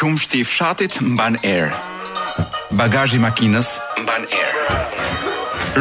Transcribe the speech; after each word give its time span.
Qumshti 0.00 0.38
i 0.40 0.44
fshatit 0.48 0.94
mban 1.04 1.34
erë. 1.44 1.68
Bagazhi 2.72 3.18
i 3.20 3.20
makinës 3.20 3.66
mban 4.00 4.22
erë. 4.32 4.76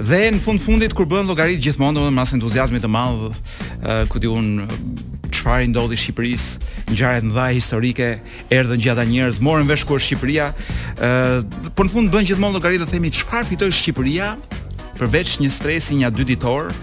Dhe 0.00 0.32
në 0.34 0.40
fund 0.42 0.58
fundit 0.58 0.96
kur 0.98 1.06
bën 1.06 1.28
llogarit 1.30 1.62
gjithmonë 1.62 1.94
domethënë 2.00 2.16
mas 2.18 2.34
entuziazmi 2.34 2.82
të 2.82 2.90
madh, 2.90 3.38
ku 4.10 4.18
di 4.18 4.26
un 4.26 4.64
çfarë 5.30 5.70
ndodhi 5.70 5.94
në 5.94 6.02
Shqipëri, 6.02 6.34
ngjarjet 6.90 7.30
më 7.30 7.46
historike 7.60 8.08
erdhën 8.50 8.82
gjata 8.88 9.06
njerëz, 9.06 9.38
morën 9.38 9.70
vesh 9.70 9.86
kur 9.86 10.02
Shqipëria, 10.02 10.50
ë 10.98 11.70
po 11.78 11.86
në 11.86 11.94
fund 11.94 12.10
bën 12.10 12.26
gjithmonë 12.32 12.58
llogaritë 12.58 12.90
themi 12.90 13.14
çfarë 13.14 13.46
fitoi 13.54 13.70
Shqipëria 13.78 14.34
përveç 14.98 15.38
një 15.44 15.54
stresi 15.54 16.02
nja 16.02 16.10
dy 16.10 16.26
ditor, 16.34 16.74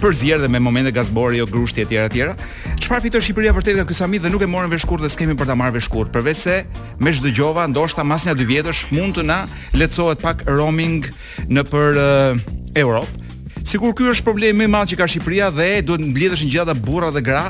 përzier 0.00 0.40
dhe 0.40 0.48
me 0.48 0.58
momente 0.62 0.90
gazbori 0.94 1.36
o 1.36 1.44
jo 1.44 1.46
grushti 1.52 1.84
etj 1.84 1.98
etj. 2.06 2.32
Çfarë 2.80 3.04
fitoi 3.06 3.20
Shqipëria 3.22 3.52
vërtet 3.52 3.76
nga 3.76 3.84
ky 3.84 3.94
samit 3.96 4.22
dhe 4.24 4.30
nuk 4.32 4.42
e 4.42 4.48
morën 4.48 4.70
veshkurt 4.72 5.02
dhe 5.04 5.08
s'kemi 5.12 5.36
për 5.36 5.50
ta 5.50 5.54
marrë 5.56 5.76
veshkurt. 5.78 6.12
Përveç 6.14 6.36
se 6.40 6.56
me 7.00 7.12
çdo 7.12 7.28
gjova 7.36 7.66
ndoshta 7.68 8.04
mas 8.04 8.24
nja 8.26 8.34
dy 8.38 8.44
vjetësh 8.48 8.86
mund 8.94 9.18
të 9.18 9.26
na 9.28 9.42
lehtësohet 9.76 10.22
pak 10.24 10.46
roaming 10.48 11.04
në 11.50 11.64
për 11.68 12.00
uh, 12.00 12.32
Europë. 12.74 13.20
Sikur 13.64 13.94
ky 13.96 14.08
është 14.12 14.24
problemi 14.26 14.62
më 14.62 14.64
i 14.68 14.72
madh 14.72 14.92
që 14.94 14.98
ka 15.02 15.08
Shqipëria 15.08 15.52
dhe 15.52 15.68
duhet 15.84 16.00
të 16.02 16.08
mbledhësh 16.12 16.46
ngjata 16.48 16.74
burra 16.76 17.12
dhe 17.16 17.22
gra 17.24 17.44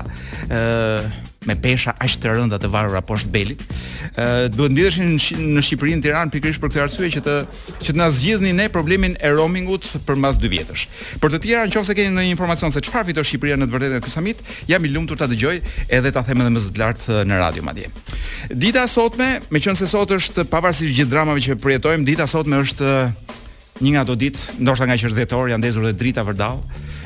ë 0.49 0.51
uh, 0.51 1.23
me 1.45 1.53
pesha 1.61 1.93
aq 2.01 2.15
të 2.23 2.31
rënda 2.39 2.57
të 2.57 2.71
varura 2.73 3.03
poshtë 3.05 3.29
belit 3.35 3.61
duhet 4.55 4.71
ndjeshin 4.71 5.17
në 5.59 5.63
Shqipërinë 5.67 6.05
Tiranë 6.05 6.31
pikërisht 6.37 6.63
për 6.63 6.71
këtë 6.71 6.83
arsye 6.85 7.09
që 7.17 7.23
të 7.27 7.35
që 7.83 7.91
të 7.91 7.97
na 7.99 8.07
zgjidhni 8.15 8.53
ne 8.55 8.69
problemin 8.71 9.17
e 9.19 9.31
roamingut 9.35 9.89
për 10.07 10.19
mbas 10.21 10.39
2 10.39 10.51
vjetësh. 10.53 10.85
Për 11.23 11.33
të 11.35 11.41
tjera, 11.45 11.65
nëse 11.67 11.97
keni 11.99 12.13
ndonjë 12.15 12.35
informacion 12.35 12.71
se 12.75 12.83
çfarë 12.87 13.11
fitoi 13.11 13.27
Shqipëria 13.27 13.59
në 13.59 13.67
të 13.67 13.75
vërtetën 13.75 13.99
e 13.99 14.05
ky 14.05 14.15
samit, 14.15 14.43
jam 14.71 14.87
i 14.87 14.93
lumtur 14.95 15.19
ta 15.19 15.27
dëgjoj 15.31 15.57
edhe 15.89 16.15
ta 16.15 16.23
them 16.23 16.45
edhe 16.45 16.55
më 16.55 16.65
të 16.71 16.83
lartë 16.83 17.21
në 17.27 17.41
radio 17.43 17.67
madje. 17.67 17.91
Dita 18.55 18.87
sotme, 18.89 19.41
meqense 19.51 19.89
sot 19.91 20.15
është 20.15 20.47
pavarësisht 20.53 20.95
gjithë 20.95 21.11
dramave 21.11 21.43
që 21.45 21.59
përjetojmë, 21.59 22.07
dita 22.07 22.27
sotme 22.31 22.63
është 22.63 22.93
një 23.83 23.91
nga 23.91 24.05
ato 24.07 24.15
ditë, 24.15 24.59
ndoshta 24.63 24.87
nga 24.87 24.99
qershëtor, 25.01 25.51
janë 25.51 25.65
ndezur 25.65 25.89
dhe 25.89 25.97
drita 25.99 26.23
vërdall, 26.23 26.61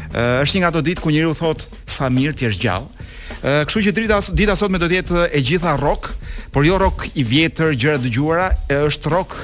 Uh, 0.09 0.41
është 0.41 0.57
një 0.57 0.61
nga 0.65 0.69
ato 0.73 0.81
ditë 0.81 1.03
ku 1.05 1.11
njeriu 1.13 1.35
thot 1.37 1.67
sa 1.85 2.07
mirë 2.09 2.33
ti 2.39 2.47
je 2.47 2.53
gjallë. 2.65 2.87
Uh, 2.89 3.61
kështu 3.69 3.81
që 3.85 3.93
drita 3.93 4.21
dita 4.33 4.55
sot 4.57 4.73
me 4.73 4.79
do 4.81 4.87
të 4.89 4.95
jetë 5.03 5.25
e 5.37 5.43
gjitha 5.45 5.75
rock, 5.77 6.15
por 6.53 6.65
jo 6.65 6.79
rock 6.81 7.11
i 7.21 7.25
vjetër, 7.29 7.75
gjëra 7.77 7.99
dëgjuara, 8.01 8.47
është 8.89 9.13
rock 9.13 9.35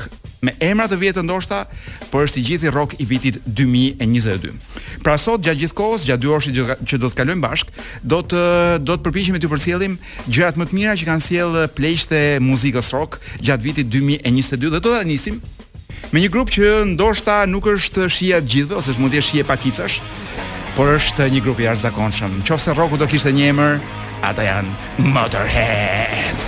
me 0.44 0.54
emra 0.64 0.86
të 0.88 0.96
vjetë 1.02 1.24
ndoshta, 1.24 1.62
por 2.10 2.24
është 2.24 2.40
i 2.40 2.44
gjithë 2.48 2.72
rock 2.72 2.96
i 3.00 3.04
vitit 3.08 3.36
2022. 3.46 4.54
Pra 5.04 5.18
sot 5.20 5.44
gjatë 5.44 5.66
gjithë 5.66 5.76
kohës, 5.82 6.06
gjatë 6.08 6.22
dy 6.24 6.32
orësh 6.32 6.80
që 6.80 7.00
do 7.04 7.12
të 7.12 7.18
kalojmë 7.20 7.44
bashk, 7.44 7.72
do 8.02 8.22
të 8.24 8.42
do 8.88 8.96
të 8.96 9.04
përpiqemi 9.04 9.42
të 9.44 9.52
përcjellim 9.52 9.98
gjërat 10.30 10.56
më 10.60 10.68
të 10.70 10.80
mira 10.80 10.96
që 10.96 11.10
kanë 11.10 11.26
sjellë 11.28 11.66
pleqtë 11.76 12.22
muzikës 12.44 12.88
rock 12.96 13.20
gjatë 13.44 13.68
vitit 13.68 13.92
2022 13.92 14.72
dhe 14.72 14.80
do 14.80 14.96
ta 14.96 15.04
nisim 15.08 15.42
me 16.12 16.20
një 16.20 16.28
grup 16.32 16.52
që 16.52 16.72
ndoshta 16.94 17.42
nuk 17.48 17.68
është 17.72 18.08
shija 18.12 18.40
gjithë 18.44 18.76
ose 18.80 18.96
mund 19.00 19.12
të 19.12 19.20
jetë 19.20 19.28
shije 19.30 19.46
pakicash, 19.48 19.96
por 20.74 20.90
është 20.96 21.28
një 21.30 21.40
grup 21.44 21.60
i 21.62 21.66
jashtëzakonshëm. 21.68 22.38
Nëse 22.42 22.74
rroku 22.74 22.98
do 22.98 23.06
kishte 23.10 23.32
një 23.34 23.48
emër, 23.52 23.76
ata 24.26 24.46
janë 24.46 25.10
Motorhead. 25.14 26.44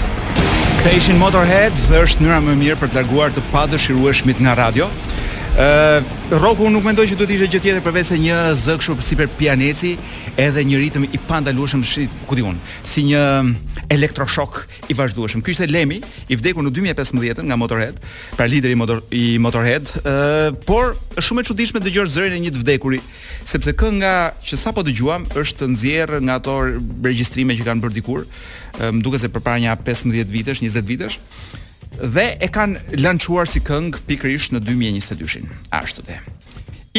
Këta 0.79 0.95
ishin 0.99 1.19
Motorhead, 1.21 1.77
dhe 1.91 2.03
është 2.07 2.25
mënyra 2.25 2.41
më 2.47 2.55
e 2.57 2.61
mirë 2.65 2.79
për 2.83 2.93
të 2.95 3.01
larguar 3.01 3.35
të 3.37 3.45
padëshirueshmit 3.55 4.43
nga 4.45 4.57
radio. 4.65 4.91
Uh, 5.57 5.63
Roku 6.39 6.67
nuk 6.69 6.85
mendoj 6.85 7.07
që 7.09 7.17
duhet 7.17 7.31
ishte 7.33 7.47
gjë 7.49 7.59
tjetër 7.65 7.79
përveç 7.87 8.11
se 8.11 8.17
një 8.21 8.41
zë 8.61 8.75
kështu 8.81 8.97
si 9.07 9.17
për 9.17 9.31
pianeci, 9.39 9.93
edhe 10.37 10.65
një 10.69 10.81
ritëm 10.83 11.07
i 11.17 11.21
pandalueshëm, 11.31 11.81
si, 11.87 12.05
ku 12.29 12.37
diun, 12.37 12.59
si 12.85 13.07
një 13.07 13.23
elektroshok 13.97 14.59
i 14.93 14.97
vazhdueshëm. 15.01 15.41
Ky 15.41 15.55
ishte 15.55 15.69
Lemi, 15.71 16.03
i 16.29 16.37
vdekur 16.37 16.67
në 16.67 16.75
2015 16.93 17.41
nga 17.49 17.57
Motorhead, 17.57 18.03
pra 18.37 18.51
lideri 18.53 18.77
i 18.77 18.77
motor, 18.83 19.01
i 19.17 19.23
Motorhead, 19.41 19.89
uh, 20.05 20.51
por 20.69 20.93
është 21.15 21.29
shumë 21.31 21.41
e 21.41 21.49
çuditshme 21.49 21.85
dëgjosh 21.89 22.13
zërin 22.19 22.37
e 22.37 22.43
një 22.49 22.53
të 22.59 22.65
vdekurit, 22.67 23.17
sepse 23.49 23.73
kënga 23.81 24.13
që 24.45 24.61
sapo 24.61 24.85
dëgjuam 24.85 25.25
është 25.41 25.71
nëzjerë 25.73 26.21
nga 26.29 26.37
ato 26.43 26.61
regjistrime 26.69 27.57
që 27.57 27.65
kanë 27.71 27.87
bërë 27.87 27.97
dikur, 28.03 28.29
më 28.77 28.93
um, 28.99 29.01
duket 29.01 29.25
se 29.25 29.33
përpara 29.33 29.63
një 29.65 29.81
15 29.89 30.37
vitesh, 30.37 30.61
20 30.69 30.93
vitesh 30.93 31.21
dhe 32.03 32.37
e 32.41 32.49
kanë 32.53 33.01
lançuar 33.01 33.49
si 33.49 33.61
këngë 33.65 34.03
pikërisht 34.07 34.53
në 34.55 34.61
2022-in. 34.67 35.49
Ashtu 35.73 36.05
të. 36.05 36.19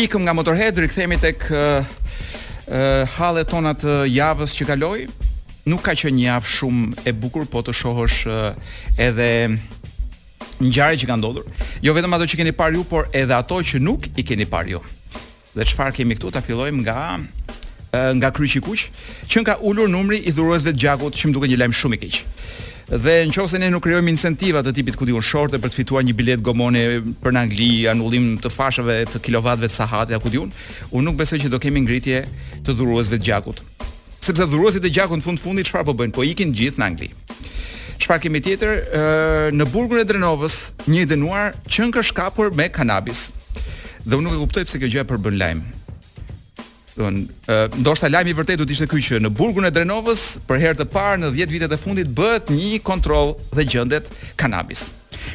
Ikëm 0.04 0.26
nga 0.26 0.34
Motorhead, 0.38 0.78
rikthehemi 0.82 1.18
tek 1.22 1.48
ë 1.54 1.62
uh, 1.82 3.16
uh, 3.22 3.42
tonat 3.50 3.82
të 3.84 3.98
javës 4.14 4.54
që 4.58 4.68
kaloi. 4.72 5.08
Nuk 5.68 5.84
ka 5.84 5.96
qenë 5.98 6.16
një 6.16 6.24
javë 6.30 6.52
shumë 6.54 7.06
e 7.06 7.14
bukur, 7.18 7.46
po 7.52 7.62
të 7.66 7.74
shohësh 7.76 8.20
uh, 8.32 8.52
edhe 9.02 9.30
ngjarje 10.64 11.04
që 11.04 11.10
ka 11.10 11.18
ndodhur. 11.20 11.48
Jo 11.86 11.94
vetëm 11.94 12.16
ato 12.18 12.26
që 12.30 12.40
keni 12.42 12.56
parë 12.58 12.80
ju, 12.80 12.86
por 12.90 13.10
edhe 13.14 13.36
ato 13.36 13.62
që 13.62 13.82
nuk 13.84 14.10
i 14.22 14.26
keni 14.26 14.48
parë 14.50 14.74
ju. 14.78 14.84
Dhe 15.58 15.66
çfarë 15.66 16.00
kemi 16.00 16.18
këtu 16.18 16.34
ta 16.34 16.42
fillojmë 16.46 16.84
nga 16.84 17.00
nga 17.98 18.28
kryqi 18.36 18.60
kuq, 18.62 18.82
që 19.32 19.42
ka 19.48 19.54
ulur 19.66 19.88
numri 19.90 20.20
i 20.28 20.32
dhuruesve 20.36 20.74
të 20.76 20.82
gjakut, 20.84 21.16
që 21.18 21.30
më 21.30 21.34
duket 21.38 21.50
një 21.54 21.60
lajm 21.64 21.74
shumë 21.74 21.96
i 21.96 22.00
keq. 22.04 22.18
Dhe 22.88 23.16
në 23.28 23.34
qovë 23.36 23.50
se 23.52 23.60
ne 23.60 23.68
nuk 23.68 23.84
kryojmë 23.84 24.12
incentiva 24.14 24.62
të 24.64 24.72
tipit 24.78 24.96
kudion 24.96 25.20
shorte 25.20 25.58
për 25.60 25.74
të 25.74 25.76
fituar 25.82 26.06
një 26.08 26.14
bilet 26.16 26.40
gomone 26.46 26.84
për 27.20 27.34
në 27.36 27.42
Angli, 27.44 27.68
anullim 27.92 28.28
të 28.40 28.48
fashave 28.54 28.96
të 29.12 29.20
kilovatve 29.26 29.68
të 29.68 29.76
sahate 29.76 30.16
a 30.16 30.22
kudion, 30.24 30.54
unë 30.96 31.04
nuk 31.10 31.18
besoj 31.20 31.42
që 31.44 31.52
do 31.52 31.60
kemi 31.60 31.84
ngritje 31.84 32.22
të 32.64 32.78
dhuruazve 32.80 33.20
të 33.20 33.28
gjakut. 33.28 33.60
Sepse 34.24 34.48
dhuruesit 34.48 34.88
të 34.88 34.94
gjakut 35.02 35.20
në 35.20 35.28
fund 35.28 35.44
fundit 35.44 35.68
çfarë 35.68 35.90
po 35.90 35.98
bëjnë? 36.00 36.16
Po 36.16 36.24
ikin 36.32 36.56
gjithë 36.56 36.80
në 36.80 36.88
Angli. 36.88 37.12
Çfarë 38.00 38.24
kemi 38.30 38.42
tjetër? 38.46 38.86
në 39.52 39.68
burgun 39.74 40.00
e 40.00 40.08
Drenovës, 40.08 40.58
një 40.88 41.04
denuar 41.12 41.58
dënuar 41.68 41.92
qen 41.92 42.04
shkapur 42.08 42.56
me 42.56 42.70
kanabis. 42.70 43.34
Dhe 44.08 44.16
unë 44.16 44.30
nuk 44.30 44.38
e 44.38 44.42
kuptoj 44.46 44.64
pse 44.64 44.80
kjo 44.80 44.94
gjë 44.96 45.04
e 45.04 45.10
përbën 45.12 45.36
lajm 45.44 45.66
thonë, 46.98 47.24
ndoshta 47.82 48.10
lajmi 48.12 48.32
i 48.34 48.38
vërtetë 48.38 48.62
do 48.62 48.68
të 48.68 48.76
ishte 48.78 48.88
ky 48.92 49.02
që 49.06 49.20
në 49.24 49.32
burgun 49.38 49.68
e 49.70 49.74
Drenovës 49.74 50.24
për 50.50 50.62
herë 50.64 50.82
të 50.82 50.88
parë 50.94 51.22
në 51.22 51.32
10 51.36 51.54
vitet 51.54 51.74
e 51.74 51.80
fundit 51.80 52.12
bëhet 52.18 52.50
një 52.54 52.80
kontroll 52.88 53.36
dhe 53.56 53.66
gjendet 53.70 54.10
kanabis. 54.42 54.88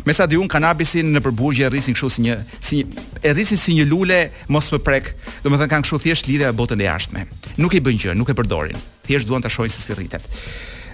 Me 0.07 0.15
sa 0.17 0.25
diun 0.31 0.49
kanabisin 0.49 1.11
në 1.13 1.21
përburgje 1.21 1.69
rrisin 1.71 1.95
kështu 1.95 2.09
si 2.17 2.23
një 2.25 2.37
si 2.65 2.79
një, 2.83 3.03
e 3.29 3.33
rrisin 3.35 3.61
si 3.61 3.75
një 3.77 3.87
lule 3.91 4.19
mos 4.53 4.71
më 4.73 4.81
prek, 4.87 5.11
domethënë 5.45 5.71
kanë 5.75 5.85
kështu 5.87 6.03
thjesht 6.07 6.31
lidhja 6.31 6.49
e 6.53 6.57
botën 6.57 6.81
e 6.83 6.87
jashtme. 6.89 7.27
Nuk 7.61 7.77
i 7.77 7.83
bën 7.85 8.01
gjë, 8.01 8.15
nuk 8.17 8.33
e 8.33 8.37
përdorin. 8.39 8.81
Thjesht 9.07 9.29
duan 9.29 9.45
ta 9.45 9.53
shohin 9.53 9.73
se 9.73 9.83
si 9.85 9.97
rritet. 9.97 10.25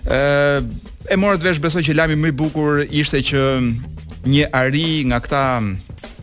Ë 0.05 0.65
e 1.13 1.17
morët 1.19 1.45
vesh 1.47 1.63
besoj 1.63 1.85
që 1.87 1.95
lajmi 1.97 2.19
më 2.21 2.33
i 2.33 2.37
bukur 2.43 2.83
ishte 2.91 3.23
që 3.31 3.43
një 4.29 4.51
ari 4.61 5.05
nga 5.09 5.23
këta 5.25 5.45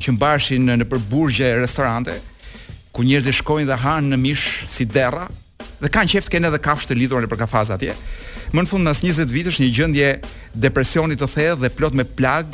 që 0.03 0.13
mbashin 0.17 0.67
në 0.75 0.89
përburgje 0.91 1.53
restorante, 1.61 2.17
ku 2.95 3.03
njerëzit 3.03 3.35
shkojnë 3.43 3.67
dhe 3.69 3.75
hanë 3.83 4.13
në 4.13 4.17
mish 4.23 4.45
si 4.71 4.85
derra 4.87 5.25
dhe 5.83 5.89
kanë 5.91 6.13
qeft 6.13 6.29
kanë 6.31 6.47
edhe 6.47 6.61
kafshë 6.63 6.93
të 6.93 6.97
lidhura 6.97 7.27
për 7.27 7.41
kafaza 7.41 7.75
atje. 7.75 7.91
Më 8.55 8.63
në 8.63 8.71
fund 8.71 8.87
mas 8.87 9.01
20 9.03 9.31
vitesh 9.35 9.59
një 9.59 9.67
gjendje 9.75 10.11
depresioni 10.65 11.17
të 11.19 11.27
thellë 11.33 11.61
dhe 11.65 11.71
plot 11.75 11.97
me 11.99 12.05
plag 12.15 12.47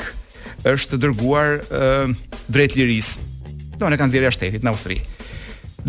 është 0.72 0.98
dërguar 1.04 1.60
uh, 1.64 2.10
drejt 2.54 2.74
liris. 2.80 3.12
Do 3.78 3.86
në 3.86 4.00
kanë 4.02 4.16
zierja 4.16 4.32
shtetit 4.34 4.66
në 4.66 4.74
Austri. 4.74 4.98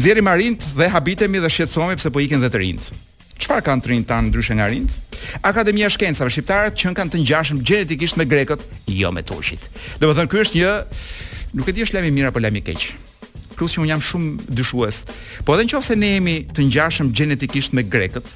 Zierim 0.01 0.29
arint 0.33 0.67
dhe 0.77 0.89
habitemi 0.93 1.41
dhe 1.41 1.49
shqetësohemi 1.53 1.97
pse 2.01 2.13
po 2.13 2.21
ikin 2.25 2.45
dhe 2.45 2.51
të 2.53 2.61
rinjt. 2.63 2.91
Çfarë 3.43 3.65
kanë 3.71 3.83
trinj 3.87 4.05
tan 4.11 4.29
ndryshe 4.29 4.55
nga 4.55 4.69
rinjt? 4.71 5.17
Akademia 5.49 5.89
shkencave 5.91 6.29
shqiptare 6.31 6.75
që 6.79 6.93
kanë 6.99 7.15
të 7.17 7.23
ngjashëm 7.25 7.63
gjenetikisht 7.69 8.21
me 8.21 8.29
grekët, 8.29 8.61
jo 8.93 9.13
me 9.17 9.25
turqit. 9.27 9.65
Domethënë 10.05 10.31
ky 10.33 10.45
është 10.45 10.61
një 10.61 10.75
nuk 11.57 11.69
e 11.73 11.75
di 11.77 11.85
është 11.87 11.99
lajm 11.99 12.11
i 12.11 12.15
mirë 12.19 12.31
apo 12.33 12.41
lajm 12.45 12.61
i 12.61 12.63
keq 12.69 12.87
plus 13.63 13.77
që 13.79 13.83
un 13.87 13.91
jam 13.93 14.03
shumë 14.03 14.53
dyshues. 14.59 15.03
Po 15.47 15.55
edhe 15.55 15.69
nëse 15.71 15.95
ne 15.99 16.09
jemi 16.17 16.37
të 16.51 16.65
ngjashëm 16.67 17.13
gjenetikisht 17.15 17.77
me 17.79 17.85
grekët, 17.87 18.27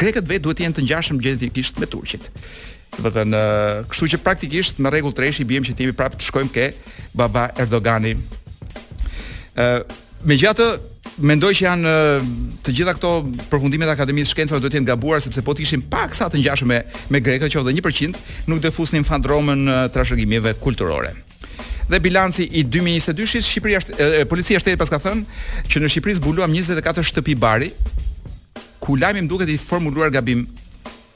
grekët 0.00 0.28
vetë 0.30 0.44
duhet 0.46 0.58
të 0.60 0.64
jenë 0.66 0.78
të 0.78 0.84
ngjashëm 0.86 1.18
gjenetikisht 1.26 1.80
me 1.82 1.88
turqit. 1.92 2.30
Do 2.96 3.04
të 3.08 3.12
thënë, 3.18 3.40
kështu 3.92 4.08
që 4.14 4.20
praktikisht 4.24 4.80
në 4.80 4.94
rregull 4.94 5.12
tresh 5.16 5.42
i 5.42 5.48
bijem 5.48 5.66
që 5.68 5.76
të 5.76 5.84
jemi 5.84 5.96
prapë 5.98 6.18
të 6.22 6.28
shkojmë 6.30 6.54
ke 6.56 6.66
baba 7.20 7.50
Erdogani. 7.62 8.14
Ë, 9.60 9.68
uh, 9.68 9.78
megjithatë 10.32 10.70
mendoj 11.20 11.52
që 11.60 11.66
janë 11.66 11.94
të 12.64 12.74
gjitha 12.78 12.96
këto 12.96 13.10
përfundimet 13.52 13.92
e 13.92 13.92
Akademisë 13.92 14.30
së 14.32 14.36
Shkencave 14.36 14.62
duhet 14.62 14.72
të 14.72 14.80
jenë 14.80 14.90
gabuar 14.94 15.20
sepse 15.24 15.44
po 15.44 15.52
të 15.54 15.66
ishin 15.68 15.84
pak 15.92 16.16
sa 16.16 16.30
të 16.32 16.40
ngjashëm 16.40 16.72
me 16.72 16.80
me 17.12 17.20
grekët, 17.20 17.52
qoftë 17.52 17.76
1% 17.76 18.46
nuk 18.48 18.64
do 18.64 18.72
fusnin 18.72 19.04
fan 19.04 19.26
Romën 19.28 19.68
trashëgimive 19.94 20.56
kulturore. 20.64 21.14
Dhe 21.90 21.98
bilanci 22.00 22.44
i 22.54 22.62
2022-shit, 22.70 23.42
Shqipëria 23.42 23.80
është 23.80 24.22
policia 24.30 24.60
e 24.60 24.62
shtetit 24.62 24.78
paska 24.78 25.00
thënë 25.02 25.24
që 25.72 25.80
në 25.82 25.88
Shqipëri 25.90 26.14
zbuluam 26.20 26.52
24 26.54 27.02
shtëpi 27.08 27.34
bari, 27.42 27.72
ku 28.78 28.94
lajmi 28.94 29.24
më 29.26 29.30
duket 29.32 29.50
i 29.50 29.56
formuluar 29.58 30.12
gabim. 30.14 30.44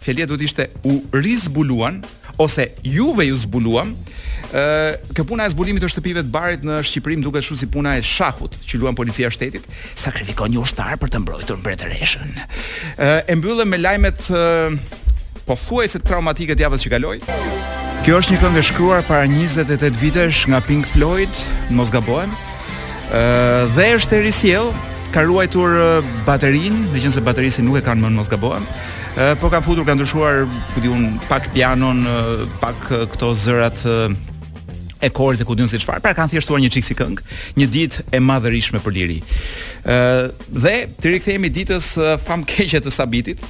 Fjalia 0.02 0.26
duhet 0.28 0.42
të 0.42 0.48
ishte 0.50 0.66
u 0.90 0.96
rizbuluan 1.14 2.00
ose 2.42 2.66
juve 2.82 3.28
ju 3.28 3.36
zbuluam. 3.44 3.92
Ë, 4.50 4.96
kjo 5.14 5.24
puna 5.30 5.46
e 5.46 5.54
zbulimit 5.54 5.86
të 5.86 5.92
shtëpive 5.94 6.26
të 6.26 6.34
barit 6.34 6.66
në 6.66 6.80
Shqipëri 6.90 7.20
më 7.20 7.28
duket 7.28 7.46
shumë 7.46 7.62
si 7.62 7.70
puna 7.70 7.94
e 7.94 8.02
shahut 8.04 8.58
që 8.66 8.82
luan 8.82 8.98
policia 8.98 9.30
e 9.30 9.38
shtetit, 9.38 9.70
sakrifikon 9.94 10.50
një 10.56 10.62
ushtar 10.66 10.98
për 11.00 11.14
të 11.14 11.22
mbrojtur 11.22 11.62
mbretëreshën. 11.62 12.34
Ë, 12.98 13.14
e 13.30 13.38
mbyllën 13.38 13.70
me 13.70 13.78
lajmet 13.82 14.26
e, 14.34 14.42
Po 15.44 15.52
thuaj 15.60 16.00
traumatike 16.00 16.56
të 16.56 16.64
javës 16.64 16.82
që 16.86 16.94
kaloi 16.94 17.18
Kjo 18.04 18.18
është 18.20 18.34
një 18.34 18.38
këngë 18.42 18.58
e 18.60 18.62
shkruar 18.68 18.98
para 19.08 19.24
28 19.24 19.96
vitesh 19.96 20.42
nga 20.52 20.58
Pink 20.60 20.84
Floyd, 20.90 21.38
mos 21.72 21.88
gabohem. 21.88 22.34
Ëh 23.16 23.70
dhe 23.72 23.86
është 23.96 24.16
e 24.16 24.18
risjell, 24.26 24.66
ka 25.14 25.22
ruajtur 25.24 25.78
baterinë, 26.26 26.82
meqense 26.92 27.22
baterisi 27.24 27.62
nuk 27.64 27.78
e 27.78 27.80
kanë 27.86 28.04
më 28.04 28.10
mos 28.12 28.28
gabohem. 28.28 28.66
Ëh 29.16 29.38
po 29.40 29.48
ka 29.48 29.62
futur 29.64 29.86
ka 29.88 29.94
ndryshuar, 29.96 30.42
ku 30.74 30.82
diun, 30.84 31.14
pak 31.30 31.48
pianon, 31.54 32.04
pak 32.60 32.90
këto 33.14 33.30
zërat 33.46 33.80
e 33.88 35.08
korit 35.08 35.40
dhe 35.40 35.48
ku 35.48 35.56
si 35.64 35.80
çfarë. 35.80 36.04
Pra 36.04 36.12
kanë 36.12 36.34
thjeshtuar 36.36 36.60
një 36.60 36.74
çiksi 36.76 36.98
këngë, 37.00 37.24
një 37.56 37.68
ditë 37.76 38.04
e 38.12 38.20
madhërishme 38.20 38.84
për 38.84 38.96
Liri. 38.98 39.22
Ë 39.80 40.28
dhe 40.52 40.74
ti 41.00 41.14
rikthehemi 41.16 41.48
ditës 41.56 41.94
fam 42.28 42.44
keqet 42.44 42.84
të 42.84 42.92
Sabitit, 42.92 43.40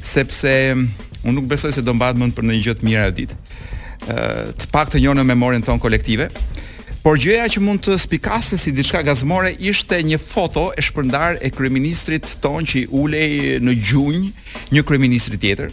sepse 0.00 0.56
unë 1.20 1.36
nuk 1.36 1.52
besoj 1.52 1.76
se 1.76 1.84
do 1.84 1.92
mbahet 1.92 2.16
mend 2.16 2.32
për 2.32 2.48
në 2.48 2.62
gjë 2.64 2.76
të 2.80 2.88
mirë 2.88 3.04
e 3.12 3.18
ditë 3.20 3.38
të 4.04 4.68
pak 4.72 4.90
të 4.92 5.00
njërë 5.02 5.20
në 5.20 5.24
memorin 5.28 5.64
tonë 5.64 5.82
kolektive. 5.82 6.28
Por 7.00 7.16
gjëja 7.20 7.46
që 7.54 7.62
mund 7.64 7.80
të 7.86 7.94
spikase 8.02 8.58
si 8.60 8.72
diçka 8.76 9.00
gazmore 9.06 9.54
ishte 9.56 9.98
një 10.04 10.18
foto 10.20 10.68
e 10.76 10.82
shpërndar 10.84 11.38
e 11.40 11.48
kryeministrit 11.52 12.26
ton 12.44 12.64
që 12.68 12.86
ulej 12.92 13.56
në 13.64 13.74
gjunj 13.80 14.26
një 14.74 14.82
kryeministri 14.84 15.38
tjetër. 15.40 15.72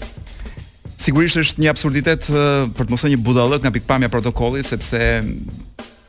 Sigurisht 0.97 1.37
është 1.43 1.61
një 1.61 1.71
absurditet 1.73 2.29
për 2.31 2.87
të 2.87 2.89
mos 2.93 3.03
thënë 3.03 3.15
një 3.17 3.23
budalët 3.27 3.61
nga 3.67 3.73
pikpamja 3.75 4.09
protokollit 4.11 4.65
sepse 4.67 4.97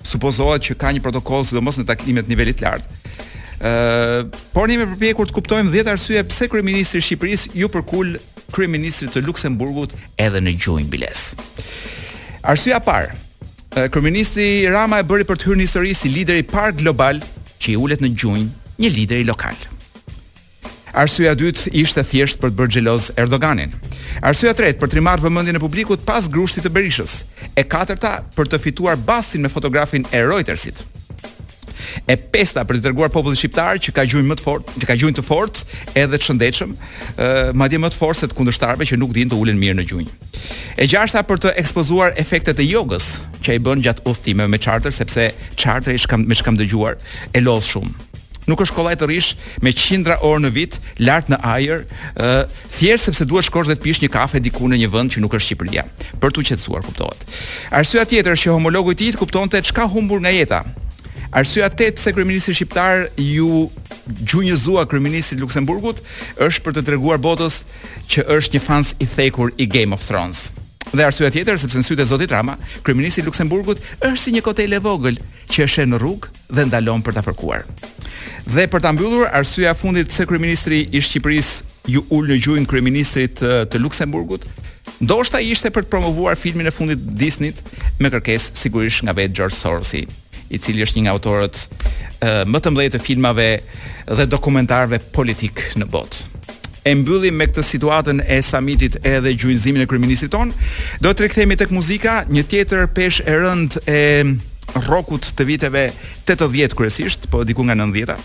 supozohet 0.09 0.65
që 0.71 0.79
ka 0.81 0.95
një 0.95 1.03
protokoll 1.05 1.45
sidomos 1.45 1.79
në 1.83 1.87
takimet 1.91 2.31
niveli 2.31 2.55
të 2.57 2.65
lartë. 2.67 2.89
Ë, 3.59 3.71
por 4.55 4.71
ne 4.71 4.79
përpje 4.79 4.95
përpjekur 4.95 5.29
të 5.29 5.35
kuptojmë 5.41 5.73
10 5.75 5.93
arsye 5.93 6.23
pse 6.31 6.47
kryeministri 6.49 7.03
i 7.03 7.05
Shqipërisë 7.05 7.55
ju 7.59 7.69
përkul 7.75 8.15
kryeministrit 8.55 9.11
të 9.17 9.25
Luksemburgut 9.27 9.99
edhe 10.23 10.41
në 10.47 10.55
gjunj 10.63 10.87
biles. 10.95 11.33
Arsyeja 12.45 12.79
e 12.79 12.85
parë, 12.87 13.89
kryeministri 13.93 14.45
Rama 14.71 15.01
e 15.03 15.07
bëri 15.07 15.27
për 15.27 15.39
të 15.41 15.47
hyrë 15.49 15.59
në 15.61 15.65
histori 15.67 15.95
si 15.99 16.11
lider 16.13 16.39
i 16.39 16.45
parë 16.47 16.77
global 16.85 17.19
që 17.61 17.73
i 17.73 17.77
ulet 17.79 18.01
në 18.05 18.13
gjunjë 18.15 18.77
një 18.85 18.91
lideri 18.95 19.27
lokal. 19.27 19.59
Arsyeja 20.99 21.35
e 21.35 21.39
dytë 21.41 21.73
ishte 21.83 22.03
thjesht 22.09 22.39
për 22.41 22.53
të 22.53 22.59
bërë 22.61 22.75
xheloz 22.77 23.09
Erdoganin. 23.21 23.75
Arsyeja 24.25 24.55
e 24.55 24.59
tretë 24.61 24.79
për 24.81 24.91
të 24.91 24.99
rimarrë 25.01 25.27
vëmendjen 25.27 25.59
e 25.59 25.63
publikut 25.65 26.07
pas 26.09 26.31
grushtit 26.33 26.63
të 26.65 26.73
Berishës. 26.77 27.21
E 27.61 27.67
katërta 27.71 28.17
për 28.39 28.51
të 28.53 28.63
fituar 28.65 28.97
bastin 29.11 29.43
me 29.45 29.51
fotografin 29.53 30.07
e 30.13 30.23
Reutersit 30.25 30.81
e 32.07 32.17
pesta 32.17 32.65
për 32.67 32.79
të 32.81 32.85
treguar 32.89 33.13
popullit 33.13 33.39
shqiptar 33.41 33.79
që 33.83 33.95
ka 33.97 34.05
gjuhën 34.09 34.27
më 34.31 34.37
të 34.41 34.45
fortë, 34.47 34.75
që 34.83 34.89
ka 34.91 34.97
gjuhën 35.01 35.17
të 35.19 35.25
fortë 35.27 35.67
edhe 36.05 36.17
të 36.21 36.27
shëndetshëm, 36.29 36.73
ë 36.73 37.29
uh, 37.51 37.53
madje 37.59 37.81
më 37.83 37.91
të 37.95 38.01
fortë 38.01 38.23
se 38.25 38.31
të 38.33 38.39
kundërshtarëve 38.39 38.89
që 38.93 38.99
nuk 39.03 39.15
dinë 39.17 39.33
të 39.33 39.39
ulën 39.43 39.61
mirë 39.63 39.79
në 39.81 39.87
gjunjë. 39.93 40.17
E 40.85 40.89
gjashta 40.91 41.23
për 41.27 41.43
të 41.45 41.55
ekspozuar 41.65 42.17
efektet 42.21 42.59
e 42.63 42.69
jogës 42.71 43.13
që 43.43 43.57
ai 43.57 43.63
bën 43.65 43.83
gjatë 43.87 44.07
udhtimeve 44.09 44.51
me 44.53 44.59
charter 44.63 44.95
sepse 44.95 45.31
charteri 45.59 45.99
është 46.01 46.13
kam 46.13 46.29
me 46.31 46.39
shkam 46.39 46.59
dëgjuar 46.61 46.99
e 47.35 47.43
lodh 47.45 47.67
shumë. 47.75 47.95
Nuk 48.49 48.63
është 48.65 48.75
kollaj 48.79 48.95
të 48.97 49.07
rish 49.11 49.35
me 49.61 49.75
qindra 49.77 50.15
orë 50.25 50.41
në 50.47 50.51
vit, 50.55 50.79
lart 51.05 51.29
në 51.29 51.37
ajër, 51.51 51.83
ë 52.17 52.29
uh, 52.33 52.55
thjesht 52.79 53.11
sepse 53.11 53.27
duhet 53.29 53.45
shkosh 53.45 53.69
dhe 53.69 53.77
të 53.77 53.85
pish 53.85 54.01
një 54.01 54.09
kafe 54.15 54.41
diku 54.41 54.71
në 54.73 54.79
një 54.81 54.89
vend 54.95 55.13
që 55.13 55.21
nuk 55.21 55.37
është 55.37 55.51
Shqipëria, 55.51 55.85
për 56.23 56.33
tu 56.33 56.47
qetësuar, 56.49 56.87
kuptohet. 56.89 57.29
Arsyeja 57.77 58.09
tjetër 58.09 58.41
që 58.41 58.55
homologu 58.57 58.97
i 58.97 58.97
tij 59.03 59.21
kuptonte 59.21 59.61
çka 59.69 59.85
humbur 59.93 60.25
nga 60.25 60.33
jeta, 60.33 60.63
Arsyeja 61.31 61.69
tet 61.69 61.95
pse 62.01 62.13
kryeministri 62.17 62.55
shqiptar 62.57 63.09
ju 63.21 63.67
gjunjëzua 64.25 64.87
kryeministit 64.89 65.37
Luksemburgut 65.43 66.01
është 66.41 66.63
për 66.65 66.77
të 66.79 66.83
treguar 66.87 67.19
botës 67.21 67.59
që 68.09 68.23
është 68.39 68.57
një 68.57 68.63
fans 68.65 68.95
i 68.97 69.05
thekur 69.07 69.51
i 69.61 69.67
Game 69.69 69.93
of 69.93 70.05
Thrones. 70.09 70.53
Dhe 70.89 71.05
arsyeja 71.05 71.29
tjetër 71.35 71.59
sepse 71.61 71.77
në 71.77 71.85
sytë 71.85 72.01
e 72.01 72.07
zotit 72.09 72.31
Rama, 72.33 72.55
kryeministri 72.83 73.27
Luksemburgut 73.27 73.83
është 74.09 74.21
si 74.23 74.33
një 74.33 74.41
kotel 74.47 74.73
e 74.73 74.79
vogël 74.81 75.19
që 75.53 75.67
është 75.67 75.85
në 75.91 75.99
rrugë 76.01 76.33
dhe 76.57 76.65
ndalon 76.71 77.05
për 77.05 77.19
ta 77.19 77.23
fërkuar. 77.27 77.67
Dhe 78.49 78.65
për 78.73 78.81
ta 78.87 78.93
mbyllur, 78.97 79.29
arsyeja 79.29 79.75
fundit 79.77 80.09
pse 80.09 80.25
kryeministri 80.31 80.87
i 80.97 81.03
Shqipërisë 81.03 81.91
ju 81.93 82.07
ul 82.09 82.31
në 82.33 82.39
gjunjë 82.41 82.71
kryeministrit 82.73 83.37
të, 83.43 83.53
të 83.69 83.83
Luksemburgut, 83.85 84.49
ndoshta 85.05 85.45
ishte 85.45 85.69
për 85.77 85.85
të 85.85 85.93
promovuar 85.93 86.41
filmin 86.41 86.73
e 86.73 86.73
fundit 86.73 87.05
Disney 87.21 87.53
me 88.01 88.09
kërkesë 88.09 88.57
sigurisht 88.63 89.05
nga 89.05 89.13
vetë 89.13 89.37
George 89.37 89.57
Soros 89.59 89.93
i 90.53 90.59
cili 90.59 90.83
është 90.85 90.99
një 90.99 91.05
nga 91.07 91.15
autorët 91.17 91.61
më 92.49 92.61
të 92.61 92.73
mëdhtë 92.75 92.97
të 92.97 93.05
filmave 93.05 93.49
dhe 94.19 94.27
dokumentarëve 94.31 94.99
politik 95.15 95.63
në 95.79 95.87
botë. 95.93 96.25
E 96.89 96.95
mbyllim 96.97 97.37
me 97.37 97.47
këtë 97.51 97.65
situatën 97.69 98.23
e 98.25 98.39
samitit 98.43 98.97
edhe 99.07 99.35
gjuizimin 99.37 99.85
e 99.85 99.89
kryeministit 99.91 100.33
ton. 100.33 100.55
Do 101.05 101.13
të 101.13 101.27
rikthehemi 101.27 101.59
tek 101.61 101.73
muzika, 101.75 102.23
një 102.33 102.47
tjetër 102.49 102.87
peshë 102.97 103.27
e 103.29 103.35
rënd 103.43 103.77
e 103.93 104.01
rokut 104.89 105.29
të 105.37 105.45
viteve 105.49 105.83
80 106.25 106.75
kryesisht, 106.79 107.29
po 107.33 107.45
diku 107.45 107.67
nga 107.69 107.77
90-a. 107.77 108.17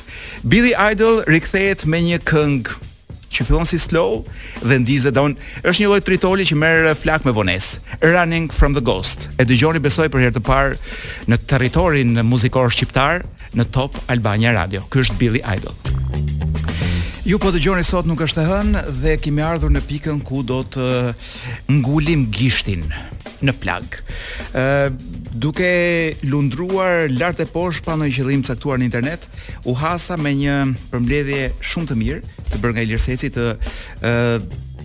Billy 0.47 0.71
Idol 0.79 1.21
rikthehet 1.27 1.83
me 1.91 1.99
një 2.07 2.21
këngë 2.27 2.91
që 3.33 3.47
fillon 3.47 3.67
si 3.67 3.79
slow 3.81 4.21
dhe 4.63 4.77
ndizet 4.83 5.15
don 5.17 5.33
është 5.63 5.77
një 5.83 5.89
lloj 5.91 6.01
tritoli 6.05 6.45
që 6.49 6.57
merr 6.61 6.91
flak 6.97 7.25
me 7.27 7.33
vones 7.35 7.73
Running 8.03 8.51
from 8.53 8.77
the 8.77 8.83
Ghost 8.85 9.27
e 9.41 9.47
dëgjoni 9.49 9.81
besoj 9.83 10.09
për 10.13 10.27
herë 10.27 10.37
të 10.37 10.43
parë 10.47 10.77
në 11.33 11.41
territorin 11.49 12.21
muzikor 12.29 12.71
shqiptar 12.75 13.25
në 13.57 13.67
Top 13.75 13.97
Albania 14.13 14.53
Radio 14.55 14.85
ky 14.93 15.03
është 15.05 15.19
Billy 15.23 15.43
Idol 15.43 15.73
Ju 17.23 17.37
po 17.39 17.53
dëgjoni 17.55 17.85
sot 17.87 18.03
nuk 18.09 18.19
është 18.25 18.41
e 18.43 18.47
hën 18.49 18.73
dhe 18.99 19.13
kemi 19.23 19.43
ardhur 19.47 19.71
në 19.71 19.81
pikën 19.87 20.17
ku 20.27 20.41
do 20.43 20.59
të 20.67 20.83
ngulim 21.71 22.25
gishtin 22.35 22.83
në 23.43 23.53
plag. 23.63 23.95
Ë 24.51 24.91
duke 25.43 25.69
lundruar 26.27 27.07
lart 27.15 27.39
e 27.39 27.47
poshtë 27.47 27.87
pa 27.87 27.95
ndonjë 27.95 28.17
qëllim 28.17 28.43
caktuar 28.47 28.79
në 28.81 28.89
internet, 28.89 29.29
u 29.63 29.71
hasa 29.79 30.19
me 30.19 30.35
një 30.35 30.57
përmbledhje 30.91 31.45
shumë 31.63 31.91
të 31.93 31.97
mirë, 32.01 32.33
të 32.53 32.61
bërë 32.61 32.77
nga 32.77 32.83
Ilir 32.85 33.01
Seci 33.01 33.29
të 33.33 33.45
uh, 33.57 34.37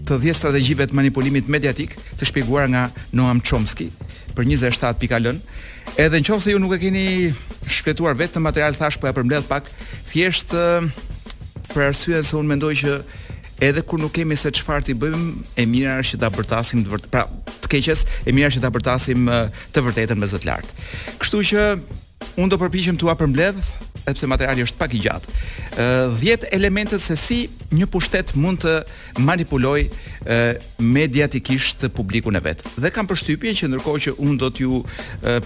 të 0.09 0.17
dhjet 0.23 0.39
strategjive 0.39 0.87
të 0.89 0.97
manipulimit 0.97 1.49
mediatik 1.53 1.97
të 2.19 2.29
shpjeguara 2.31 2.69
nga 2.73 2.87
Noam 3.17 3.43
Chomsky 3.45 3.91
për 4.37 4.49
27 4.49 5.09
n 5.27 5.37
Edhe 5.99 6.19
nëse 6.21 6.53
ju 6.53 6.59
nuk 6.61 6.75
e 6.77 6.79
keni 6.83 7.03
shkletuar 7.67 8.13
vetëm 8.21 8.45
material 8.45 8.77
thash 8.77 8.99
po 9.01 9.09
ja 9.09 9.15
përmbledh 9.17 9.47
pak 9.49 9.69
thjesht 10.11 10.53
për 11.73 11.87
arsye 11.89 12.21
se 12.25 12.37
un 12.37 12.45
mendoj 12.49 12.75
që 12.83 12.97
edhe 13.69 13.81
kur 13.89 13.99
nuk 14.01 14.13
kemi 14.19 14.37
se 14.37 14.51
çfarë 14.55 14.85
ti 14.91 14.95
bëjmë, 14.95 15.27
e 15.59 15.65
mira 15.67 15.97
është 16.01 16.13
që 16.15 16.21
ta 16.23 16.29
bërtasim 16.33 16.85
të 16.87 16.93
vërtetë. 16.93 17.11
Pra, 17.17 17.25
të 17.65 17.73
keqes, 17.75 18.05
e 18.29 18.33
mira 18.37 18.49
është 18.53 18.61
që 18.61 18.65
ta 18.67 18.71
bërtasim 18.77 19.27
të 19.75 19.83
vërtetën 19.89 20.21
me 20.21 20.29
zot 20.31 20.45
lart. 20.47 20.71
Kështu 21.25 21.41
që 21.55 21.65
un 22.41 22.49
do 22.53 22.57
përpiqem 22.63 22.97
t'ua 23.01 23.17
përmbledh 23.19 23.88
sepse 24.09 24.27
materiali 24.31 24.65
është 24.65 24.81
pak 24.81 24.95
i 24.97 25.00
gjatë. 25.05 25.35
Ë 25.79 25.87
10 26.23 26.47
elemente 26.57 26.99
se 27.00 27.17
si 27.19 27.41
një 27.75 27.88
pushtet 27.93 28.33
mund 28.41 28.62
të 28.65 28.77
manipulojë 29.25 30.81
mediatikisht 30.83 31.85
publikun 31.97 32.38
e 32.38 32.43
vet. 32.45 32.62
Dhe 32.81 32.91
kam 32.95 33.09
përshtypjen 33.11 33.57
që 33.59 33.71
ndërkohë 33.73 34.03
që 34.09 34.17
unë 34.25 34.38
do 34.43 34.50
t'ju 34.55 34.81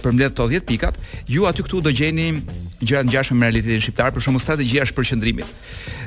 përmbledh 0.03 0.31
këto 0.33 0.47
10 0.55 0.67
pikat, 0.69 0.99
ju 1.31 1.45
aty 1.49 1.65
këtu 1.67 1.81
do 1.85 1.91
gjeni 1.95 2.29
gjëra 2.83 3.03
të 3.03 3.09
ngjashme 3.11 3.39
me 3.39 3.45
realitetin 3.51 3.83
shqiptar, 3.83 4.11
për 4.15 4.25
shembull 4.27 4.45
strategjia 4.45 4.87
shpërqendrimit. 4.87 5.51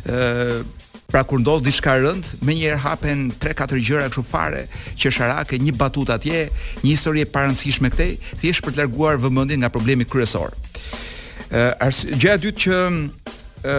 Ë 0.09 0.51
Pra 1.07 1.21
kur 1.23 1.39
ndodh 1.39 1.63
diçka 1.63 1.93
rënd, 2.03 2.27
më 2.43 2.55
njëherë 2.59 2.81
hapen 2.83 3.21
3-4 3.39 3.79
gjëra 3.87 4.09
kështu 4.11 4.25
fare, 4.27 4.65
që 4.99 5.13
sharake, 5.15 5.61
një 5.63 5.77
batutë 5.79 6.15
atje, 6.17 6.41
një 6.83 6.89
histori 6.91 7.23
e 7.23 7.29
parancishme 7.31 7.93
këtej, 7.95 8.17
thjesht 8.41 8.65
për 8.67 8.75
të 8.75 8.83
larguar 8.83 9.21
vëmendjen 9.23 9.63
nga 9.63 9.71
problemi 9.71 10.03
kryesor. 10.05 10.51
Gjëja 11.51 12.35
e 12.37 12.41
dytë 12.43 12.63
që 12.65 12.79
ë 13.67 13.77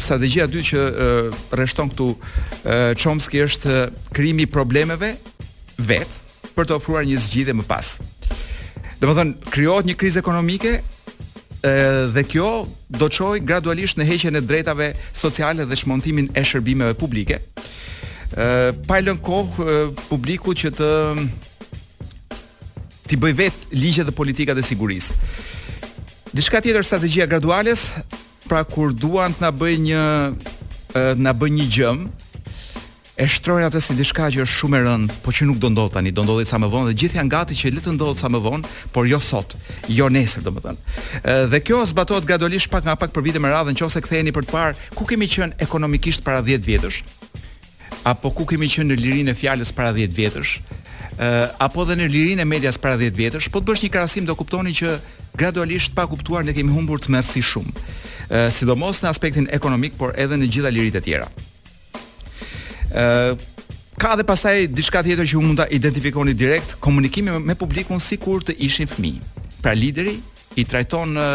strategjia 0.00 0.44
e 0.46 0.50
dytë 0.50 0.68
që 0.70 0.84
rreshton 1.58 1.90
këtu 1.92 2.08
Chomsky 3.02 3.40
është 3.44 3.74
krijimi 4.14 4.46
i 4.46 4.50
problemeve 4.50 5.12
vet 5.78 6.20
për 6.54 6.70
të 6.70 6.76
ofruar 6.78 7.06
një 7.08 7.18
zgjidhje 7.20 7.54
më 7.60 7.66
pas. 7.70 7.96
Domethën 9.00 9.34
krijohet 9.50 9.88
një 9.88 9.96
krizë 9.96 10.20
ekonomike 10.20 10.72
e, 10.76 10.80
dhe 12.12 12.24
kjo 12.28 12.48
do 12.92 13.08
çojë 13.08 13.40
gradualisht 13.48 13.96
në 13.96 14.04
heqjen 14.10 14.36
e 14.36 14.42
drejtave 14.44 14.90
sociale 15.16 15.64
dhe 15.64 15.78
shmontimin 15.78 16.28
e 16.36 16.42
shërbimeve 16.44 16.94
publike. 17.00 17.40
ë 18.30 18.74
pa 18.86 19.00
lën 19.02 19.18
kohë 19.18 19.78
publikut 20.08 20.54
që 20.58 20.70
të 20.78 20.90
ti 23.10 23.16
bëj 23.18 23.32
vet 23.34 23.56
ligjet 23.74 24.06
dhe 24.06 24.14
politikat 24.14 24.58
e 24.58 24.62
sigurisë. 24.62 25.14
Diçka 26.30 26.60
tjetër 26.62 26.86
strategjia 26.86 27.24
graduales, 27.26 27.88
pra 28.46 28.62
kur 28.62 28.92
duan 28.94 29.32
të 29.34 29.42
na 29.42 29.50
bëjnë 29.50 29.86
një 29.88 30.02
të 30.92 31.02
na 31.22 31.32
bëjnë 31.34 31.56
një 31.58 31.64
gjëm, 31.74 32.04
e 33.20 33.26
shtrojnë 33.34 33.66
atë 33.66 33.82
si 33.82 33.96
diçka 33.98 34.28
që 34.30 34.44
është 34.44 34.60
shumë 34.60 34.78
e 34.78 34.84
rëndë, 34.84 35.16
por 35.24 35.34
që 35.34 35.48
nuk 35.48 35.58
do 35.62 35.70
ndodh 35.74 35.96
tani, 35.96 36.12
do 36.14 36.22
ndodhi 36.24 36.46
sa 36.48 36.60
më 36.62 36.70
vonë 36.72 36.92
dhe 36.92 36.96
gjithë 37.02 37.18
janë 37.18 37.32
gati 37.34 37.58
që 37.58 37.72
le 37.74 37.82
të 37.82 37.96
ndodh 37.98 38.22
sa 38.22 38.30
më 38.30 38.40
vonë, 38.46 38.70
por 38.94 39.10
jo 39.10 39.18
sot, 39.20 39.58
jo 39.90 40.06
nesër 40.08 40.46
domethënë. 40.46 41.50
Dhe 41.52 41.60
kjo 41.66 41.82
zbatohet 41.90 42.30
gradualisht 42.30 42.70
pak 42.72 42.86
nga 42.86 42.94
pak 42.96 43.10
për 43.16 43.26
vite 43.26 43.42
me 43.42 43.50
radhë, 43.50 43.74
nëse 43.74 44.04
ktheheni 44.06 44.30
për 44.36 44.46
të 44.48 44.54
parë 44.54 44.78
ku 44.94 45.08
kemi 45.10 45.26
qenë 45.26 45.58
ekonomikisht 45.66 46.22
para 46.22 46.46
10 46.46 46.62
vjetësh 46.62 47.02
apo 48.06 48.30
ku 48.32 48.46
kemi 48.48 48.64
qenë 48.70 48.86
në 48.88 48.96
lirinë 48.96 49.32
e 49.34 49.36
fjalës 49.36 49.74
para 49.76 49.90
10 49.92 50.14
vjetësh. 50.16 50.54
Eh, 51.20 51.52
apo 51.60 51.84
dhe 51.84 51.96
në 52.00 52.06
lirinë 52.08 52.42
e 52.46 52.48
medias 52.48 52.78
para 52.80 52.96
10 52.96 53.12
vjetësh, 53.18 53.50
po 53.52 53.60
të 53.60 53.68
bësh 53.68 53.82
një 53.84 53.88
krahasim 53.92 54.24
do 54.28 54.32
kuptoni 54.38 54.72
që 54.72 54.94
gradualisht 55.36 55.92
pa 55.92 56.06
kuptuar 56.08 56.46
ne 56.48 56.54
kemi 56.56 56.72
humbur 56.72 57.00
të 57.02 57.10
shumë. 57.50 57.72
Ë 58.30 58.36
eh, 58.36 58.50
sidomos 58.56 59.02
në 59.02 59.08
aspektin 59.10 59.46
ekonomik, 59.58 59.98
por 60.00 60.14
edhe 60.16 60.36
në 60.40 60.48
gjitha 60.52 60.70
liritë 60.72 60.98
e 61.00 61.02
tjera. 61.04 61.26
Ë 61.28 61.34
eh, 63.02 63.32
ka 64.00 64.14
edhe 64.16 64.24
pastaj 64.24 64.64
diçka 64.72 65.02
tjetër 65.02 65.26
që 65.28 65.42
mund 65.44 65.60
ta 65.60 65.66
identifikoni 65.80 66.32
direkt, 66.32 66.78
komunikimi 66.80 67.36
me 67.44 67.54
publikun 67.54 68.00
sikur 68.00 68.40
të 68.40 68.56
ishin 68.64 68.88
fëmijë. 68.88 69.20
Pra 69.60 69.76
lideri 69.76 70.16
i 70.56 70.64
trajton 70.64 71.18
ë 71.20 71.30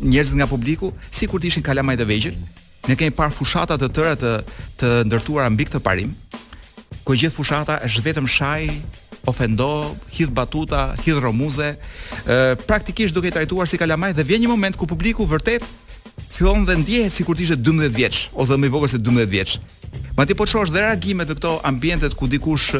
njerëzit 0.00 0.38
nga 0.40 0.48
publiku 0.48 0.94
sikur 1.12 1.42
të 1.44 1.50
ishin 1.52 1.66
kalamajt 1.66 2.00
e 2.00 2.08
vegjël. 2.08 2.40
Ne 2.88 2.96
kemi 2.96 3.12
parë 3.12 3.36
fushata 3.36 3.76
të 3.76 3.92
tëra 3.92 4.16
të 4.16 4.32
të 4.80 4.94
ndërtuara 5.10 5.50
mbi 5.52 5.68
këtë 5.68 5.82
parim, 5.84 6.16
ku 7.08 7.16
gjithë 7.16 7.32
fushata 7.40 7.78
është 7.86 8.02
vetëm 8.04 8.26
shaj, 8.28 8.66
ofendo, 9.30 9.68
hidh 10.12 10.30
batuta, 10.36 10.90
hidh 11.00 11.16
romuze, 11.24 11.70
uh, 11.72 12.52
praktikisht 12.68 13.16
duke 13.16 13.30
i 13.30 13.32
trajtuar 13.32 13.68
si 13.68 13.78
kalamaj 13.80 14.12
dhe 14.18 14.24
vjen 14.28 14.42
një 14.44 14.50
moment 14.52 14.76
ku 14.76 14.84
publiku 14.90 15.24
vërtet 15.24 15.64
fillon 16.36 16.66
dhe 16.68 16.76
ndjehet 16.82 17.14
sikur 17.16 17.36
të 17.38 17.44
ishte 17.46 17.56
12 17.64 17.94
vjeç 17.96 18.16
ose 18.36 18.56
më 18.60 18.68
i 18.68 18.72
vogël 18.74 18.92
se 18.92 19.00
12 19.00 19.24
vjeç. 19.32 19.54
Ma 20.18 20.26
ti 20.28 20.36
po 20.36 20.44
çosh 20.52 20.68
dhe 20.74 20.82
reagime 20.84 21.24
të 21.24 21.38
këto 21.38 21.54
ambjentet 21.70 22.12
ku 22.14 22.28
dikush 22.28 22.74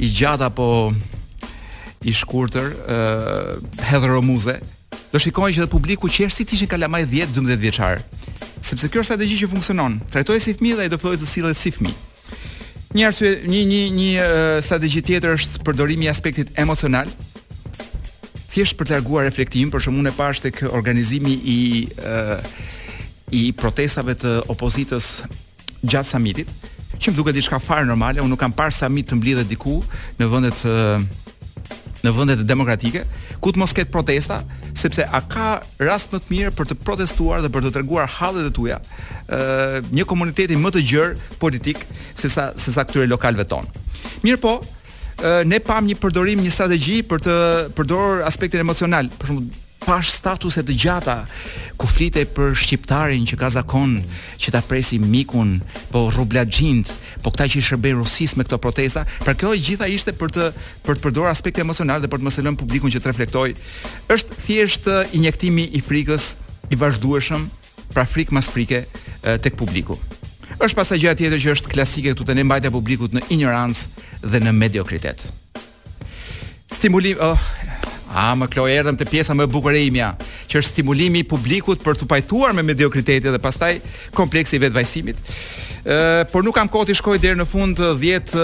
i 0.00 0.08
gjatë 0.18 0.46
apo 0.48 0.68
i 2.08 2.14
shkurtër 2.16 2.66
uh, 2.70 3.82
hedhë 3.90 4.14
romuze, 4.16 4.54
do 5.12 5.20
shikoj 5.20 5.50
që 5.52 5.66
dhe 5.66 5.72
publiku 5.76 6.08
që 6.08 6.30
është 6.30 6.38
si 6.40 6.48
tishtë 6.48 6.64
një 6.64 6.72
kalamaj 6.72 7.04
10-12 7.12 7.60
vjeqarë, 7.66 8.00
sepse 8.64 8.88
kjo 8.88 9.04
është 9.04 9.18
ategji 9.20 9.38
që 9.44 9.50
funksionon, 9.52 10.00
trajtoj 10.14 10.40
si 10.40 10.56
fmi 10.56 10.72
dhe 10.80 10.88
i 10.88 10.92
do 10.96 11.00
fëdoj 11.04 11.20
të 11.20 11.30
silët 11.34 11.60
si 11.60 11.74
fmi. 11.76 11.92
Një 12.92 13.06
arsye, 13.08 13.28
një 13.48 13.60
një 13.70 13.84
një 13.96 14.24
strategji 14.66 15.00
tjetër 15.08 15.38
është 15.38 15.62
përdorimi 15.64 16.04
i 16.04 16.10
aspektit 16.12 16.50
emocional. 16.60 17.08
Thjesht 18.52 18.76
për 18.76 18.90
të 18.90 18.98
larguar 18.98 19.24
reflektimin, 19.24 19.70
për 19.72 19.80
shkakun 19.86 20.10
e 20.10 20.12
pash 20.16 20.42
tek 20.44 20.60
organizimi 20.68 21.38
i 21.40 21.58
i 23.32 23.46
protestave 23.56 24.12
të 24.20 24.34
opozitës 24.52 25.06
gjatë 25.80 26.10
samitit, 26.10 26.50
që 27.00 27.14
më 27.14 27.16
duket 27.16 27.36
diçka 27.38 27.56
fare 27.64 27.86
normale, 27.88 28.20
unë 28.20 28.28
nuk 28.34 28.40
kam 28.42 28.52
parë 28.52 28.74
samit 28.76 29.08
të 29.08 29.16
mbledhë 29.16 29.44
diku 29.48 29.78
në 30.20 30.28
vendet 30.28 30.60
në 32.06 32.12
vendet 32.16 32.42
demokratike, 32.48 33.04
ku 33.42 33.52
të 33.54 33.60
mos 33.62 33.72
ketë 33.76 33.92
protesta, 33.94 34.40
sepse 34.78 35.04
a 35.14 35.20
ka 35.30 35.50
rast 35.82 36.12
më 36.14 36.20
të 36.24 36.34
mirë 36.34 36.52
për 36.58 36.70
të 36.72 36.78
protestuar 36.82 37.42
dhe 37.44 37.50
për 37.54 37.66
të 37.68 37.74
treguar 37.78 38.10
hallet 38.18 38.48
e 38.50 38.54
tuaja, 38.56 38.78
ë 39.28 39.82
një 39.94 40.06
komuniteti 40.10 40.58
më 40.58 40.74
të 40.74 40.84
gjerë 40.90 41.38
politik 41.42 41.84
sesa 42.18 42.50
sesa 42.66 42.84
këtyre 42.88 43.08
lokalëve 43.12 43.46
tonë. 43.52 43.86
Mirë 44.26 44.40
po, 44.42 44.56
ne 45.46 45.62
pam 45.62 45.86
një 45.86 45.98
përdorim 46.02 46.42
një 46.42 46.54
strategji 46.56 47.00
për 47.12 47.26
të 47.28 47.36
përdorur 47.78 48.26
aspektin 48.30 48.64
emocional. 48.64 49.10
Për 49.20 49.32
shembull, 49.32 49.58
pash 49.82 50.12
statuse 50.14 50.62
të 50.64 50.74
gjata 50.78 51.16
ku 51.80 51.86
flitej 51.90 52.26
për 52.36 52.54
shqiptarin 52.58 53.24
që 53.28 53.38
ka 53.40 53.48
zakon 53.52 53.96
që 54.40 54.52
ta 54.54 54.60
presi 54.66 54.98
mikun, 55.02 55.58
po 55.92 56.04
rublaxhint, 56.14 56.90
po 57.24 57.32
këta 57.32 57.48
që 57.52 57.58
i 57.60 57.64
shërbejnë 57.68 57.98
rusis 58.00 58.36
me 58.38 58.46
këto 58.46 58.58
protesta, 58.62 59.02
pra 59.24 59.34
kjo 59.38 59.52
e 59.56 59.60
gjitha 59.60 59.88
ishte 59.90 60.14
për 60.18 60.34
të 60.36 60.48
për 60.86 60.98
të 61.00 61.04
përdorur 61.06 61.30
aspekte 61.30 61.62
emocionale 61.64 62.04
dhe 62.04 62.10
për 62.12 62.22
të 62.22 62.28
mos 62.28 62.38
e 62.40 62.44
lënë 62.46 62.60
publikun 62.60 62.92
që 62.94 63.02
të 63.02 63.10
reflektoj. 63.12 63.48
Është 64.14 64.38
thjesht 64.46 64.90
injektimi 65.18 65.66
i 65.72 65.82
frikës 65.82 66.32
i 66.72 66.78
vazhdueshëm, 66.78 67.48
pra 67.92 68.06
frikë 68.08 68.34
mas 68.36 68.48
frike 68.48 68.84
tek 69.44 69.58
publiku. 69.58 69.98
Është 70.62 70.76
pasaj 70.78 70.98
gjëja 71.02 71.18
tjetër 71.18 71.42
që 71.42 71.54
është 71.56 71.72
klasike 71.72 72.14
këtu 72.14 72.26
te 72.28 72.38
mbajtja 72.44 72.70
e 72.70 72.74
publikut 72.78 73.14
në 73.16 73.26
ignorancë 73.28 74.22
dhe 74.22 74.40
në 74.44 74.52
mediokritet. 74.58 75.24
Stimulim, 76.72 77.18
oh, 77.20 77.38
A 78.12 78.32
më 78.36 78.46
klo 78.52 78.66
erdhem 78.68 78.96
te 79.00 79.06
pjesa 79.08 79.32
më 79.34 79.46
e 79.48 79.50
bukur 79.50 79.72
e 79.74 79.84
imja, 79.86 80.12
që 80.46 80.60
është 80.60 80.72
stimulimi 80.74 81.22
i 81.22 81.28
publikut 81.28 81.80
për 81.82 81.96
të 81.98 82.08
pajtuar 82.10 82.52
me 82.54 82.64
mediokritetin 82.66 83.32
dhe 83.32 83.40
pastaj 83.40 83.78
kompleksi 84.16 84.58
i 84.58 84.62
vetvajsimit. 84.62 85.16
Ë, 85.82 86.28
por 86.32 86.44
nuk 86.44 86.56
kam 86.58 86.68
kohë 86.68 86.90
të 86.90 86.98
shkoj 87.00 87.18
deri 87.22 87.40
në 87.40 87.48
fund 87.48 87.80
10 87.80 88.36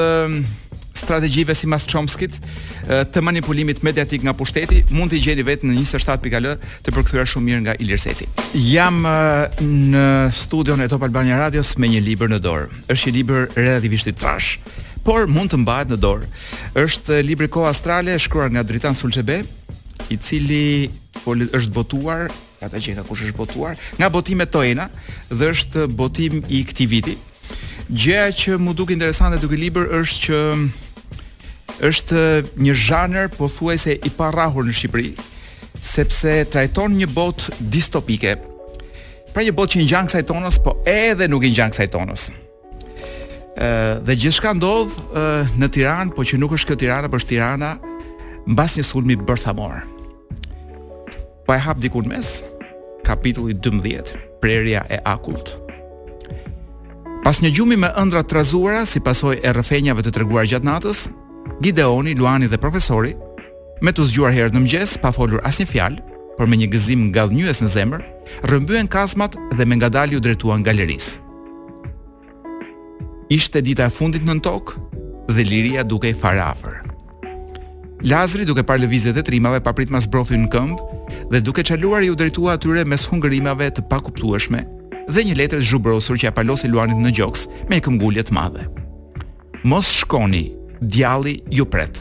strategjive 0.98 1.54
si 1.54 1.68
mas 1.70 1.84
Chomskit 1.86 2.32
të 3.14 3.20
manipulimit 3.22 3.84
mediatik 3.86 4.24
nga 4.26 4.32
pushteti 4.34 4.80
mund 4.90 5.12
t'i 5.12 5.20
gjeni 5.22 5.44
vetë 5.46 5.68
në 5.68 5.76
27.l 5.78 6.48
të 6.58 6.94
përkëthyra 6.96 7.26
shumë 7.28 7.46
mirë 7.46 7.60
nga 7.68 7.76
Ilir 7.84 8.02
Seci 8.02 8.26
Jam 8.58 9.04
në 9.06 10.02
studion 10.34 10.82
e 10.82 10.88
Top 10.90 11.06
Albania 11.06 11.38
Radios 11.38 11.76
me 11.78 11.86
një 11.92 12.02
liber 12.02 12.32
në 12.34 12.40
dorë 12.42 12.66
është 12.90 13.12
një 13.12 13.14
liber 13.14 13.46
relativisht 13.54 14.10
i 14.10 14.16
trash 14.18 14.56
por 15.08 15.24
mund 15.24 15.48
të 15.48 15.62
mbahet 15.62 15.88
në 15.88 15.96
dorë. 16.02 16.26
Është 16.76 17.22
libri 17.24 17.46
Koha 17.48 17.70
Astrale, 17.72 18.12
shkruar 18.20 18.50
nga 18.52 18.60
Dritan 18.68 18.92
Sulçebe, 18.98 19.38
i 20.12 20.16
cili 20.20 20.90
është 21.24 21.72
botuar, 21.72 22.26
ata 22.60 22.76
që 22.76 22.98
ka 22.98 23.04
kush 23.08 23.22
është 23.24 23.38
botuar, 23.38 23.72
nga 23.96 24.10
botime 24.12 24.44
Toena 24.52 24.84
dhe 25.32 25.48
është 25.54 25.86
botim 25.96 26.42
i 26.52 26.60
këtij 26.68 26.88
viti. 26.92 27.14
Gjëja 27.88 28.26
që 28.42 28.58
më 28.60 28.74
duk 28.76 28.92
interesante 28.92 29.38
duke 29.40 29.56
libër 29.56 29.88
është 30.02 30.20
që 30.26 30.38
është 31.88 32.20
një 32.60 32.74
zhanër 32.84 33.30
po 33.38 33.46
thuaj 33.48 33.76
se 33.86 33.94
i 33.94 34.10
parrahur 34.18 34.66
në 34.68 34.74
Shqipëri 34.76 35.12
sepse 35.94 36.32
trajton 36.52 36.96
një 37.00 37.06
botë 37.16 37.56
distopike. 37.72 38.34
Pra 39.32 39.46
një 39.46 39.54
botë 39.56 39.72
që 39.76 39.80
i 39.80 39.86
ngjan 39.88 40.10
kësaj 40.10 40.22
tonës, 40.32 40.60
po 40.66 40.74
edhe 40.88 41.30
nuk 41.32 41.46
i 41.48 41.52
ngjan 41.54 41.72
kësaj 41.72 41.88
tonës 41.96 42.26
dhe 44.06 44.14
gjithçka 44.18 44.52
ndodh 44.54 44.94
në 45.58 45.68
Tiranë, 45.74 46.14
por 46.14 46.26
që 46.28 46.38
nuk 46.40 46.52
është 46.58 46.70
kjo 46.72 46.76
Tirana, 46.82 47.08
por 47.10 47.20
është 47.22 47.34
Tirana 47.34 47.72
mbas 48.48 48.76
një 48.78 48.84
sulmi 48.86 49.16
bërthamor. 49.18 49.82
bërë 49.82 51.46
Po 51.46 51.54
e 51.54 51.58
hap 51.58 51.78
dikun 51.82 52.08
mes, 52.08 52.44
kapitulli 53.04 53.54
12, 53.54 54.14
prerja 54.40 54.84
e 54.90 54.98
akullt. 55.04 55.56
Pas 57.24 57.40
një 57.42 57.50
gjumi 57.54 57.76
me 57.76 57.88
ëndra 57.96 58.22
të 58.22 58.28
trazuara 58.28 58.84
si 58.86 59.00
pasoj 59.00 59.36
e 59.42 59.52
rrëfenjave 59.52 60.02
të 60.02 60.10
treguar 60.12 60.46
gjatë 60.46 60.64
natës, 60.64 61.08
Gideoni, 61.64 62.14
Luani 62.14 62.46
dhe 62.48 62.58
profesori, 62.58 63.14
me 63.82 63.90
të 63.92 64.04
zgjuar 64.06 64.32
herë 64.32 64.54
në 64.54 64.60
mëngjes, 64.60 64.98
pa 65.02 65.12
folur 65.12 65.40
asnjë 65.44 65.66
fjalë, 65.72 66.00
por 66.38 66.46
me 66.46 66.56
një 66.56 66.68
gëzim 66.72 67.10
gallënjës 67.12 67.62
në 67.64 67.68
zemër, 67.68 68.02
rrëmbyen 68.44 68.88
kazmat 68.88 69.34
dhe 69.56 69.64
me 69.66 69.76
ngadalë 69.80 70.16
u 70.20 70.20
drejtuan 70.20 70.62
galerisë. 70.64 71.27
Ishte 73.28 73.60
dita 73.60 73.84
e 73.84 73.92
fundit 73.92 74.22
në 74.24 74.38
tokë 74.40 74.82
dhe 75.36 75.44
liria 75.44 75.82
dukej 75.84 76.14
fare 76.16 76.40
afër. 76.40 76.78
Lazri 78.08 78.46
duke 78.48 78.62
parë 78.64 78.86
lëvizjet 78.86 79.18
e 79.20 79.24
trimave 79.26 79.58
pa 79.60 79.74
pritmas 79.76 80.06
brofi 80.08 80.38
në 80.40 80.48
këmbë 80.54 81.26
dhe 81.34 81.40
duke 81.44 81.60
çaluar 81.68 82.06
i 82.06 82.08
u 82.08 82.16
drejtua 82.16 82.54
atyre 82.56 82.86
mes 82.88 83.04
hungërimave 83.10 83.68
të 83.76 83.84
pakuptueshme 83.90 84.62
dhe 85.12 85.24
një 85.28 85.36
letër 85.42 85.60
zhubrosur 85.60 86.16
që 86.16 86.30
ia 86.30 86.32
palosi 86.38 86.70
Luanit 86.72 87.02
në 87.04 87.12
gjoks 87.18 87.44
me 87.68 87.76
një 87.82 88.24
të 88.30 88.34
madhe. 88.36 88.64
Mos 89.64 89.92
shkoni, 89.92 90.44
djalli 90.80 91.42
ju 91.52 91.68
pret. 91.68 92.00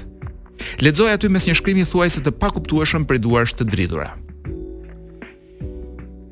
Lexoj 0.79 1.11
aty 1.11 1.27
mes 1.29 1.47
një 1.49 1.57
shkrimi 1.59 1.83
thuajse 1.91 2.23
të 2.23 2.31
pakuptueshëm 2.39 3.03
për 3.03 3.19
duarsh 3.19 3.53
të 3.57 3.67
dridhura. 3.73 4.13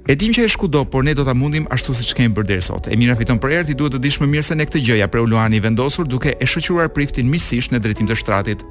E 0.05 0.13
dim 0.13 0.29
që 0.38 0.43
e 0.45 0.50
shkudo, 0.51 0.83
por 0.85 1.01
ne 1.03 1.15
do 1.17 1.24
ta 1.25 1.33
mundim 1.33 1.63
ashtu 1.74 1.93
siç 1.97 2.12
kemi 2.13 2.29
bërë 2.35 2.47
deri 2.51 2.62
sot. 2.62 2.85
mira 2.97 3.15
fiton 3.17 3.39
për 3.41 3.50
erë, 3.50 3.65
ti 3.65 3.74
duhet 3.74 3.93
të 3.95 4.00
dish 4.03 4.19
më 4.21 4.27
mirë 4.33 4.45
se 4.45 4.53
ne 4.55 4.65
këtë 4.65 4.79
gjë 4.85 4.95
ja 5.01 5.07
u 5.21 5.25
Luani 5.25 5.59
vendosur 5.59 6.05
duke 6.05 6.35
e 6.39 6.45
shoqëruar 6.45 6.93
Priftin 6.93 7.25
miqësisht 7.29 7.71
në 7.74 7.79
drejtim 7.79 8.05
të 8.07 8.15
shtratit 8.15 8.62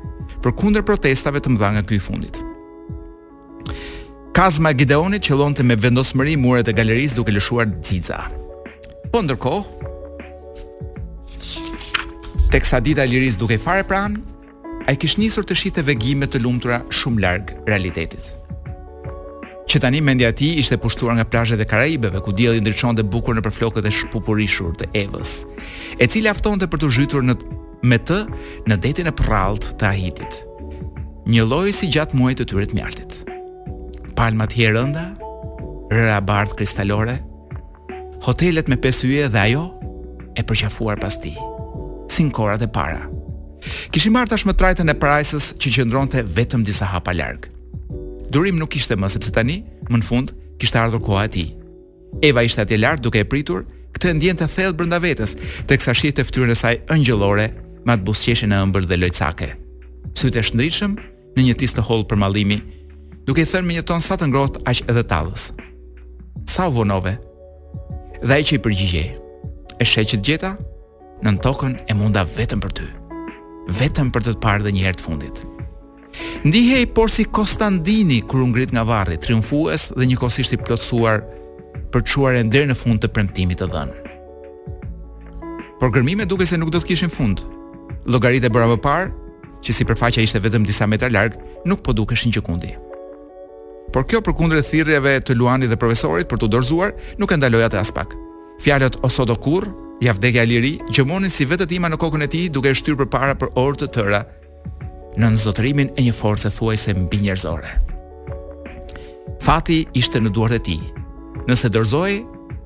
përkundër 0.44 0.82
protestave 0.86 1.40
të 1.40 1.48
mdha 1.50 1.68
nga 1.72 1.82
ky 1.82 1.98
fundit. 1.98 2.38
Kazma 4.32 4.72
Gideoni 4.72 5.18
qëllonte 5.18 5.62
me 5.66 5.74
vendosmëri 5.74 6.36
muret 6.38 6.68
e 6.68 6.72
galeris 6.72 7.14
duke 7.18 7.32
lëshuar 7.34 7.66
xixa. 7.82 8.20
Po 9.10 9.18
ndërkohë 9.22 9.64
teksa 12.54 12.78
dita 12.78 13.02
e 13.02 13.10
lirisë 13.10 13.38
duke 13.42 13.58
fare 13.58 13.82
pranë, 13.82 14.22
ai 14.86 14.94
kish 14.94 15.18
nisur 15.18 15.42
të 15.42 15.54
shite 15.58 15.82
vegjime 15.82 16.30
të 16.30 16.38
lumtura 16.46 16.84
shumë 16.94 17.22
larg 17.26 17.54
realitetit 17.66 18.22
që 19.74 19.80
tani 19.82 19.98
mendja 20.06 20.28
e 20.30 20.34
tij 20.38 20.52
ishte 20.60 20.76
pushtuar 20.78 21.16
nga 21.18 21.26
plazhet 21.26 21.58
e 21.58 21.66
Karajibeve 21.66 22.20
ku 22.22 22.30
dielli 22.32 22.62
ndriçonte 22.62 23.02
bukur 23.02 23.34
nëpër 23.34 23.50
flokët 23.56 23.86
e 23.88 23.90
shpupurishur 23.90 24.74
të 24.78 24.86
Evës, 25.02 25.32
e 25.98 26.06
cila 26.06 26.30
aftonte 26.30 26.68
për 26.70 26.80
të 26.84 26.90
zhytur 26.94 27.24
në 27.26 27.34
me 27.90 27.98
të 27.98 28.20
në 28.70 28.76
detin 28.84 29.10
e 29.10 29.12
prrallt 29.18 29.66
të 29.80 29.88
Ahitit. 29.90 30.36
Një 31.26 31.42
lloj 31.50 31.72
si 31.74 31.88
gjatë 31.90 32.14
muajit 32.18 32.44
të 32.44 32.46
tyre 32.52 32.66
të 32.70 32.78
mjaltit. 32.78 33.16
Palmat 34.14 34.54
hierënda, 34.54 35.06
rëra 35.90 36.20
bardh 36.28 36.54
kristalore, 36.60 37.16
hotelet 38.28 38.70
me 38.70 38.78
pesë 38.78 39.08
yje 39.10 39.26
dhe 39.34 39.40
ajo 39.42 39.64
e 40.38 40.44
përqafuar 40.46 41.02
pas 41.02 41.18
tij, 41.18 41.34
si 42.14 42.28
korat 42.30 42.62
e 42.62 42.70
para. 42.78 43.08
Kishim 43.90 44.14
marrë 44.14 44.30
tashmë 44.36 44.54
trajtën 44.54 44.94
e 44.94 44.96
parajsës 45.02 45.50
që 45.58 45.74
qëndronte 45.78 46.22
vetëm 46.38 46.62
disa 46.62 46.86
hapa 46.94 47.16
larg. 47.18 47.50
Durim 48.32 48.56
nuk 48.56 48.72
ishte 48.76 48.96
më 48.96 49.08
sepse 49.12 49.32
tani, 49.34 49.60
më 49.90 50.00
në 50.00 50.06
fund, 50.06 50.32
kishte 50.60 50.80
ardhur 50.80 51.02
koha 51.04 51.26
e 51.28 51.32
tij. 51.36 51.48
Eva 52.24 52.42
ishte 52.46 52.62
atje 52.64 52.78
lart 52.78 53.02
duke 53.02 53.20
e 53.20 53.26
pritur 53.28 53.64
këtë 53.94 54.14
ndjenjë 54.16 54.38
të 54.40 54.48
thellë 54.54 54.76
brenda 54.78 54.98
vetes, 55.02 55.36
teksa 55.68 55.94
shihte 55.94 56.24
fytyrën 56.26 56.54
e 56.54 56.58
saj 56.58 56.76
ëngjëllore 56.94 57.48
me 57.84 57.94
atë 57.94 58.06
buzëqeshje 58.06 58.48
në 58.48 58.60
ëmbël 58.66 58.88
dhe 58.88 58.98
lojcake. 59.02 59.50
Sytë 60.18 60.40
e 60.40 60.46
shndritshëm 60.48 60.96
në 61.36 61.46
një 61.48 61.56
tis 61.60 61.74
të 61.74 61.84
hollë 61.88 62.06
për 62.10 62.20
mallimi, 62.22 62.60
duke 63.26 63.44
i 63.44 63.48
thënë 63.48 63.66
me 63.66 63.76
një 63.78 63.84
ton 63.90 64.02
sa 64.04 64.16
të 64.18 64.28
ngrohtë 64.30 64.64
aq 64.70 64.84
edhe 64.90 65.04
tallës. 65.10 65.50
Sa 66.48 66.68
u 66.70 66.74
vonove? 66.80 67.16
Dhe 68.24 68.34
ai 68.38 68.44
që 68.46 68.56
i 68.58 68.62
përgjigje, 68.64 69.04
e 69.80 69.84
sheh 69.84 70.06
që 70.10 70.20
gjeta 70.26 70.54
në 71.24 71.36
tokën 71.44 71.76
e 71.90 71.94
munda 71.98 72.24
vetëm 72.36 72.62
për 72.62 72.72
ty. 72.78 72.88
Vetëm 73.80 74.12
për 74.14 74.28
të 74.30 74.38
parë 74.44 74.66
dhe 74.68 74.74
një 74.76 74.88
herë 74.88 75.00
të 75.00 75.06
fundit. 75.08 75.44
Ndihej 76.44 76.87
por 76.94 77.11
si 77.11 77.25
Kostandini 77.26 78.21
kur 78.23 78.42
u 78.42 78.47
ngrit 78.47 78.71
nga 78.75 78.85
varri, 78.87 79.16
triumfues 79.18 79.90
dhe 79.97 80.06
njëkohësisht 80.11 80.54
i 80.56 80.61
plotësuar 80.62 81.23
për 81.92 82.02
të 82.04 82.09
çuar 82.12 82.38
ende 82.40 82.62
në 82.71 82.76
fund 82.78 83.00
të 83.02 83.11
premtimit 83.14 83.61
të 83.62 83.68
dhënë. 83.73 83.97
Por 85.80 85.92
gërmimet 85.94 86.28
duke 86.30 86.47
se 86.47 86.59
nuk 86.61 86.71
do 86.75 86.80
të 86.80 86.90
kishin 86.92 87.11
fund. 87.12 87.42
Llogaritë 88.06 88.50
bëra 88.52 88.68
më 88.73 88.78
parë, 88.85 89.11
që 89.64 89.73
sipërfaqja 89.78 90.23
ishte 90.26 90.40
vetëm 90.44 90.66
disa 90.68 90.87
metra 90.87 91.09
larg, 91.11 91.38
nuk 91.66 91.83
po 91.83 91.94
dukeshin 91.97 92.33
gjikundi. 92.33 92.75
kundi. 92.76 93.88
Por 93.92 94.04
kjo 94.06 94.21
përkundër 94.21 94.61
thirrjeve 94.62 95.21
të 95.23 95.35
Luani 95.37 95.66
dhe 95.66 95.76
profesorit 95.76 96.28
për 96.28 96.38
t'u 96.38 96.49
dorzuar, 96.49 96.90
nuk 97.18 97.33
e 97.33 97.37
ndaloi 97.37 97.62
atë 97.64 97.80
as 97.80 97.90
pak. 97.92 98.14
Fjalët 98.61 98.99
o 99.02 99.09
sot 99.09 99.30
o 99.30 99.37
kurr, 99.37 99.68
ja 100.04 100.12
vdekja 100.12 100.44
liri, 100.44 100.78
gjëmonin 100.92 101.30
si 101.33 101.44
vetë 101.47 101.66
tema 101.66 101.88
në 101.88 101.97
kokën 101.97 102.23
e 102.25 102.28
tij 102.28 102.49
duke 102.52 102.75
shtyr 102.75 102.97
përpara 102.99 103.35
për 103.40 103.54
orë 103.56 103.78
të 103.80 103.87
tëra 103.94 104.21
në 105.14 105.28
nëzotërimin 105.35 105.92
e 105.94 106.02
një 106.09 106.14
force 106.16 106.50
thuajse 106.56 106.94
mbi 106.99 107.21
njerëzore. 107.23 107.71
Fati 109.44 109.85
ishte 109.94 110.18
në 110.21 110.33
duart 110.35 110.56
e 110.56 110.62
tij. 110.66 110.80
Nëse 111.47 111.71
dërzoj, 111.71 112.14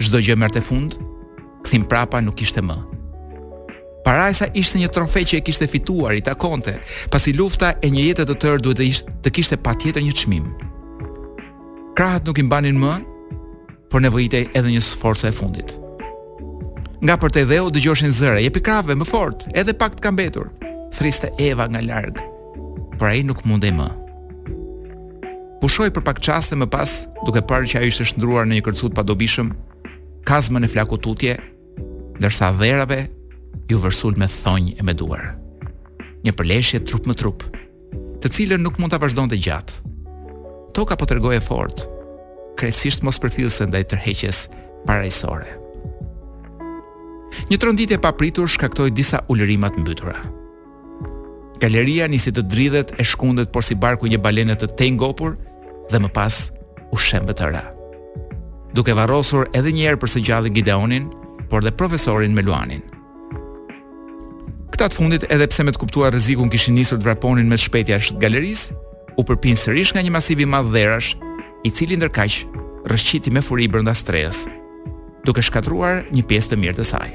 çdo 0.01 0.21
gjë 0.23 0.37
merrte 0.39 0.63
fund, 0.65 0.95
kthim 1.67 1.85
prapa 1.91 2.21
nuk 2.25 2.41
ishte 2.45 2.63
më. 2.65 2.77
Parajsa 4.07 4.49
ishte 4.57 4.81
një 4.81 4.89
trofe 4.95 5.25
që 5.27 5.41
e 5.41 5.45
kishte 5.45 5.69
fituar 5.69 6.17
i 6.17 6.23
takonte, 6.25 6.79
pasi 7.13 7.35
lufta 7.37 7.75
e 7.85 7.91
një 7.93 8.07
jete 8.07 8.27
të 8.31 8.39
tërë 8.45 8.63
duhet 8.65 8.79
të 8.81 8.87
ishte 8.93 9.13
të 9.27 9.35
kishte 9.37 9.59
patjetër 9.61 10.07
një 10.07 10.15
çmim. 10.23 10.47
Krahët 11.99 12.25
nuk 12.31 12.39
i 12.39 12.47
mbanin 12.47 12.79
më, 12.81 12.95
por 13.91 14.01
nevojitej 14.05 14.49
edhe 14.57 14.71
një 14.73 14.81
sforcë 14.87 15.29
e 15.29 15.35
fundit. 15.35 15.77
Nga 17.03 17.19
për 17.21 17.31
të 17.35 17.45
edheu 17.45 17.69
dëgjoshin 17.75 18.15
zëre, 18.15 18.41
jepi 18.47 18.63
krave, 18.65 18.95
më 18.97 19.07
fort, 19.07 19.45
edhe 19.55 19.75
pak 19.77 19.99
të 19.99 20.03
kam 20.03 20.17
betur, 20.19 20.49
thriste 20.95 21.31
Eva 21.43 21.69
nga 21.69 21.83
largë 21.85 22.25
por 22.99 23.07
ai 23.15 23.23
nuk 23.23 23.45
mundej 23.47 23.73
më. 23.79 23.87
Pushoi 25.63 25.91
për 25.95 26.03
pak 26.07 26.19
çaste 26.23 26.59
më 26.59 26.67
pas, 26.71 26.91
duke 27.27 27.41
parë 27.43 27.71
që 27.71 27.81
ai 27.83 27.89
ishte 27.91 28.05
shndruar 28.11 28.47
në 28.47 28.59
një 28.59 28.65
kërcut 28.69 28.95
pa 28.95 29.03
dobishëm, 29.07 29.55
kazmën 30.29 30.67
e 30.67 30.71
flakut 30.71 31.03
tutje, 31.07 31.37
ndërsa 32.19 32.51
dhërave 32.59 33.01
i 33.73 33.79
vërsul 33.85 34.19
me 34.19 34.29
thonjë 34.31 34.77
e 34.79 34.87
me 34.87 34.95
duar. 34.99 35.37
Një 36.27 36.35
përleshje 36.39 36.83
trup 36.87 37.07
më 37.07 37.19
trup, 37.21 37.47
të 38.23 38.31
cilën 38.35 38.63
nuk 38.67 38.79
mund 38.83 38.95
ta 38.95 39.01
vazhdonte 39.03 39.39
gjatë. 39.39 39.79
Toka 40.75 40.99
po 40.99 41.07
tregoi 41.11 41.39
e 41.39 41.43
fort, 41.43 41.87
krejtësisht 42.59 43.07
mos 43.07 43.19
përfillse 43.23 43.67
ndaj 43.67 43.87
tërheqjes 43.93 44.47
parajsore. 44.87 45.55
Një 47.51 47.57
tronditje 47.63 47.99
e 47.99 48.03
papritur 48.03 48.51
shkaktoi 48.51 48.91
disa 48.91 49.23
ulërimat 49.31 49.77
mbytura. 49.79 50.19
Galeria 51.59 52.07
nisi 52.07 52.31
të 52.31 52.45
dridhet 52.47 52.91
e 53.01 53.05
shkundet 53.07 53.51
por 53.51 53.65
si 53.67 53.75
barku 53.75 54.07
një 54.07 54.21
balene 54.23 54.55
të 54.55 54.71
ngopur 54.95 55.35
dhe 55.91 55.99
më 55.99 56.11
pas 56.15 56.37
u 56.95 56.97
shembe 56.97 57.35
të 57.35 57.49
ra. 57.51 57.65
Duke 58.77 58.95
varrosur 58.95 59.49
edhe 59.57 59.73
një 59.75 59.89
herë 59.89 59.99
për 60.03 60.13
së 60.13 60.23
gjallë 60.29 60.53
Gideonin, 60.55 61.09
por 61.51 61.65
dhe 61.65 61.73
profesorin 61.73 62.35
Meluanin. 62.37 62.83
Këta 64.71 64.89
të 64.91 64.95
fundit, 65.01 65.25
edhe 65.33 65.47
pse 65.51 65.65
me 65.65 65.73
të 65.73 65.81
kuptuar 65.83 66.13
rrezikun 66.13 66.53
kishin 66.53 66.77
nisur 66.79 67.01
të 67.01 67.09
vraponin 67.09 67.49
me 67.49 67.59
shpetja 67.59 67.97
jashtë 67.97 68.21
galerisë, 68.23 68.77
u 69.19 69.25
përpin 69.27 69.57
sërish 69.59 69.95
nga 69.97 70.03
një 70.05 70.13
masiv 70.15 70.43
i 70.45 70.47
madh 70.47 70.69
dherash, 70.75 71.15
i 71.67 71.73
cili 71.75 71.97
ndërkaq 71.99 72.43
rrëshqiti 72.87 73.33
me 73.35 73.43
furi 73.43 73.67
brenda 73.73 73.97
strehës, 73.99 74.45
duke 75.27 75.43
shkatruar 75.43 76.05
një 76.15 76.27
pjesë 76.31 76.53
të 76.55 76.61
mirë 76.63 76.79
të 76.83 76.87
saj 76.93 77.09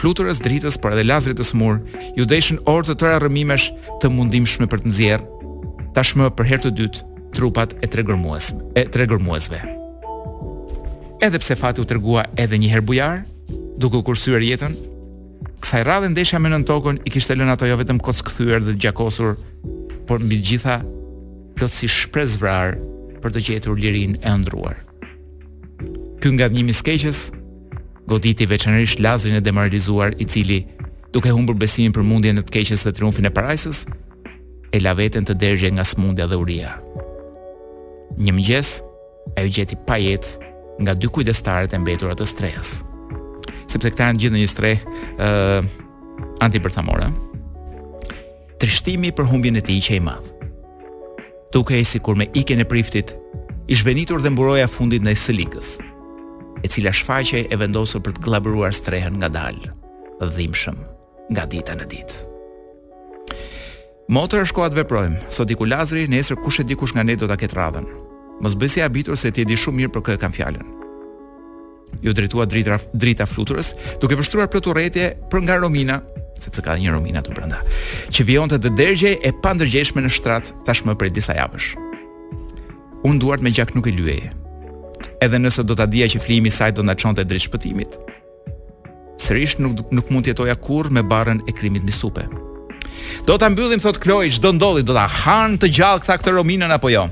fluturës 0.00 0.40
dritës 0.40 0.78
për 0.80 0.94
edhe 0.96 1.04
lazrit 1.04 1.36
të 1.36 1.44
smur, 1.44 1.80
ju 2.16 2.24
dëshën 2.24 2.62
orë 2.70 2.88
të 2.88 2.94
tëra 3.02 3.18
rëmimesh 3.24 3.66
të 4.00 4.08
mundimshme 4.14 4.64
për 4.72 4.80
të 4.82 4.88
nëzjerë, 4.90 5.24
tashmë 5.96 6.30
për 6.38 6.48
herë 6.50 6.62
të 6.66 6.70
dytë 6.78 7.08
trupat 7.36 7.74
e 7.84 7.90
tre 7.92 8.04
gërmues, 8.08 8.52
e 9.56 9.62
Edhe 11.20 11.36
pse 11.36 11.52
fati 11.52 11.82
u 11.82 11.84
tregua 11.84 12.22
edhe 12.40 12.56
një 12.56 12.68
herë 12.72 12.84
bujar, 12.88 13.18
duke 13.76 13.98
u 14.00 14.00
kursyer 14.08 14.40
jetën, 14.40 14.72
kësaj 15.60 15.82
radhe 15.84 16.08
ndeshja 16.14 16.38
me 16.40 16.48
në 16.48 16.62
tokën 16.70 17.02
i 17.04 17.12
kishte 17.12 17.36
lënë 17.36 17.52
ato 17.58 17.68
jo 17.68 17.76
vetëm 17.76 18.00
kockthyer 18.00 18.64
dhe 18.64 18.72
gjakosur, 18.80 19.34
por 20.08 20.16
mbi 20.24 20.38
të 20.40 20.46
gjitha 20.48 20.78
plotësisht 21.58 22.06
shpresvrar 22.06 22.78
për 23.20 23.34
të 23.36 23.42
gjetur 23.50 23.76
lirinë 23.76 24.16
e 24.22 24.32
ëndruar. 24.32 24.80
Ky 26.24 26.32
nga 26.38 26.48
dhënimi 26.48 26.72
i 26.72 26.80
goditi 28.10 28.44
veçanërisht 28.48 28.98
Lazrin 28.98 29.38
e 29.38 29.40
demoralizuar 29.40 30.12
i 30.18 30.26
cili, 30.26 30.64
duke 31.14 31.30
humbur 31.30 31.54
besimin 31.58 31.94
për 31.94 32.02
mundjen 32.06 32.40
e 32.40 32.46
të 32.46 32.54
keqes 32.56 32.82
së 32.84 32.92
triumfit 32.98 33.26
e 33.26 33.32
parajsës, 33.34 33.84
e 34.74 34.78
la 34.82 34.94
veten 34.98 35.24
të 35.26 35.36
dërgje 35.38 35.70
nga 35.76 35.84
smundja 35.86 36.26
dhe 36.30 36.38
uria. 36.40 36.74
Një 38.18 38.32
mëngjes, 38.36 38.70
ajo 39.38 39.52
gjeti 39.54 39.78
pa 39.86 39.96
jetë 40.02 40.50
nga 40.82 40.94
dy 40.98 41.08
kujdestarët 41.14 41.74
e 41.76 41.80
mbetura 41.82 42.16
të 42.18 42.26
strehës. 42.26 42.70
Sepse 43.70 43.92
këta 43.92 44.10
janë 44.10 44.24
gjithë 44.24 44.40
një 44.42 44.50
streh 44.50 44.82
ë 44.82 45.28
uh, 45.28 45.68
antipërthamore. 46.42 47.06
Trishtimi 48.60 49.12
për 49.16 49.28
humbjen 49.30 49.56
e 49.60 49.62
tij 49.64 49.78
që 49.86 49.98
i 50.00 50.02
madh. 50.08 50.26
Duke 51.54 51.78
e 51.78 51.84
si 51.86 52.00
kur 52.04 52.18
me 52.18 52.26
ike 52.36 52.58
në 52.58 52.66
priftit, 52.70 53.14
i 53.70 53.76
zhvenitur 53.78 54.22
dhe 54.22 54.32
mburoja 54.34 54.66
fundit 54.68 55.02
në 55.06 55.14
isë 55.14 55.38
e 56.64 56.68
cila 56.68 56.92
shfaqe 56.92 57.46
e 57.50 57.56
vendosur 57.60 58.02
për 58.04 58.16
të 58.16 58.24
gllabëruar 58.26 58.74
strehën 58.76 59.16
ngadalë, 59.22 59.70
dhimbshëm, 60.36 60.76
nga 61.32 61.44
dita 61.52 61.76
në 61.76 61.86
ditë. 61.94 62.26
Motor 64.10 64.42
shkoa 64.48 64.70
të 64.72 64.80
veprojmë, 64.80 65.22
sot 65.30 65.46
diku 65.46 65.68
Lazri, 65.70 66.08
nesër 66.10 66.40
kush 66.42 66.60
e 66.60 66.64
di 66.66 66.74
kush 66.74 66.96
nga 66.96 67.04
ne 67.06 67.14
do 67.16 67.28
ta 67.30 67.36
ketë 67.38 67.54
radhën. 67.56 67.86
Mos 68.42 68.56
bëj 68.58 68.70
si 68.72 68.80
habitur 68.82 69.16
se 69.18 69.30
ti 69.30 69.44
e 69.44 69.46
di 69.48 69.54
shumë 69.56 69.82
mirë 69.84 69.92
për 69.94 70.02
kë 70.06 70.16
kam 70.18 70.34
fjalën. 70.34 70.66
Ju 72.02 72.12
drejtuat 72.14 72.50
drita 72.50 72.76
drita 72.94 73.26
fluturës, 73.26 73.74
duke 74.02 74.18
vështruar 74.18 74.50
plot 74.50 74.66
urrëtie 74.70 75.06
për 75.30 75.44
nga 75.44 75.60
Romina, 75.62 76.00
sepse 76.42 76.62
ka 76.64 76.74
një 76.78 76.94
Romina 76.94 77.22
të 77.22 77.34
brenda, 77.36 77.62
që 78.10 78.26
vijonte 78.26 78.58
të 78.58 78.74
dërgje 78.78 79.14
e 79.26 79.32
pandërgjeshme 79.42 80.02
në 80.02 80.10
shtrat 80.16 80.50
tashmë 80.66 80.94
për 81.00 81.12
disa 81.14 81.36
javësh. 81.38 81.70
Unë 83.06 83.20
duart 83.22 83.42
me 83.44 83.52
gjak 83.54 83.74
nuk 83.74 83.86
e 83.90 83.94
lyeje, 83.94 84.30
edhe 85.24 85.38
nëse 85.40 85.64
do 85.68 85.76
ta 85.76 85.86
dija 85.88 86.08
që 86.08 86.20
flimi 86.24 86.48
i 86.50 86.54
saj 86.54 86.72
do 86.78 86.82
na 86.84 86.94
çonte 86.96 87.24
drejt 87.26 87.46
shpëtimit. 87.48 87.96
Sërish 89.20 89.58
nuk 89.60 89.82
nuk 89.92 90.08
mund 90.10 90.24
të 90.26 90.32
jetoja 90.32 90.56
kurr 90.56 90.90
me 90.92 91.02
barrën 91.04 91.42
e 91.48 91.52
krimit 91.56 91.84
në 91.84 91.92
supe. 91.94 92.24
Do 93.28 93.36
ta 93.40 93.48
mbyllim 93.50 93.80
thot 93.82 94.00
Kloj, 94.00 94.30
çdo 94.36 94.52
ndolli 94.56 94.82
do 94.84 94.94
ta 94.96 95.06
han 95.24 95.56
të 95.60 95.70
gjallë 95.76 96.04
këtë 96.04 96.18
këtë 96.24 96.34
Rominën 96.38 96.72
apo 96.74 96.90
jo. 96.92 97.06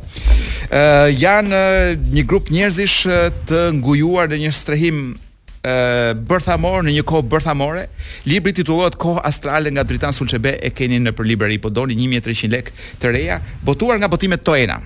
Ë 0.68 0.82
uh, 0.82 1.06
janë 1.16 1.54
uh, 1.54 2.10
një 2.14 2.24
grup 2.28 2.50
njerëzish 2.52 3.06
uh, 3.08 3.30
të 3.48 3.60
ngujuar 3.78 4.28
në 4.32 4.40
një 4.46 4.50
strehim 4.56 4.98
e 5.68 6.12
bërthamor 6.28 6.84
në 6.86 6.92
një 6.98 7.02
kohë 7.08 7.24
bërthamore. 7.32 7.86
Libri 8.30 8.52
titullohet 8.56 8.94
Kohë 9.00 9.24
astrale 9.28 9.72
nga 9.74 9.82
Dritan 9.84 10.14
Sulçebe 10.16 10.52
e 10.64 10.70
keni 10.70 11.00
në 11.02 11.12
për 11.18 11.26
libri 11.28 11.58
po 11.58 11.72
doni 11.74 11.96
1300 11.98 12.50
lek 12.52 12.70
të 13.02 13.10
reja, 13.16 13.40
botuar 13.66 13.98
nga 14.00 14.08
botimet 14.12 14.44
Toena 14.46 14.78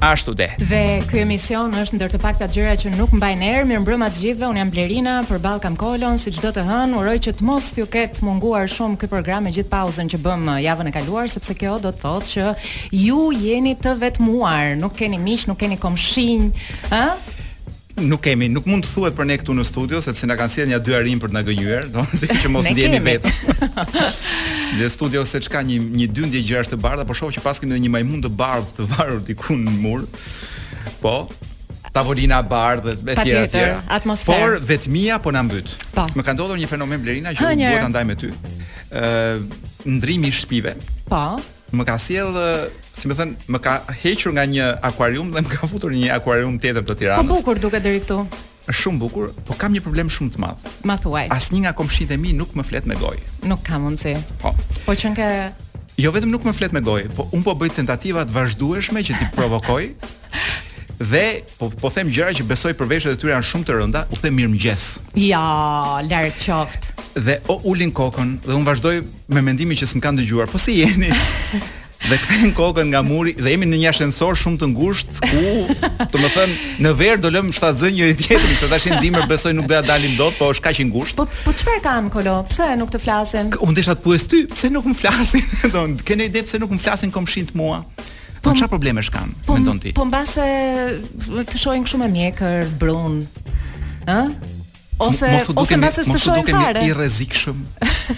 ashtu 0.00 0.32
de. 0.34 0.48
Dhe 0.60 1.00
ky 1.08 1.18
emision 1.24 1.72
është 1.80 1.96
ndër 1.96 2.10
të 2.12 2.18
paktat 2.20 2.52
gjëra 2.54 2.74
që 2.82 2.90
nuk 2.96 3.14
mbajnë 3.16 3.48
erë, 3.50 3.66
mirëmbrëma 3.70 4.08
të 4.12 4.22
gjithëve. 4.24 4.48
Unë 4.52 4.60
jam 4.60 4.72
Blerina 4.74 5.14
për 5.28 5.40
Balkan 5.44 5.76
Kolon, 5.80 6.18
si 6.20 6.32
çdo 6.36 6.50
të 6.56 6.64
hën, 6.68 6.92
uroj 6.98 7.16
që 7.26 7.32
të 7.38 7.46
mos 7.48 7.68
ju 7.78 7.86
ketë 7.92 8.26
munguar 8.26 8.68
shumë 8.70 9.00
ky 9.00 9.08
program 9.12 9.48
me 9.48 9.54
gjithë 9.56 9.72
pauzën 9.72 10.12
që 10.12 10.20
bëm 10.26 10.44
uh, 10.52 10.58
javën 10.64 10.90
e 10.90 10.94
kaluar, 10.98 11.30
sepse 11.32 11.56
kjo 11.56 11.78
do 11.84 11.94
të 11.96 12.04
thotë 12.04 12.32
që 12.34 12.52
ju 13.06 13.22
jeni 13.40 13.76
të 13.80 13.96
vetmuar, 14.02 14.74
nuk 14.82 14.96
keni 15.00 15.20
miq, 15.24 15.48
nuk 15.50 15.60
keni 15.64 15.80
komshinj, 15.80 16.50
ë? 16.92 17.04
nuk 18.00 18.20
kemi, 18.22 18.48
nuk 18.52 18.66
mund 18.68 18.84
të 18.84 18.90
thuhet 18.92 19.16
për 19.16 19.26
ne 19.30 19.36
këtu 19.40 19.54
në 19.56 19.64
studio 19.64 20.00
sepse 20.04 20.28
na 20.28 20.36
kanë 20.36 20.52
sjellë 20.52 20.70
një 20.74 20.80
dy 20.84 20.94
arin 20.98 21.20
për 21.22 21.32
të 21.32 21.36
na 21.38 21.42
gënjur, 21.46 21.86
domosë 21.94 22.28
që 22.42 22.50
mos 22.52 22.68
ndihemi 22.68 23.00
vetë. 23.04 23.32
Në 24.76 24.88
studio 24.92 25.22
se 25.28 25.40
çka 25.46 25.62
një 25.64 25.78
një 26.02 26.08
dy 26.12 26.28
ndje 26.28 26.64
të 26.74 26.80
bardha, 26.82 27.06
po 27.08 27.14
shoh 27.16 27.32
që 27.32 27.40
pas 27.44 27.60
kemi 27.62 27.72
edhe 27.72 27.86
një 27.86 27.92
majmun 27.96 28.20
të 28.26 28.32
bardh 28.36 28.74
të 28.76 28.88
varur 28.92 29.22
diku 29.24 29.56
në 29.56 29.72
mur. 29.80 30.04
Po. 31.00 31.16
Tavolina 31.96 32.42
e 32.44 32.44
bardhë 32.44 32.92
dhe 33.00 33.14
të 33.16 33.22
tjera 33.24 33.46
të 33.46 33.52
tjera. 33.54 34.16
Por 34.28 34.58
vetmia 34.68 35.16
po 35.22 35.32
na 35.32 35.40
mbyt. 35.46 35.70
Po. 35.96 36.04
Më 36.12 36.26
ka 36.26 36.34
ndodhur 36.36 36.60
një 36.60 36.68
fenomen 36.68 37.00
blerina 37.00 37.32
që 37.32 37.54
duhet 37.56 37.80
ta 37.80 37.88
ndaj 37.94 38.04
me 38.10 38.16
ty. 38.20 38.28
Ëh, 38.92 39.40
ndrimi 39.96 40.28
i 40.28 40.36
shtëpive. 40.36 40.74
Po 41.08 41.38
më 41.78 41.84
ka 41.88 41.96
sjell, 42.00 42.32
si 42.96 43.04
më 43.10 43.14
thën, 43.20 43.30
më 43.52 43.58
ka 43.64 43.74
hequr 44.02 44.30
nga 44.36 44.44
një 44.48 44.66
akvarium 44.90 45.28
dhe 45.34 45.42
më 45.44 45.50
ka 45.54 45.68
futur 45.70 45.92
në 45.92 45.98
një 46.06 46.10
akvarium 46.16 46.56
tjetër 46.62 46.84
të 46.88 46.94
Tiranës. 47.00 47.28
Po 47.28 47.38
bukur 47.40 47.60
duket 47.62 47.84
deri 47.84 48.00
këtu. 48.04 48.20
Është 48.66 48.78
shumë 48.82 48.98
bukur, 49.04 49.30
po 49.46 49.54
kam 49.58 49.76
një 49.76 49.82
problem 49.84 50.08
shumë 50.10 50.34
të 50.34 50.40
madh. 50.42 50.64
Ma 50.88 50.96
thuaj. 51.00 51.26
Asnjë 51.36 51.60
nga 51.64 51.74
komshitë 51.78 52.16
e 52.16 52.22
mi 52.22 52.32
nuk 52.36 52.56
më 52.58 52.64
flet 52.66 52.88
me 52.90 52.96
gojë. 52.98 53.20
Nuk 53.50 53.62
ka 53.68 53.78
mundsi. 53.82 54.16
Po. 54.42 54.54
Po 54.86 54.96
që 54.96 55.12
nga 55.14 55.28
Jo 55.96 56.10
vetëm 56.12 56.28
nuk 56.28 56.44
më 56.44 56.52
flet 56.52 56.74
me 56.76 56.82
gojë, 56.84 57.08
po 57.16 57.24
un 57.32 57.40
po 57.44 57.54
bëj 57.56 57.72
tentativa 57.78 58.24
të 58.28 58.34
vazhdueshme 58.36 59.00
që 59.06 59.14
ti 59.16 59.26
provokoj. 59.36 59.84
dhe 60.98 61.42
po 61.58 61.68
po 61.70 61.90
them 61.90 62.08
gjëra 62.12 62.32
që 62.34 62.44
besoj 62.48 62.72
për 62.78 62.88
veshët 62.90 63.16
e 63.16 63.20
tyre 63.20 63.34
janë 63.34 63.46
shumë 63.50 63.66
të 63.68 63.74
rënda, 63.80 64.04
u 64.08 64.16
them 64.20 64.36
mirëmëngjes. 64.40 64.86
Ja, 65.26 65.42
larg 66.08 66.36
qoftë. 66.40 67.08
Dhe 67.26 67.38
o 67.52 67.58
ulin 67.68 67.92
kokën 67.92 68.36
dhe 68.46 68.54
un 68.56 68.64
vazhdoj 68.64 69.02
me 69.28 69.42
mendimin 69.44 69.76
që 69.76 69.90
s'm 69.90 70.00
kanë 70.04 70.22
dëgjuar. 70.22 70.48
Po 70.52 70.60
si 70.60 70.78
jeni? 70.80 71.10
dhe 72.06 72.16
kthen 72.22 72.52
kokën 72.56 72.88
nga 72.92 73.00
muri 73.04 73.34
dhe 73.36 73.52
jemi 73.54 73.68
në 73.68 73.82
një 73.82 73.90
ashensor 73.92 74.36
shumë 74.38 74.60
të 74.62 74.68
ngushtë 74.74 75.20
ku, 75.32 75.88
do 76.12 76.16
të 76.20 76.30
them, 76.34 76.52
në 76.84 76.92
ver 77.00 77.16
do 77.20 77.32
lëm 77.32 77.48
shtatzën 77.56 77.92
njëri 77.96 78.16
tjetrin, 78.20 78.56
se 78.60 78.68
tash 78.72 78.88
ndimër 79.00 79.26
besoj 79.30 79.52
nuk 79.56 79.66
do 79.68 79.76
ja 79.78 79.82
dalim 79.84 80.12
dot, 80.16 80.36
po 80.40 80.50
është 80.54 80.64
kaq 80.68 80.82
i 80.84 80.88
ngushtë. 80.92 81.20
Po 81.24 81.48
po 81.50 81.56
çfarë 81.56 81.84
kanë 81.84 82.12
kolo? 82.14 82.40
Pse 82.48 82.72
nuk 82.80 82.92
të 82.94 83.02
flasin? 83.04 83.52
Unë 83.64 83.76
desha 83.82 83.96
të 83.96 84.16
ty, 84.32 84.44
pse 84.52 84.72
nuk 84.72 84.88
më 84.92 84.96
flasin? 85.02 85.44
Do 85.74 85.88
kenë 86.06 86.30
ide 86.30 86.44
pse 86.46 86.60
nuk 86.62 86.72
më 86.76 86.84
flasin 86.84 87.12
komshin 87.12 87.48
të 87.48 87.56
mua 87.58 87.82
po 88.46 88.54
çfarë 88.54 88.72
problemesh 88.72 89.10
kanë 89.14 89.34
po, 89.46 89.56
mendon 89.58 89.78
ti 89.82 89.92
po, 89.96 90.04
po 90.04 90.10
mbase 90.10 90.44
të 91.50 91.60
shohin 91.60 91.86
kështu 91.86 92.00
me 92.02 92.08
mjekër 92.12 92.70
brun 92.80 93.20
ë 94.08 94.20
ose 95.02 95.32
ose 95.60 95.76
mbase 95.78 96.04
të 96.06 96.20
shohin 96.22 96.46
fare 96.46 96.80
mos 96.80 96.80
duke 96.80 96.86
i 96.86 96.94
rrezikshëm 96.96 97.60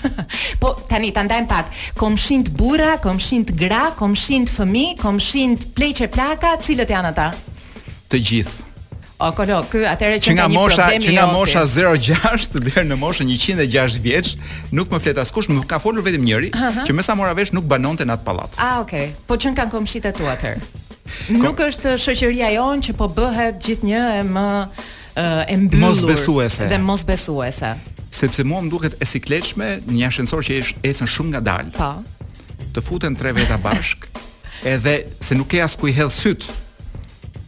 po 0.63 0.75
tani 0.91 1.13
ta 1.17 1.25
ndajm 1.27 1.49
pak 1.51 1.73
komshin 2.01 2.45
të 2.47 2.57
burra 2.61 2.95
komshin 3.05 3.47
të 3.49 3.57
gra 3.65 3.85
komshin 3.99 4.47
të 4.49 4.57
fëmijë 4.61 4.97
komshin 5.03 5.57
të 5.59 5.73
pleqe 5.79 6.11
plaka 6.17 6.57
cilët 6.65 6.93
janë 6.97 7.15
ata 7.15 7.29
të 8.09 8.23
gjithë 8.31 8.68
O 9.19 9.33
kolo, 9.35 9.65
ky 9.67 9.81
atëherë 9.91 10.21
që 10.23 10.33
nga 10.37 10.45
mosha, 10.47 10.85
që 11.03 11.11
nga 11.17 11.25
mosha 11.27 11.65
06 11.67 12.53
deri 12.67 12.85
në 12.87 12.99
moshën 13.01 13.27
106 13.35 13.97
vjeç, 14.05 14.29
nuk 14.79 14.93
më 14.95 15.01
flet 15.03 15.17
askush, 15.19 15.49
më 15.51 15.65
ka 15.67 15.81
folur 15.83 16.05
vetëm 16.07 16.23
njëri, 16.23 16.51
që 16.87 16.95
mesa 16.95 17.17
mora 17.19 17.33
vesh 17.35 17.51
nuk 17.51 17.67
banonte 17.67 18.07
në 18.07 18.15
atë 18.15 18.25
pallat. 18.29 18.55
Ah, 18.63 18.77
okay. 18.85 19.09
Po 19.27 19.35
çën 19.35 19.57
kanë 19.59 19.73
komshitë 19.75 20.13
tu 20.15 20.29
atëherë? 20.31 20.85
Nuk 21.35 21.59
është 21.67 21.97
shoqëria 21.99 22.53
jon 22.55 22.85
që 22.87 22.95
po 23.01 23.09
bëhet 23.17 23.59
gjithnjë 23.65 24.05
e 24.21 24.23
më 24.31 24.47
e 25.51 25.59
mbyllur. 25.65 25.83
Mos 25.89 26.05
besuese. 26.07 26.71
Dhe 26.71 26.79
mos 26.79 27.03
besuese. 27.09 27.73
Sepse 28.15 28.47
mua 28.47 28.63
më 28.63 28.71
duket 28.71 28.95
e 29.03 29.09
sikletshme 29.17 29.73
një 29.89 30.13
ashensor 30.13 30.47
që 30.47 30.61
është 30.63 30.87
ecën 30.93 31.11
shumë 31.11 31.35
ngadalë. 31.35 31.75
Po. 31.81 31.91
Të 32.71 32.87
futen 32.87 33.19
tre 33.19 33.35
veta 33.35 33.59
bashk. 33.67 34.07
Edhe 34.77 35.01
se 35.19 35.35
nuk 35.35 35.51
ke 35.51 35.65
as 35.67 35.75
ku 35.81 35.91
i 35.91 35.97
hedh 35.97 36.11
syt, 36.13 36.47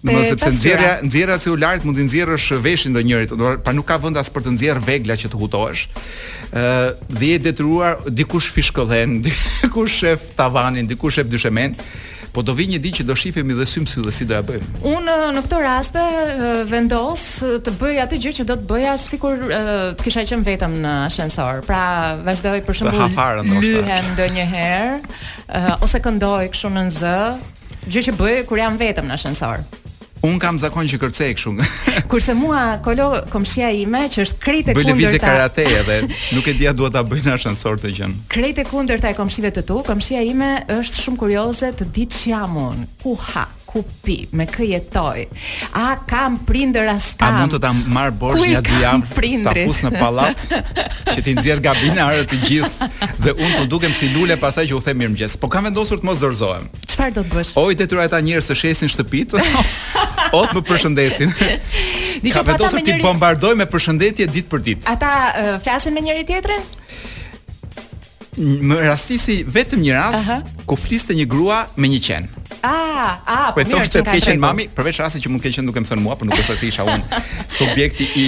Më 0.02 0.14
sepse 0.30 0.48
nxjerrja 0.48 0.92
nxjerrja 1.04 1.34
e 1.36 1.42
celularit 1.44 1.84
mund 1.84 1.98
të 1.98 2.06
nxjerrësh 2.06 2.46
veshin 2.64 2.94
të 2.96 3.02
njërit, 3.04 3.34
pra 3.36 3.72
do 3.72 3.76
nuk 3.76 3.88
ka 3.90 3.98
vend 4.00 4.16
as 4.16 4.30
për 4.32 4.46
të 4.46 4.52
nxjerr 4.54 4.80
vegla 4.86 5.16
që 5.20 5.28
të 5.32 5.40
hutohesh. 5.42 5.82
Ë 6.52 6.62
dhe 7.20 7.28
je 7.34 7.40
detyruar 7.46 8.00
dikush 8.08 8.48
fishkëllhen, 8.56 9.18
dikush 9.26 9.98
shef 10.06 10.30
tavanin, 10.40 10.88
dikush 10.88 11.18
shef 11.18 11.28
dyshemen. 11.28 11.76
Po 12.30 12.44
do 12.46 12.54
vi 12.54 12.68
një 12.70 12.78
ditë 12.78 13.00
që 13.00 13.04
do 13.10 13.16
shifemi 13.18 13.56
dhe 13.58 13.66
sym 13.66 13.88
sy 13.90 13.98
dhe 14.06 14.12
si 14.14 14.24
do 14.30 14.36
ja 14.38 14.42
bëjmë. 14.46 14.68
Unë 14.86 15.16
në 15.34 15.40
këtë 15.48 15.58
rast 15.64 15.96
vendos 16.70 17.24
të 17.66 17.72
bëj 17.80 17.96
atë 18.04 18.20
gjë 18.22 18.32
që 18.38 18.44
do 18.52 18.56
të 18.60 18.68
bëja 18.70 18.92
sikur 19.02 19.42
të 19.50 20.06
kisha 20.06 20.22
qenë 20.30 20.46
vetëm 20.46 20.76
në 20.86 20.92
ascensor. 21.08 21.60
Pra 21.66 21.82
vazhdoj 22.22 22.62
për 22.62 22.68
pra, 22.70 22.78
shembull. 22.78 23.02
Hafarën 23.02 23.50
ndoshta. 23.50 24.00
ndonjëherë 24.12 25.76
ose 25.88 26.02
këndoj 26.06 26.46
kështu 26.54 26.72
në 26.78 26.86
Z, 27.02 27.14
gjë 27.90 28.06
që 28.08 28.16
bëj 28.22 28.38
kur 28.46 28.62
jam 28.62 28.78
vetëm 28.78 29.10
në 29.10 29.18
ascensor. 29.18 29.66
Un 30.20 30.36
kam 30.36 30.58
zakon 30.60 30.84
që 30.88 30.98
kërcej 31.00 31.30
kështu. 31.38 31.52
Kurse 32.10 32.34
mua 32.36 32.76
kolo 32.84 33.12
komshia 33.32 33.70
ime 33.72 34.02
që 34.12 34.24
është 34.26 34.40
krejt 34.42 34.68
e 34.72 34.74
kundërta. 34.76 34.92
Bëj 34.92 34.92
lëvizje 34.92 35.22
karate 35.22 35.64
edhe 35.64 35.96
nuk 36.36 36.50
e 36.52 36.56
dia 36.60 36.74
duhet 36.76 36.92
ta 36.98 37.02
bëj 37.08 37.22
në 37.24 37.36
ashansor 37.38 37.80
të 37.80 37.94
gjën. 37.98 38.18
Krejt 38.34 38.60
e 38.60 38.66
kundërta 38.68 39.14
e 39.14 39.16
komshive 39.16 39.52
të 39.56 39.64
tu, 39.70 39.78
komshia 39.88 40.20
ime 40.28 40.58
është 40.80 41.00
shumë 41.06 41.22
kurioze 41.24 41.72
të 41.80 41.88
di 41.96 42.04
çjam 42.10 42.60
Ku 43.00 43.14
ha, 43.22 43.46
ku 43.64 43.80
pi, 44.04 44.16
me 44.36 44.44
kë 44.50 44.66
jetoj. 44.74 45.22
A 45.78 45.86
kam 46.08 46.36
prindër 46.46 46.90
as 46.92 47.12
ta. 47.16 47.30
A 47.30 47.38
mund 47.38 47.54
të 47.54 47.60
ta 47.64 47.70
marr 47.78 48.12
borxh 48.12 48.44
ja 48.50 48.60
dy 48.66 48.80
jam 48.82 49.02
ta 49.46 49.54
fus 49.62 49.80
në 49.86 49.94
pallat 49.94 50.42
që 51.14 51.16
ti 51.24 51.36
nxjerr 51.38 51.62
gabinarët 51.64 52.28
të 52.30 52.40
gjithë 52.44 52.90
dhe 53.24 53.34
un 53.38 53.54
të 53.56 53.64
dukem 53.72 53.94
si 53.96 54.10
lule 54.12 54.36
pasaj 54.42 54.66
që 54.68 54.76
u 54.76 54.82
them 54.84 55.00
mirëmëngjes. 55.00 55.38
Po 55.40 55.48
kam 55.48 55.64
vendosur 55.70 56.02
të 56.02 56.10
mos 56.10 56.20
dorzohem. 56.20 56.68
Çfarë 56.90 57.16
do 57.20 57.24
të 57.24 57.32
bësh? 57.38 57.54
Oj 57.62 57.78
detyrohet 57.78 58.12
ta 58.12 58.20
njerëz 58.24 58.50
të 58.50 58.58
shesin 58.66 58.92
shtëpitë. 58.92 59.46
Ot 60.36 60.52
më 60.56 60.62
përshëndesin. 60.68 61.32
Dhe 62.22 62.32
që 62.34 62.42
po 62.46 62.54
ta 62.60 62.70
bombardoj 63.02 63.54
me 63.58 63.66
përshëndetje 63.72 64.28
ditë 64.34 64.50
për 64.52 64.64
ditë. 64.68 64.88
Ata 64.92 65.58
flasin 65.66 65.96
me 65.96 66.04
njëri 66.06 66.26
tjetrin? 66.28 66.68
më 68.40 68.76
rastisi 68.88 69.40
vetëm 69.46 69.80
një 69.84 69.94
rast 69.98 70.28
uh 70.28 70.38
-huh. 70.38 70.64
ku 70.66 70.76
fliste 70.76 71.14
një 71.14 71.24
grua 71.26 71.64
me 71.76 71.88
një 71.88 72.00
qen. 72.06 72.28
Ah, 72.60 73.12
ah, 73.26 73.52
po, 73.54 73.60
po 73.64 73.68
mirë, 73.68 73.88
çka 73.88 74.02
ke 74.02 74.18
qenë 74.20 74.38
mami? 74.38 74.68
Po. 74.68 74.74
Përveç 74.82 74.96
rastit 75.00 75.22
që 75.24 75.28
mund 75.28 75.40
të 75.42 75.48
ketë 75.48 75.66
duke 75.66 75.80
më 75.80 75.88
thënë 75.90 76.02
mua, 76.06 76.14
por 76.14 76.26
nuk 76.26 76.36
besoj 76.36 76.56
se 76.56 76.66
isha 76.66 76.82
unë 76.84 77.04
subjekti 77.58 78.04
i 78.24 78.26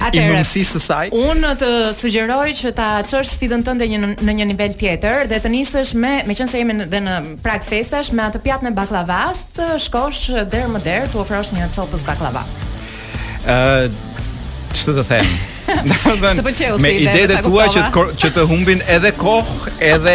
Atere, 0.00 0.40
i 0.40 0.64
së 0.72 0.80
saj. 0.88 1.06
Unë 1.12 1.50
të 1.62 1.70
sugjeroj 2.00 2.48
që 2.60 2.72
ta 2.80 2.88
çosh 3.10 3.28
sfidën 3.34 3.62
tënde 3.66 3.84
një 3.92 3.98
në 4.26 4.32
një 4.38 4.46
nivel 4.52 4.72
tjetër 4.82 5.26
dhe 5.30 5.38
të 5.44 5.48
nisësh 5.54 5.92
me, 6.02 6.12
meqense 6.28 6.54
jemi 6.60 6.74
edhe 6.84 7.00
në 7.08 7.14
prag 7.44 7.62
festash, 7.70 8.12
me 8.16 8.22
atë 8.28 8.38
pjatën 8.46 8.66
në 8.68 8.74
baklavas, 8.80 9.36
të 9.56 9.64
shkosh 9.86 10.22
deri 10.52 10.68
më 10.74 10.80
der, 10.86 11.02
të 11.12 11.16
ofrosh 11.22 11.50
një 11.56 11.68
copës 11.76 12.02
baklava. 12.08 12.42
Ë, 13.46 13.54
uh, 13.54 13.90
ç'të 14.76 14.90
të 14.98 15.04
them? 15.10 15.26
Domethënë 15.64 16.76
me 16.82 16.90
idetë 17.02 17.38
të 17.38 17.42
tua 17.46 17.66
që 17.72 17.84
që 18.20 18.30
të 18.36 18.42
humbin 18.50 18.80
edhe 18.90 19.10
kohë, 19.16 19.72
edhe 19.86 20.14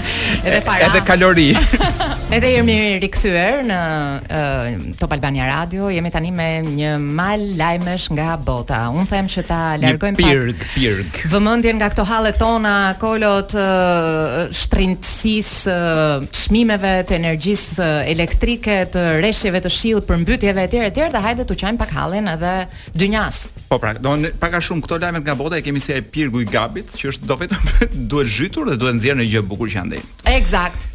edhe 0.48 0.60
para, 0.66 0.88
edhe 0.90 1.02
kalori. 1.08 1.48
Edhe 2.30 2.52
jemi 2.52 2.74
mirë 2.78 2.98
rikthyer 3.02 3.56
në 3.66 3.78
Top 5.00 5.10
Albania 5.16 5.48
Radio. 5.50 5.88
Jemi 5.90 6.12
tani 6.14 6.30
me 6.34 6.44
një 6.62 6.92
mal 7.02 7.42
lajmesh 7.58 8.06
nga 8.14 8.36
bota. 8.38 8.84
Un 8.94 9.08
them 9.10 9.26
që 9.34 9.42
ta 9.48 9.58
largojmë 9.82 10.20
pak. 10.20 11.24
Vëmendjen 11.32 11.80
nga 11.80 11.88
këto 11.90 12.04
hallet 12.06 12.38
tona, 12.38 12.74
kolot 13.02 13.50
shtrëngësisë, 14.54 15.74
çmimeve 16.30 16.92
të 17.10 17.18
energjisë 17.18 17.88
elektrike, 18.14 18.78
të 18.94 19.04
rreshjeve 19.18 19.64
të 19.66 19.74
shiut 19.74 20.06
përmbytjeve 20.06 20.68
etj 20.68 20.84
etj, 20.92 21.04
ta 21.10 21.24
hajde 21.26 21.48
të 21.50 21.58
uqajm 21.58 21.82
pak 21.82 21.96
hallen 21.98 22.30
edhe 22.36 22.54
dynjas. 22.94 23.48
Po 23.70 23.80
pra, 23.82 23.96
do 23.98 24.14
pak 24.42 24.54
a 24.54 24.62
shumë 24.62 24.86
këto 24.90 24.98
lajmet 24.98 25.22
nga 25.22 25.34
bota 25.38 25.54
e 25.58 25.62
kemi 25.62 25.78
si 25.80 25.92
e 25.94 26.02
pirgu 26.02 26.42
i 26.42 26.46
gabit, 26.50 26.90
që 26.98 27.10
është 27.12 27.28
do 27.30 27.36
vetëm 27.38 27.68
duhet 28.10 28.28
zhytur 28.34 28.66
dhe 28.72 28.78
duhet 28.80 28.96
nxjerrë 28.98 29.20
në 29.22 29.26
gjë 29.30 29.42
bukur 29.46 29.70
që 29.70 29.78
andej. 29.86 30.00
Eksakt. 30.30 30.88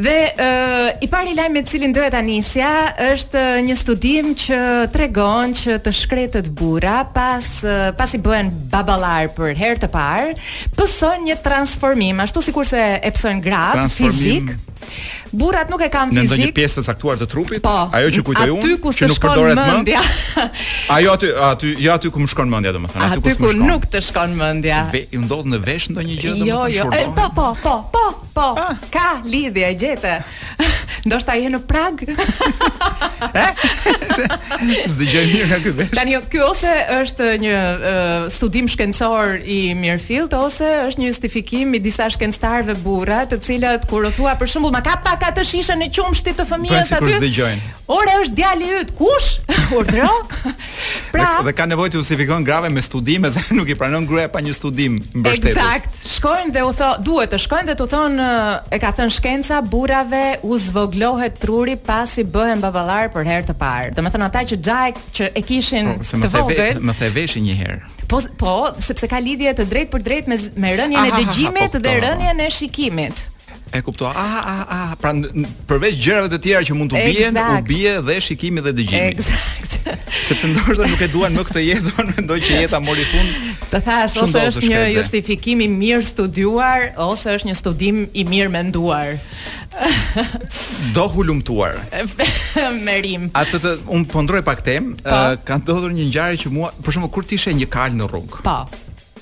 Dhe 0.00 0.12
ë 0.12 0.44
uh, 0.44 0.88
i 1.04 1.08
pari 1.10 1.32
lajm 1.36 1.56
me 1.56 1.62
cilin 1.66 1.92
duhet 1.96 2.12
ta 2.14 2.20
nisja 2.24 2.68
është 3.10 3.42
një 3.64 3.76
studim 3.80 4.30
që 4.38 4.60
tregon 4.94 5.56
që 5.56 5.78
të 5.84 5.94
shkretët 6.02 6.52
burra 6.60 7.00
pas 7.16 7.48
uh, 7.64 7.90
pasi 7.98 8.20
bëhen 8.22 8.52
baballar 8.72 9.32
për 9.36 9.54
herë 9.60 9.80
të 9.86 9.90
parë, 9.96 10.34
pësojnë 10.76 11.30
një 11.32 11.38
transformim, 11.48 12.20
ashtu 12.24 12.44
sikurse 12.52 12.84
e 13.00 13.14
pësojnë 13.16 13.44
gratë 13.48 13.88
fizik. 13.96 14.52
Burrat 15.32 15.68
nuk 15.70 15.82
e 15.84 15.88
kanë 15.92 16.14
fizik. 16.14 16.30
Në 16.30 16.36
ndonjë 16.36 16.54
pjesë 16.56 16.78
të 16.80 16.84
caktuar 16.88 17.20
të 17.20 17.28
trupit, 17.32 17.62
po, 17.64 17.74
ajo 17.96 18.12
që 18.16 18.22
kujtoi 18.26 18.48
unë, 18.56 18.94
që, 18.98 19.10
nuk 19.12 19.20
përdoret 19.24 19.60
më. 19.60 20.00
Ajo 20.96 21.14
aty, 21.14 21.30
aty, 21.50 21.72
ja 21.78 21.86
jo 21.90 21.94
aty 22.00 22.12
ku 22.14 22.22
më 22.24 22.30
shkon 22.32 22.50
mendja 22.50 22.72
domethënë, 22.74 23.06
aty, 23.06 23.20
aty 23.20 23.34
ku 23.36 23.44
më 23.44 23.54
shkon. 23.54 23.66
Nuk 23.70 23.86
të 23.92 24.02
shkon 24.08 24.36
mendja. 24.38 24.82
Ju 24.82 24.96
Ve, 24.96 25.22
ndodh 25.26 25.50
në 25.54 25.62
vesh 25.66 25.90
ndonjë 25.94 26.18
gjë 26.18 26.30
jo, 26.30 26.36
domethënë. 26.44 26.74
Jo, 26.74 26.90
jo, 26.90 26.98
e, 26.98 27.08
po, 27.14 27.30
po, 27.36 27.48
po, 27.62 27.74
po, 27.94 28.04
po. 28.34 28.48
Ah. 28.58 28.74
Ka 28.94 29.08
lidhje 29.26 29.68
e 29.70 29.74
gjete. 29.78 30.16
Ndoshta 31.06 31.32
je 31.40 31.48
në 31.54 31.62
Prag. 31.70 32.02
Ë? 32.08 32.18
Eh? 33.20 33.50
S'dëgjoj 34.88 35.22
mirë 35.28 35.46
nga 35.50 35.56
ky 35.62 35.70
vesh. 35.76 35.90
Tanë 35.92 36.12
jo, 36.14 36.18
ky 36.32 36.38
ose 36.42 36.70
është 37.02 37.26
një 37.42 37.56
uh, 37.56 38.22
studim 38.32 38.64
shkencor 38.68 39.42
i 39.52 39.74
Mirfield 39.76 40.32
ose 40.36 40.66
është 40.88 41.02
një 41.02 41.10
justifikim 41.10 41.74
i 41.76 41.80
disa 41.84 42.06
shkencëtarëve 42.16 42.78
burra, 42.82 43.20
të 43.30 43.38
cilët 43.44 43.84
kur 43.92 44.08
u 44.08 44.12
thua 44.16 44.32
për 44.40 44.48
shembull 44.54 44.72
ka 44.84 44.96
pak 45.04 45.20
atë 45.30 45.44
shishën 45.46 45.80
në 45.82 45.88
shtitë 46.20 46.40
të 46.42 46.46
fëmijës 46.50 46.88
si 46.90 46.96
aty. 46.96 47.42
Ora 47.90 48.14
është 48.22 48.34
djali 48.36 48.68
yt, 48.80 48.92
kush? 48.98 49.28
Urdhëro. 49.74 50.14
pra, 51.12 51.40
dhe, 51.40 51.48
dhe 51.48 51.52
ka 51.58 51.66
nevojë 51.70 51.92
të 51.92 52.00
justifikon 52.00 52.44
grave 52.46 52.68
me 52.72 52.82
studime, 52.82 53.30
se 53.34 53.42
nuk 53.54 53.68
i 53.70 53.74
pranon 53.78 54.06
gruaja 54.08 54.28
pa 54.32 54.40
një 54.44 54.54
studim 54.56 54.98
mbështetës. 55.00 55.56
Eksakt. 55.56 56.02
Shkojnë 56.16 56.54
dhe 56.54 56.64
u 56.66 56.72
thon, 56.76 57.02
duhet 57.06 57.32
të 57.34 57.40
shkojnë 57.44 57.70
dhe 57.72 57.76
të 57.80 57.88
thon 57.94 58.18
e 58.20 58.80
ka 58.82 58.92
thënë 58.98 59.14
shkenca 59.16 59.60
burrave 59.66 60.22
u 60.46 60.58
zvoglohet 60.62 61.38
truri 61.42 61.74
pasi 61.76 62.24
bëhen 62.24 62.62
baballar 62.62 63.10
për 63.14 63.30
herë 63.32 63.48
të 63.52 63.58
parë. 63.60 63.94
thënë 63.98 64.28
ata 64.30 64.44
që 64.52 64.60
xhaj 64.66 64.90
që 65.16 65.30
e 65.34 65.42
kishin 65.46 65.94
po, 65.96 66.22
të 66.26 66.32
vogël, 66.36 66.80
më 66.80 66.94
the 66.98 67.10
veshë 67.18 67.40
një 67.48 67.58
herë. 67.62 67.80
Po, 68.10 68.18
po, 68.42 68.54
sepse 68.82 69.06
ka 69.06 69.18
lidhje 69.22 69.52
të 69.54 69.66
drejtë 69.70 69.90
për 69.92 70.02
drejt 70.02 70.26
me 70.26 70.36
me 70.56 70.72
rënien 70.78 71.10
e 71.10 71.10
dëgjimit 71.20 71.74
po, 71.74 71.78
po, 71.78 71.82
dhe 71.86 71.94
po, 71.96 72.04
rënien 72.06 72.40
e 72.42 72.48
shikimit. 72.50 73.26
E 73.72 73.82
kuptoa. 73.82 74.10
Ah, 74.16 74.42
ah 74.42 74.50
ah 74.50 74.74
ah. 74.76 74.90
Pra 75.00 75.12
përveç 75.70 75.98
gjërave 76.02 76.30
të 76.32 76.38
tjera 76.42 76.62
që 76.66 76.74
mund 76.76 76.90
të 76.90 77.02
bien, 77.06 77.36
u 77.38 77.60
bie 77.68 77.92
dhe 78.06 78.16
shikimi 78.22 78.62
dhe 78.64 78.72
dëgjimi. 78.74 79.12
Eksakt. 79.14 79.76
Sepse 80.26 80.48
ndoshta 80.50 80.88
nuk 80.90 81.04
e 81.06 81.08
duan 81.12 81.36
më 81.38 81.44
këtë 81.48 81.62
jetë, 81.66 81.92
unë 82.02 82.16
mendoj 82.16 82.38
që 82.48 82.58
jeta 82.64 82.80
mori 82.82 83.06
fund. 83.10 83.36
Të 83.70 83.80
thash 83.86 84.18
ose 84.24 84.42
është 84.50 84.72
një 84.72 84.82
justifikim 84.96 85.62
i 85.62 85.70
mirë 85.70 86.02
studiuar 86.10 86.88
ose 87.06 87.36
është 87.36 87.50
një 87.52 87.56
studim 87.60 88.02
i 88.10 88.26
mirë 88.26 88.50
menduar. 88.56 89.14
Do 90.96 91.06
hulumtuar. 91.14 91.78
Merim. 92.82 93.30
Atë 93.38 93.62
të 93.64 93.76
un 93.86 94.02
po 94.10 94.26
ndroj 94.26 94.42
pak 94.50 94.66
temë, 94.66 94.98
po. 95.06 95.22
ka 95.46 95.60
ndodhur 95.62 95.94
një 95.94 96.10
ngjarje 96.10 96.42
që 96.46 96.54
mua, 96.58 96.74
për 96.82 96.98
shembull 96.98 97.14
kur 97.14 97.30
ti 97.30 97.38
ishe 97.38 97.54
një 97.60 97.70
kal 97.70 97.94
në 97.94 98.10
rrugë. 98.10 98.42
Po. 98.50 98.58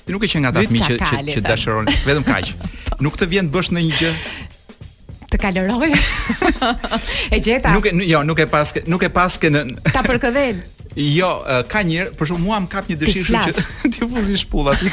Ti 0.09 0.13
nuk 0.17 0.23
e 0.25 0.27
qen 0.33 0.41
nga 0.41 0.49
ata 0.49 0.63
fëmijë 0.65 0.85
që 0.87 0.95
që, 1.05 1.17
që 1.37 1.41
dashuron, 1.45 1.85
vetëm 2.01 2.23
kaq. 2.25 2.47
Nuk 3.05 3.13
të 3.19 3.27
vjen 3.29 3.45
të 3.45 3.53
bësh 3.53 3.67
ndonjë 3.75 3.97
gjë 3.99 4.13
të 5.29 5.37
kaloroj. 5.43 5.89
e 7.37 7.37
gjeta. 7.45 7.75
Nuk 7.77 7.85
e 7.85 7.91
jo, 8.09 8.23
nuk 8.25 8.39
e 8.41 8.47
pas, 8.49 8.71
nuk 8.89 9.03
e 9.05 9.11
pas 9.13 9.35
ke 9.37 9.51
në 9.53 9.63
Ta 9.93 10.01
përkëdhel. 10.09 10.65
Jo, 10.99 11.27
ka 11.69 11.83
një, 11.85 12.07
por 12.17 12.27
shumë 12.27 12.41
mua 12.41 12.57
më 12.63 12.67
kap 12.73 12.87
një 12.89 12.95
dëshirë 13.03 13.27
shumë 13.27 13.41
që 13.45 13.63
ti 13.99 14.07
fuzi 14.09 14.39
shpulla 14.41 14.73
ti. 14.81 14.89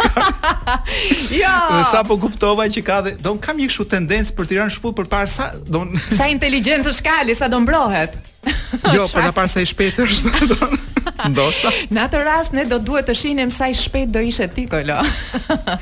Jo. 1.32 1.54
Dhe 1.72 1.80
sa 1.88 2.02
po 2.06 2.18
kuptova 2.20 2.66
që 2.70 2.82
ka 2.84 2.98
dhe 3.06 3.14
don 3.18 3.40
kam 3.42 3.56
një 3.58 3.70
kështu 3.72 3.86
tendencë 3.94 4.36
për 4.36 4.46
të 4.50 4.58
rënë 4.60 4.74
shpull 4.76 4.94
përpara 5.00 5.26
sa 5.32 5.48
don 5.72 5.96
sa 6.12 6.28
inteligjentësh 6.30 7.00
ka, 7.08 7.16
sa 7.40 7.48
do 7.50 7.62
mbrohet. 7.64 8.20
Jo, 8.96 9.04
për 9.10 9.26
ta 9.26 9.30
parë 9.36 9.50
sa 9.52 9.62
i 9.64 9.68
shpejtë 9.68 10.04
është. 10.06 10.72
Ndoshta. 11.32 11.70
Në 11.94 12.02
atë 12.02 12.20
rast 12.26 12.54
ne 12.54 12.64
do 12.68 12.78
duhet 12.84 13.06
të 13.08 13.14
shihnim 13.18 13.50
sa 13.54 13.68
i 13.70 13.74
shpejt 13.78 14.10
do 14.14 14.20
ishte 14.26 14.46
ti 14.52 14.64
kolo. 14.70 14.98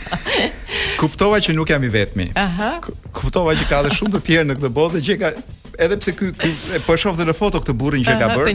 Kuptova 1.01 1.41
që 1.43 1.55
nuk 1.57 1.73
jam 1.75 1.85
i 1.85 1.91
vetmi. 1.93 2.29
Aha. 2.39 2.75
Kuptova 3.17 3.57
që 3.59 3.67
ka 3.69 3.81
edhe 3.85 3.93
shumë 3.99 4.15
të 4.17 4.23
tjerë 4.29 4.49
në 4.53 4.57
këtë 4.61 4.73
botë 4.81 5.05
që 5.11 5.21
ka 5.25 5.35
Edhe 5.75 5.97
pse 5.99 6.13
ky 6.15 6.29
ky 6.39 6.49
po 6.87 6.95
e 6.95 6.99
shoh 7.03 7.17
dhe 7.19 7.25
në 7.27 7.33
foto 7.35 7.59
këtë 7.59 7.73
burrin 7.75 8.05
që 8.07 8.13
ka 8.21 8.29
bërë. 8.31 8.53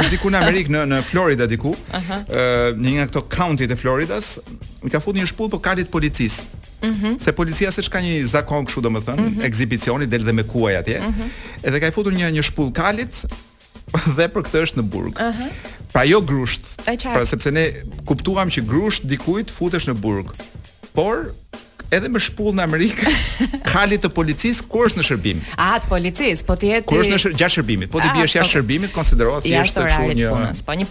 Është 0.00 0.06
diku 0.14 0.30
në 0.32 0.38
Amerikë 0.38 0.72
në 0.72 0.86
në 0.94 1.00
Florida 1.04 1.44
diku. 1.50 1.74
Ëh, 1.92 1.98
uh 1.98 2.10
-huh. 2.10 2.80
një 2.80 2.94
nga 2.94 3.04
këto 3.10 3.20
county 3.36 3.68
të 3.68 3.76
Floridas, 3.82 4.38
i 4.80 4.88
ka 4.88 4.96
futur 5.00 5.20
një 5.20 5.28
shpudh 5.28 5.52
po 5.52 5.58
kalit 5.60 5.90
policisë. 5.92 6.48
-hmm. 6.92 7.20
se 7.20 7.32
policia 7.32 7.72
siç 7.72 7.88
ka 7.88 8.02
një 8.02 8.22
zakon 8.28 8.66
kështu 8.66 8.82
domethën, 8.84 9.16
mm 9.20 9.26
-hmm. 9.26 9.46
ekzibicioni 9.48 10.06
del 10.06 10.24
dhe 10.24 10.32
me 10.32 10.42
kuaj 10.44 10.74
atje. 10.76 10.98
Mm 11.00 11.10
-hmm. 11.14 11.28
Edhe 11.66 11.80
ka 11.80 11.86
i 11.86 11.90
futur 11.90 12.12
një 12.12 12.26
një 12.36 12.42
shpull 12.42 12.72
kalit 12.72 13.14
dhe 14.16 14.26
për 14.32 14.40
këtë 14.46 14.58
është 14.64 14.76
në 14.76 14.82
burg. 14.92 15.14
Uh 15.18 15.20
-huh. 15.20 15.50
Pra 15.92 16.02
jo 16.04 16.20
grusht. 16.20 16.62
Pra 17.16 17.26
sepse 17.26 17.50
ne 17.50 17.64
kuptuam 18.04 18.48
që 18.48 18.66
grusht 18.68 19.04
dikujt 19.06 19.50
futesh 19.50 19.86
në 19.88 19.94
burg. 19.94 20.26
Por 20.94 21.34
edhe 21.90 22.08
me 22.08 22.18
shpull 22.20 22.52
në 22.56 22.62
Amerikë, 22.68 23.08
kalit 23.72 24.02
të 24.04 24.08
policisë 24.08 24.62
kur 24.68 24.86
është 24.90 24.98
në 25.00 25.04
shërbim. 25.08 25.40
A, 25.56 25.78
të 25.78 25.86
policisë, 25.88 26.42
po 26.44 26.56
ti 26.56 26.66
jeti... 26.66 26.86
Kur 26.86 26.98
është 27.04 27.14
në 27.14 27.18
shër... 27.18 27.32
gjatë 27.38 27.54
shërbimit, 27.56 27.88
po 27.90 28.00
ti 28.00 28.08
ah, 28.10 28.14
biesh 28.16 28.34
jashtë 28.36 28.42
po- 28.44 28.52
shërbimit, 28.54 28.90
konsiderohet 28.92 29.42
thjesht 29.44 29.74
të 29.76 29.82
shuhë 29.94 30.14
një 30.20 30.26
punës, 30.34 30.62
po 30.66 30.72
një 30.72 30.86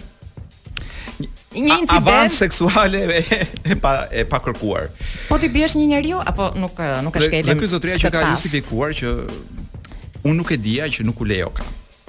një 1.60 1.78
incident 1.82 2.06
avant 2.06 2.32
seksuale 2.32 3.02
e, 3.20 3.44
e 3.74 3.76
pa 3.78 3.94
e 4.12 4.24
pa 4.28 4.40
kërkuar. 4.42 4.88
Po 5.28 5.38
ti 5.40 5.50
biesh 5.52 5.76
një 5.78 5.86
njeriu 5.94 6.20
apo 6.24 6.50
nuk 6.58 6.78
eh, 6.82 6.98
nuk 7.06 7.18
e 7.20 7.24
shkelim? 7.26 7.50
Dhe 7.52 7.56
ky 7.60 7.68
zotria 7.70 7.98
që 8.00 8.10
ka 8.14 8.22
justifikuar 8.32 8.94
që 8.96 9.12
unë 10.24 10.36
nuk 10.40 10.52
e 10.56 10.60
dija 10.60 10.88
që 10.90 11.06
nuk 11.06 11.22
u 11.22 11.28
lejo 11.28 11.52
ka. 11.60 11.66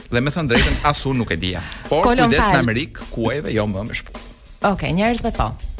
Dhe 0.10 0.21
me 0.21 0.31
thënë 0.34 0.53
drejtën 0.53 0.81
as 0.88 1.03
unë 1.10 1.21
nuk 1.23 1.31
e 1.36 1.39
dija. 1.41 1.63
Por 1.91 2.08
kujdes 2.12 2.36
në 2.36 2.60
Amerik, 2.63 3.01
kuajve 3.13 3.53
jo 3.55 3.67
më 3.69 3.88
më 3.89 3.99
shpuk. 4.01 4.19
Okej, 4.19 4.67
okay, 4.71 4.93
njerëz 4.97 5.25
vetë 5.25 5.41
po 5.41 5.73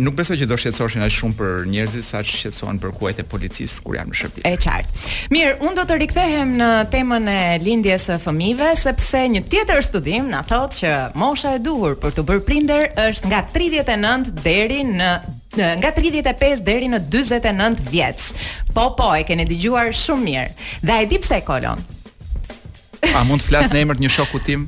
nuk 0.00 0.14
besoj 0.18 0.36
që 0.40 0.46
do 0.50 0.56
shqetësoheshin 0.58 1.04
aq 1.06 1.12
shumë 1.14 1.36
për 1.38 1.66
njerëzit 1.70 2.06
sa 2.06 2.22
shqetësohen 2.26 2.80
për 2.82 2.94
kuajt 2.98 3.20
e 3.22 3.26
policisë 3.34 3.84
kur 3.84 3.96
janë 3.98 4.10
në 4.12 4.18
shërbim. 4.20 4.46
Është 4.48 4.66
qartë. 4.66 5.02
Mirë, 5.34 5.52
unë 5.66 5.76
do 5.78 5.84
të 5.90 5.98
rikthehem 6.02 6.54
në 6.58 6.70
temën 6.94 7.28
e 7.30 7.38
lindjes 7.64 8.08
së 8.10 8.16
fëmijëve 8.24 8.72
sepse 8.80 9.22
një 9.36 9.44
tjetër 9.52 9.84
studim 9.86 10.28
na 10.32 10.40
thotë 10.48 10.80
që 10.82 10.92
mosha 11.20 11.54
e 11.58 11.62
duhur 11.62 11.96
për 12.02 12.16
të 12.18 12.26
bërë 12.30 12.44
prindër 12.50 12.86
është 13.06 13.30
nga 13.30 13.42
39 13.54 14.34
deri 14.42 14.82
në 14.94 15.14
nga 15.54 15.90
35 15.94 16.64
deri 16.66 16.88
në 16.90 16.98
49 17.14 17.84
vjeç. 17.92 18.32
Po 18.74 18.88
po, 18.98 19.12
e 19.14 19.22
keni 19.28 19.46
dëgjuar 19.46 19.92
shumë 19.94 20.26
mirë. 20.28 20.48
Dhe 20.82 20.98
e 20.98 21.06
di 21.12 21.22
pse 21.22 21.38
Kolon? 21.46 21.78
A 23.12 23.22
mund 23.26 23.42
të 23.42 23.48
flas 23.50 23.66
në 23.72 23.80
emër 23.84 23.98
të 23.98 24.04
një 24.06 24.10
shoku 24.14 24.40
tim 24.44 24.62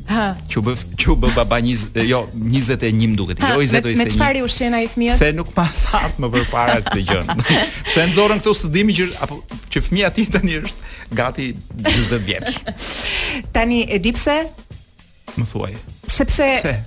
që 0.50 0.60
u 0.60 0.64
bë 0.66 0.74
që 1.00 1.08
u 1.12 1.16
bë 1.22 1.30
baba 1.36 1.58
20 1.64 2.02
jo 2.08 2.20
21 2.36 3.14
duket. 3.18 3.40
Jo 3.40 3.60
20 3.60 3.62
ose 3.62 3.82
21. 3.96 4.02
Me 4.02 4.06
çfarë 4.12 4.42
ushqen 4.44 4.76
ai 4.76 4.84
fëmijët? 4.92 5.20
Se 5.22 5.30
nuk 5.36 5.50
pa 5.56 5.64
fat 5.70 6.18
më 6.22 6.30
përpara 6.34 6.76
këtë 6.86 7.04
gjë. 7.08 7.38
Pse 7.88 8.04
nxorën 8.12 8.42
këtu 8.42 8.56
studimi 8.60 8.96
që 8.98 9.08
apo 9.26 9.40
që 9.72 9.84
fëmia 9.88 10.12
ti 10.16 10.26
tani 10.36 10.58
është 10.62 10.94
gati 11.16 11.48
40 11.86 12.20
vjeç. 12.30 12.62
Tani 13.56 13.84
e 13.96 14.00
di 14.04 14.12
pse? 14.16 14.40
Më 15.36 15.48
thuaj. 15.52 15.74
Sepse 16.16 16.46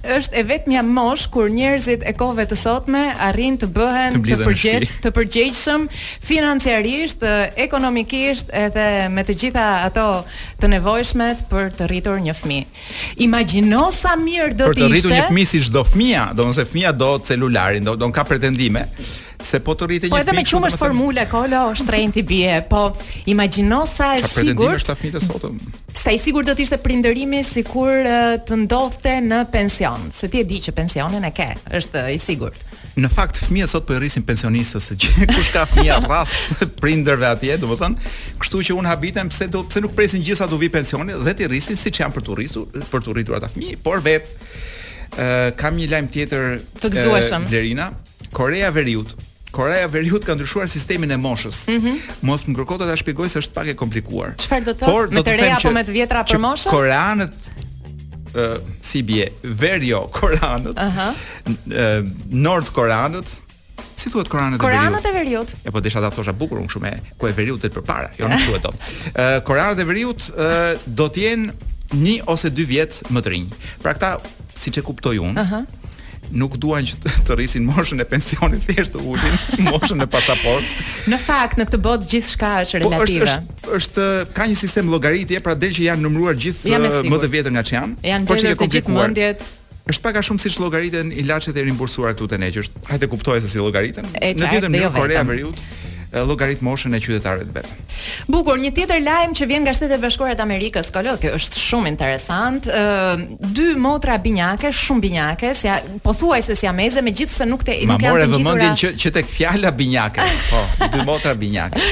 është 0.09 0.37
e 0.39 0.43
vetë 0.49 0.81
mosh 0.89 1.27
Kur 1.31 1.49
njerëzit 1.53 2.05
e 2.09 2.13
kove 2.17 2.45
të 2.49 2.57
sotme 2.57 3.01
Arrin 3.27 3.59
të 3.61 3.69
bëhen 3.75 4.17
të, 4.17 4.33
të, 4.33 4.39
përgje, 4.45 4.73
të 5.03 5.11
përgjegjshëm 5.17 5.85
Financiarisht, 6.29 7.23
ekonomikisht 7.61 8.49
Edhe 8.63 8.87
me 9.13 9.25
të 9.27 9.37
gjitha 9.43 9.67
ato 9.85 10.07
të 10.61 10.71
nevojshmet 10.75 11.45
Për 11.51 11.71
të 11.79 11.89
rritur 11.91 12.19
një 12.25 12.37
fmi 12.41 12.61
Imagino 13.27 13.89
sa 13.95 14.15
mirë 14.19 14.55
do 14.59 14.69
të 14.69 14.71
ishte 14.71 14.81
Për 14.81 14.81
të 14.81 14.93
rritur 14.95 15.15
një 15.19 15.27
fmi 15.29 15.47
si 15.53 15.63
shdo 15.69 15.85
fmia 15.91 16.29
Do 16.33 16.49
nëse 16.49 16.65
fmia 16.71 16.93
do 17.03 17.13
celularin 17.29 17.87
Do, 17.89 17.95
do 17.99 18.09
në 18.09 18.17
ka 18.21 18.25
pretendime 18.29 18.87
se 19.41 19.59
po 19.63 19.71
të 19.75 19.87
rritë 19.87 20.07
po 20.07 20.07
një 20.07 20.09
fikë. 20.09 20.11
Po 20.11 20.23
edhe 20.27 20.59
me 20.59 20.69
është 20.69 20.79
formule, 20.79 21.23
kolo, 21.31 21.61
shtrejnë 21.79 22.15
t'i 22.17 22.23
bie, 22.27 22.55
po 22.69 22.87
imagino 23.31 23.85
sa 23.87 24.13
e 24.19 24.23
sigur... 24.23 24.75
Sa 25.99 26.13
i 26.15 26.19
sigur 26.21 26.45
do 26.47 26.53
të 26.55 26.77
prinderimi 26.79 27.41
si 27.43 27.59
kur 27.67 27.91
të 28.47 28.55
ndodhte 28.61 29.17
në 29.25 29.39
pension, 29.51 30.05
se 30.15 30.29
ti 30.31 30.39
e 30.39 30.45
di 30.47 30.61
që 30.63 30.71
pensionin 30.77 31.25
e 31.27 31.31
ke, 31.35 31.47
është 31.75 32.05
i 32.15 32.19
sigur. 32.23 32.53
Në 32.99 33.09
fakt, 33.11 33.41
fëmija 33.45 33.67
sot 33.67 33.83
i 33.83 33.87
po 33.89 33.97
rrisin 33.99 34.23
pensionistës, 34.27 34.87
se 34.91 34.97
kush 35.35 35.51
ka 35.55 35.65
fmija 35.67 35.97
ras 36.07 36.31
prinderve 36.81 37.27
atje, 37.27 37.57
domethënë, 37.59 37.99
më 37.99 38.07
thënë, 38.07 38.39
kështu 38.43 38.61
që 38.69 38.77
unë 38.79 38.91
habitem, 38.93 39.31
pse, 39.33 39.49
do, 39.51 39.63
pse 39.67 39.83
nuk 39.83 39.95
presin 39.97 40.23
gjitha 40.23 40.47
do 40.47 40.59
vi 40.61 40.71
pensioni 40.73 41.17
dhe 41.25 41.35
t'i 41.35 41.49
rrisin 41.51 41.79
si 41.79 41.91
që 41.91 42.05
janë 42.05 42.15
për 42.15 42.27
t'u 42.27 42.39
rrisur, 42.39 42.83
për 42.93 43.07
të 43.07 43.17
rritur 43.17 43.39
ata 43.39 43.51
fëmijë, 43.55 43.79
por 43.87 44.03
vetë, 44.07 44.37
Uh, 45.09 45.49
kam 45.57 45.73
një 45.73 45.87
lajm 45.89 46.07
tjetër 46.13 46.43
të 46.83 46.89
gëzueshëm. 46.93 47.47
Uh, 47.47 47.49
Lerina, 47.49 47.87
Korea 48.37 48.67
Veriut, 48.75 49.15
Koreja 49.59 49.83
e 49.91 49.91
Veriut 49.91 50.23
ka 50.23 50.33
ndryshuar 50.39 50.69
sistemin 50.71 51.11
e 51.11 51.17
moshës. 51.19 51.65
Mm 51.67 51.81
-hmm. 51.81 52.19
Mos 52.23 52.45
më 52.47 52.55
kërko 52.57 52.77
ta 52.79 52.95
shpjegoj 52.95 53.27
se 53.31 53.41
është 53.43 53.53
pak 53.57 53.67
e 53.73 53.75
komplikuar. 53.75 54.31
Çfarë 54.39 54.63
do 54.63 54.71
të 54.71 54.87
thotë? 54.87 55.11
Me 55.17 55.23
të 55.27 55.35
reja 55.41 55.57
apo 55.59 55.71
me 55.75 55.83
të 55.83 55.91
vjetra 55.97 56.21
për 56.23 56.39
moshën? 56.45 56.71
Koreanët 56.71 57.33
ë 58.33 58.47
uh, 58.47 58.69
si 58.81 59.03
bie, 59.03 59.27
Verio 59.43 59.87
jo, 59.89 59.99
Koreanët. 60.15 60.75
Ëh. 60.75 60.85
Uh 60.85 60.97
-huh. 60.97 62.01
uh, 62.01 62.09
Nord 62.31 62.71
Koreanët. 62.71 63.27
Si 63.99 64.09
thuhet 64.09 64.27
Koreanët 64.31 64.55
e 64.61 64.63
Veriut? 64.63 64.81
Koreanët 64.81 65.05
e 65.05 65.11
Veriut. 65.11 65.49
Ja 65.63 65.71
po 65.71 65.79
desha 65.83 65.99
ta 65.99 66.09
thosha 66.09 66.33
bukur, 66.33 66.57
unë 66.63 66.71
shumë 66.73 66.91
ku 67.19 67.27
e 67.27 67.31
Veriut 67.35 67.59
vetë 67.63 67.75
përpara, 67.75 68.09
jo 68.19 68.27
nuk 68.31 68.39
thuhet 68.45 68.63
dot. 68.63 68.75
ë 69.13 69.37
uh, 69.37 69.43
Koreanët 69.47 69.79
e 69.81 69.83
Veriut 69.91 70.21
ë 70.21 70.31
uh, 70.31 70.79
do 70.99 71.05
të 71.11 71.19
jenë 71.27 71.51
1 71.91 72.21
ose 72.33 72.47
2 72.49 72.65
vjet 72.71 72.91
më 73.11 73.19
të 73.23 73.29
rinj. 73.35 73.47
Pra 73.83 73.93
këta 73.93 74.17
siç 74.55 74.77
e 74.77 74.81
kuptoi 74.81 75.17
unë, 75.19 75.41
uh 75.43 75.51
-huh 75.51 75.63
nuk 76.31 76.55
duan 76.61 76.85
që 76.85 76.97
të, 77.03 77.09
rrisin 77.37 77.65
moshën 77.65 78.01
e 78.01 78.05
pensionit 78.07 78.65
thjesht 78.67 78.93
të 78.95 79.01
ulin 79.01 79.37
moshën 79.69 80.03
e 80.05 80.09
pasaport. 80.09 80.81
në 81.09 81.19
fakt 81.21 81.59
në 81.61 81.67
këtë 81.69 81.81
botë 81.87 82.09
gjithçka 82.13 82.51
është 82.65 82.81
relative. 82.83 83.25
Po 83.31 83.31
është, 83.31 83.69
është 83.69 83.77
është 83.79 84.09
ka 84.37 84.47
një 84.51 84.59
sistem 84.61 84.91
llogaritje, 84.93 85.41
pra 85.45 85.55
del 85.57 85.73
që 85.75 85.87
janë 85.89 86.05
numëruar 86.05 86.37
gjithë 86.45 86.75
eh, 86.75 86.99
më 87.09 87.19
të 87.25 87.31
vjetër 87.35 87.55
nga 87.57 87.65
që 87.69 87.77
janë. 87.77 87.99
Janë 88.11 88.29
po 88.29 88.39
të 88.59 88.69
gjithë 88.77 88.97
mendjet. 88.97 89.47
Është 89.89 90.03
pak 90.05 90.19
a 90.19 90.21
shumë 90.21 90.41
siç 90.43 90.59
llogariten 90.61 91.07
ilaçet 91.17 91.55
e 91.57 91.63
rimbursuara 91.65 92.13
këtu 92.13 92.27
te 92.29 92.37
ne, 92.37 92.51
që 92.53 92.61
është 92.61 92.83
hajde 92.91 93.07
kuptoj 93.09 93.39
se 93.41 93.49
si 93.49 93.57
llogariten. 93.57 94.05
Në 94.13 94.35
ditën 94.51 94.75
e 94.77 94.83
jo 94.83 94.91
korea 94.93 95.23
veriut 95.25 95.57
llogarit 96.11 96.59
e 96.93 96.99
qytetarëve 97.05 97.45
të 97.45 97.53
vet. 97.53 97.97
Bukur, 98.31 98.57
një 98.61 98.71
tjetër 98.75 99.01
lajm 99.03 99.33
që 99.37 99.45
vjen 99.49 99.61
nga 99.65 99.73
Shtetet 99.77 99.99
e 99.99 100.01
Bashkuara 100.01 100.35
të 100.37 100.41
Amerikës, 100.45 100.87
kolo, 100.93 101.13
kjo 101.21 101.31
është 101.37 101.59
shumë 101.61 101.91
interesant. 101.93 102.65
Ë 102.65 103.37
dy 103.55 103.67
motra 103.77 104.15
binjake, 104.23 104.71
shumë 104.73 105.03
binjake, 105.05 105.51
si 105.55 105.69
a, 105.69 105.75
po 106.03 106.13
thuaj 106.17 106.41
se 106.47 106.55
si 106.57 106.67
ameze, 106.69 107.03
megjithse 107.05 107.45
nuk 107.45 107.63
te 107.65 107.75
nuk 107.85 108.01
janë 108.01 108.25
të 108.25 108.25
Ma 108.25 108.25
morë 108.25 108.29
vëmendjen 108.33 108.77
që 108.81 108.91
që 109.03 109.11
tek 109.19 109.29
fjala 109.33 109.71
binjake, 109.71 110.25
po, 110.49 110.63
dy 110.95 111.05
motra 111.07 111.35
binjake. 111.35 111.85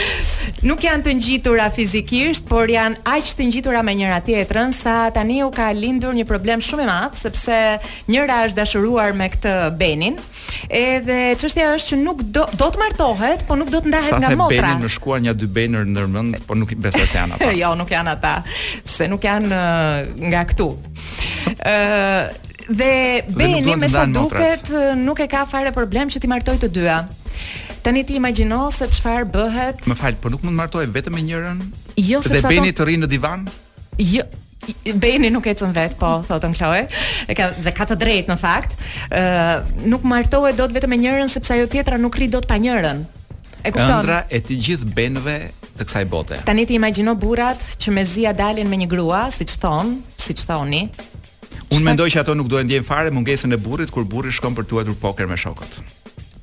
Nuk 0.68 0.82
janë 0.84 1.06
të 1.06 1.12
ngjitura 1.20 1.68
fizikisht, 1.72 2.48
por 2.50 2.72
janë 2.72 3.00
aq 3.08 3.28
të 3.38 3.46
ngjitura 3.50 3.84
me 3.86 3.94
njëra 4.00 4.18
tjetrën 4.26 4.72
sa 4.74 4.96
tani 5.16 5.42
u 5.46 5.52
ka 5.54 5.70
lindur 5.76 6.16
një 6.18 6.26
problem 6.28 6.64
shumë 6.64 6.84
i 6.88 6.88
madh, 6.90 7.20
sepse 7.20 7.60
njëra 8.10 8.40
është 8.48 8.58
dashuruar 8.58 9.14
me 9.16 9.28
këtë 9.34 9.54
Benin, 9.78 10.18
edhe 10.72 11.36
çështja 11.40 11.68
është 11.76 11.92
që 11.94 12.00
nuk 12.02 12.24
do, 12.36 12.48
do 12.58 12.70
të 12.74 12.82
martohet, 12.82 13.46
po 13.48 13.56
nuk 13.60 13.70
do 13.74 13.84
të 13.86 13.92
ndahet 13.92 14.07
sa 14.08 14.18
nga 14.24 14.32
the 14.32 14.40
beni 14.48 14.74
në 14.84 14.90
shkuar 14.94 15.20
një 15.24 15.34
dy 15.40 15.48
banner 15.52 15.84
në 15.88 15.92
ndërmend, 15.96 16.40
po 16.48 16.56
nuk 16.58 16.72
besoj 16.82 17.06
se 17.08 17.18
janë 17.20 17.38
ata. 17.38 17.52
jo, 17.62 17.70
nuk 17.80 17.92
janë 17.94 18.14
ata, 18.16 18.34
se 18.88 19.08
nuk 19.12 19.24
janë 19.28 19.50
nga 20.32 20.44
këtu. 20.50 20.70
Ë 21.62 22.46
dhe 22.68 22.90
Beni 23.32 23.62
me 23.80 23.88
sa 23.88 24.04
duket 24.12 24.68
nuk 25.00 25.22
e 25.24 25.28
ka 25.32 25.46
fare 25.48 25.72
problem 25.72 26.10
që 26.12 26.20
ti 26.20 26.28
martoj 26.28 26.58
të 26.66 26.70
dyja. 26.76 26.98
Tani 27.86 28.02
ti 28.04 28.18
imagjino 28.20 28.66
se 28.76 28.90
çfarë 28.92 29.30
bëhet. 29.32 29.86
Më 29.88 29.96
fal, 29.96 30.18
po 30.20 30.32
nuk 30.34 30.44
mund 30.44 30.52
të 30.58 30.62
martoj 30.66 30.84
vetëm 30.92 31.16
me 31.16 31.24
njërin? 31.24 31.62
Jo, 31.96 32.20
sepse 32.22 32.42
ato 32.44 32.52
Beni 32.52 32.74
të 32.76 32.88
rrinë 32.90 33.06
në 33.06 33.10
divan? 33.14 33.48
Jo, 34.04 34.26
Beni 35.00 35.30
nuk 35.32 35.48
ecën 35.48 35.72
vet, 35.72 35.96
po 35.96 36.18
thotën 36.28 36.58
Chloe. 36.60 36.84
E 37.32 37.38
ka 37.40 37.54
dhe 37.56 37.72
ka 37.78 37.88
të 37.88 37.96
drejtë 38.04 38.34
në 38.34 38.38
fakt. 38.42 38.76
Ëh, 39.08 39.24
uh, 39.24 39.86
nuk 39.88 40.04
martohet 40.04 40.60
dot 40.60 40.76
vetëm 40.76 40.92
me 40.92 41.00
njërin 41.06 41.32
sepse 41.32 41.56
ajo 41.56 41.70
tjetra 41.72 42.02
nuk 42.04 42.20
rri 42.20 42.28
dot 42.34 42.50
pa 42.52 42.60
njërin. 42.60 43.06
E 43.66 43.72
Ëndra 43.74 44.24
e 44.30 44.40
të 44.44 44.58
gjithë 44.64 44.90
benëve 44.96 45.36
të 45.78 45.86
kësaj 45.88 46.04
bote. 46.12 46.38
Tani 46.46 46.66
ti 46.70 46.78
imagjino 46.78 47.16
burrat 47.18 47.62
që 47.82 47.94
me 47.94 48.04
zia 48.06 48.34
dalin 48.34 48.70
me 48.70 48.78
një 48.84 48.90
grua, 48.92 49.26
siç 49.34 49.56
thon, 49.62 49.98
siç 50.18 50.44
thoni. 50.48 50.86
Unë 51.74 51.84
mendoj 51.84 52.10
që 52.14 52.22
ato 52.24 52.36
nuk 52.38 52.48
do 52.52 52.60
të 52.62 52.68
ndjejnë 52.70 52.88
fare 52.88 53.12
mungesën 53.12 53.54
e 53.54 53.60
burrit 53.60 53.92
kur 53.92 54.06
burri 54.08 54.32
shkon 54.32 54.56
për 54.56 54.68
tuatur 54.70 54.96
poker 55.02 55.28
me 55.28 55.36
shokët. 55.40 55.82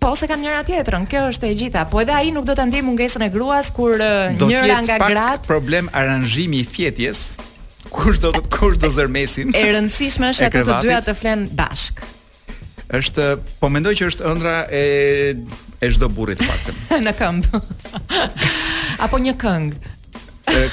Po 0.02 0.10
se 0.18 0.26
kanë 0.28 0.44
njëra 0.44 0.64
tjetrën, 0.68 1.06
kjo 1.08 1.22
është 1.32 1.48
e 1.48 1.54
gjitha. 1.60 1.84
Po 1.88 2.02
edhe 2.02 2.12
ai 2.16 2.32
nuk 2.34 2.44
do 2.44 2.52
të 2.58 2.66
ndjej 2.68 2.82
mungesën 2.84 3.24
e 3.24 3.30
gruas 3.32 3.70
kur 3.72 3.96
do 3.96 4.50
njëra 4.50 4.82
nga 4.84 4.98
gratë. 5.00 5.12
Do 5.14 5.14
të 5.14 5.44
pak 5.46 5.48
problem 5.48 5.88
aranzhimi 5.96 6.60
i 6.60 6.66
fjetjes. 6.68 7.22
Kush 7.94 8.18
do 8.20 8.34
të 8.34 8.42
kush 8.52 8.76
do 8.82 8.90
zërmesin? 8.92 9.54
E 9.56 9.62
rëndësishme 9.72 10.32
është 10.34 10.50
ato 10.50 10.64
të 10.68 10.80
dyja 10.84 11.00
të 11.08 11.14
flen 11.16 11.46
bashk. 11.56 12.04
Është, 12.94 13.28
po 13.62 13.70
mendoj 13.72 13.94
që 13.96 14.08
është 14.10 14.28
ëndra 14.28 14.58
e 14.68 14.82
e 15.82 15.92
çdo 15.92 16.08
burrit 16.16 16.40
faktën. 16.42 16.80
Në 17.06 17.14
këmb. 17.18 17.50
Apo 19.04 19.18
një 19.20 19.34
këngë. 19.42 19.92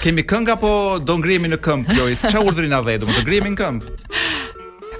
Kemi 0.04 0.24
këngë 0.28 0.54
apo 0.58 0.72
do 1.02 1.16
ngrihemi 1.18 1.48
në 1.54 1.58
këmb, 1.64 1.94
Lois? 1.98 2.22
Çfarë 2.28 2.44
urdhri 2.52 2.68
na 2.70 2.82
vë, 2.86 3.00
do 3.02 3.08
të 3.10 3.24
ngrihemi 3.24 3.54
në 3.56 3.60
këmb? 3.62 3.88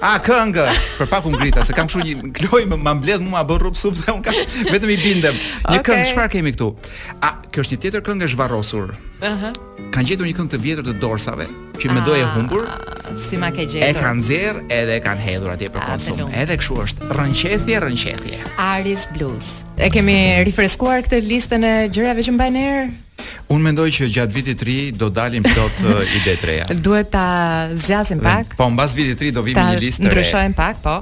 A 0.02 0.16
këngë, 0.18 0.62
për 0.98 1.06
pak 1.12 1.26
unë 1.30 1.48
se 1.62 1.74
kam 1.76 1.86
shumë 1.86 2.04
një 2.08 2.30
kloj 2.34 2.62
më 2.72 2.90
mbledh 2.98 3.22
mua 3.22 3.44
bën 3.46 3.58
rrup 3.62 3.76
sup 3.78 3.94
dhe 3.94 4.10
unë 4.10 4.24
kam 4.26 4.38
vetëm 4.66 4.90
i 4.90 4.96
bindem. 4.98 5.36
Një 5.70 5.78
okay. 5.78 5.84
këngë 5.86 6.08
çfarë 6.10 6.32
kemi 6.32 6.50
këtu? 6.56 6.68
A 7.22 7.30
kjo 7.46 7.62
është 7.62 7.76
një 7.76 7.80
tjetër 7.84 8.02
këngë 8.08 8.26
e 8.26 8.30
zhvarrosur? 8.32 8.90
Ëh. 9.22 9.44
Kan 9.94 10.08
gjetur 10.08 10.26
një 10.26 10.34
këngë 10.40 10.50
të 10.56 10.60
vjetër 10.64 10.88
të 10.88 10.96
dorsave 11.04 11.46
që 11.78 11.94
më 11.94 12.02
doje 12.08 12.24
ah, 12.26 12.34
humbur. 12.34 12.66
Si 13.28 13.38
ma 13.38 13.52
ke 13.54 13.62
gjetur? 13.62 13.86
E 13.92 13.94
kanë 13.94 14.18
nxjerr 14.24 14.58
edhe 14.80 14.98
e 14.98 15.04
kanë 15.06 15.24
hedhur 15.28 15.54
atje 15.54 15.70
për 15.70 15.84
A, 15.84 15.86
ah, 15.86 15.92
konsum. 15.92 16.34
Edhe 16.42 16.58
kështu 16.64 16.80
është. 16.86 17.12
Rënqethje, 17.20 17.78
rënqethje. 17.86 18.42
Aris 18.66 19.06
Blues. 19.14 19.52
E 19.78 19.86
kemi 19.94 20.18
rifreskuar 20.50 21.06
këtë 21.06 21.22
listën 21.30 21.68
e 21.70 21.74
gjërave 21.94 22.26
që 22.26 22.34
mbajnë 22.40 22.66
erë. 22.74 22.90
Unë 23.52 23.62
mendoj 23.68 23.86
që 23.96 24.08
gjatë 24.16 24.34
vitit 24.36 24.60
të 24.62 24.66
ri 24.68 24.76
do 25.02 25.08
dalim 25.14 25.44
plot 25.46 25.80
uh, 25.86 26.02
ide 26.18 26.36
të 26.40 26.48
reja. 26.50 26.68
Duhet 26.84 27.10
ta 27.12 27.24
zgjasim 27.82 28.22
pak. 28.24 28.54
Po 28.58 28.68
mbas 28.72 28.94
vitit 28.96 29.20
të 29.20 29.28
ri 29.28 29.32
do 29.38 29.44
vimë 29.46 29.66
një 29.70 29.80
listë 29.84 30.04
të 30.04 30.08
re. 30.08 30.14
Ndryshojmë 30.16 30.58
pak, 30.58 30.80
po. 30.84 30.96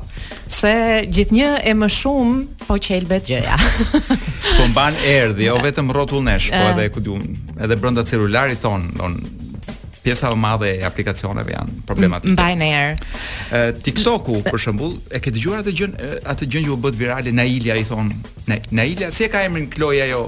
Se 0.51 0.73
gjithnjë 1.17 1.53
e 1.71 1.75
më 1.79 1.91
shumë 1.99 2.65
po 2.67 2.79
qelbet 2.83 3.31
gjëja. 3.31 3.59
po 4.59 4.71
mban 4.75 4.99
erdhi, 5.09 5.49
jo 5.51 5.59
vetëm 5.65 5.93
rrotullnesh, 5.95 6.51
po 6.55 6.65
eh. 6.65 6.75
edhe 6.75 6.91
ku 6.95 7.01
diun, 7.05 7.25
edhe 7.61 7.77
brenda 7.81 8.05
celularit 8.07 8.61
ton, 8.65 8.89
don 8.99 9.19
pjesa 10.03 10.31
e 10.33 10.37
madhe 10.39 10.69
e 10.81 10.85
aplikacioneve 10.87 11.55
janë 11.57 11.77
problematike. 11.89 12.35
Mbaj 12.37 12.53
në 12.61 12.69
erë. 12.79 13.65
TikToku 13.85 14.39
për 14.49 14.63
shembull, 14.65 14.99
e 15.15 15.21
ke 15.23 15.33
dëgjuar 15.35 15.65
atë 15.65 15.75
gjën 15.81 15.97
atë 16.33 16.49
gjën 16.53 16.69
që 16.69 16.73
u 16.75 16.79
bë 16.85 16.95
virale 17.01 17.33
Nailia 17.37 17.77
i 17.81 17.85
thon, 17.89 18.13
Nailia 18.73 19.11
si 19.15 19.27
e 19.27 19.31
ka 19.33 19.45
emrin 19.49 19.69
Kloj 19.73 19.97
ajo 20.07 20.23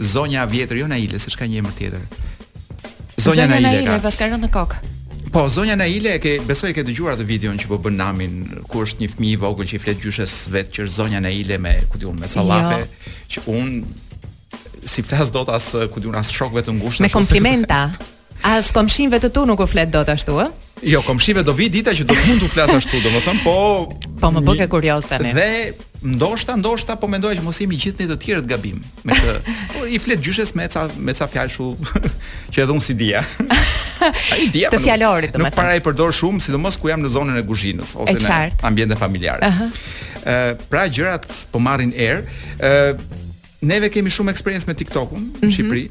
zonja 0.00 0.44
e 0.46 0.50
vjetër, 0.54 0.82
jo 0.84 0.90
Nailia, 0.90 1.18
s'e 1.22 1.32
ka 1.38 1.48
një 1.48 1.62
emër 1.64 1.76
tjetër. 1.80 2.02
Zonja, 3.16 3.20
zonja 3.26 3.48
Nailia, 3.48 3.80
Nailia 3.80 4.00
pas 4.04 4.18
ka 4.20 4.28
rënë 4.32 4.44
në 4.48 4.52
kokë. 4.58 4.84
Po, 5.34 5.48
zonja 5.50 5.74
Naile, 5.78 6.12
e 6.18 6.22
ke, 6.22 6.32
besoj 6.46 6.70
e 6.70 6.74
ke 6.76 6.84
dëgjuar 6.86 7.16
atë 7.16 7.24
videon 7.26 7.56
që 7.58 7.66
po 7.70 7.80
bën 7.82 7.96
namin, 7.98 8.34
ku 8.70 8.84
është 8.84 9.00
një 9.02 9.08
fëmijë 9.16 9.32
i 9.38 9.42
vogël 9.42 9.66
që 9.70 9.78
i 9.78 9.82
flet 9.82 9.98
gjyshes 10.04 10.34
vetë 10.54 10.76
që 10.76 10.84
është 10.84 10.96
zonja 11.00 11.22
Naile 11.24 11.58
me, 11.58 11.72
ku 11.90 11.98
diun, 11.98 12.20
me 12.22 12.28
sallafe, 12.30 12.78
jo. 12.84 13.14
që 13.32 13.44
un 13.56 13.72
si 14.84 15.02
flas 15.02 15.32
dot 15.34 15.48
as 15.50 15.72
ku 15.90 16.04
diun 16.04 16.14
as 16.20 16.30
shokëve 16.30 16.62
të 16.68 16.76
ngushtë. 16.78 17.06
Me 17.08 17.10
komplimenta. 17.10 17.80
As 18.44 18.68
komshinëve 18.76 19.22
të 19.24 19.30
tu 19.32 19.46
nuk 19.48 19.60
u 19.64 19.64
flet 19.64 19.88
dot 19.88 20.08
ashtu, 20.12 20.34
ë? 20.36 20.44
Jo, 20.84 20.98
komshinëve 21.06 21.46
do 21.46 21.54
vi 21.56 21.70
dita 21.72 21.94
që 21.96 22.04
do 22.04 22.12
mund 22.26 22.42
të 22.44 22.48
flas 22.52 22.72
ashtu, 22.76 22.98
domethënë, 23.00 23.40
po 23.40 23.54
Po 24.20 24.30
më 24.34 24.42
bëkë 24.44 24.66
kurioz 24.72 25.06
tani. 25.08 25.30
Dhe 25.32 25.46
ndoshta, 26.12 26.52
ndoshta 26.60 26.98
po 27.00 27.08
mendoja 27.08 27.38
që 27.38 27.44
mos 27.46 27.62
jemi 27.62 27.78
gjithë 27.80 28.04
ne 28.04 28.10
të 28.12 28.18
tjerë 28.26 28.42
të 28.44 28.50
gabim 28.50 28.82
me 29.08 29.16
të. 29.16 29.36
Po 29.72 29.84
i 29.88 30.00
flet 30.02 30.20
gjyshes 30.26 30.52
me 30.60 30.66
ca 30.68 30.84
me 31.08 31.14
ca 31.16 31.28
fjalë 31.34 31.54
shu 31.54 31.70
që 32.52 32.66
edhe 32.66 32.74
unë 32.76 32.84
si 32.84 32.96
dia. 33.00 33.22
Ai 34.34 34.50
dia 34.56 34.68
të 34.74 34.76
po 34.76 34.82
fjalorit 34.90 35.32
domethënë. 35.32 35.52
Nuk 35.54 35.56
para 35.56 35.78
i 35.80 35.84
përdor 35.86 36.12
shumë, 36.20 36.44
sidomos 36.44 36.76
ku 36.82 36.92
jam 36.92 37.00
në 37.00 37.14
zonën 37.16 37.40
e 37.40 37.44
kuzhinës 37.48 37.94
ose 38.04 38.18
në 38.18 38.42
ambientin 38.68 39.00
familjar. 39.00 39.40
Ëh. 39.40 39.46
Uh 39.46 39.62
-huh. 39.62 40.68
pra 40.68 40.84
gjërat 40.86 41.24
po 41.52 41.58
marrin 41.64 41.92
erë. 41.96 42.28
Ëh, 42.60 43.24
neve 43.64 43.88
kemi 43.88 44.10
shumë 44.12 44.30
eksperiencë 44.36 44.68
me 44.68 44.74
TikTokun 44.76 45.24
në 45.32 45.46
mhm. 45.48 45.52
Shqipëri 45.56 45.86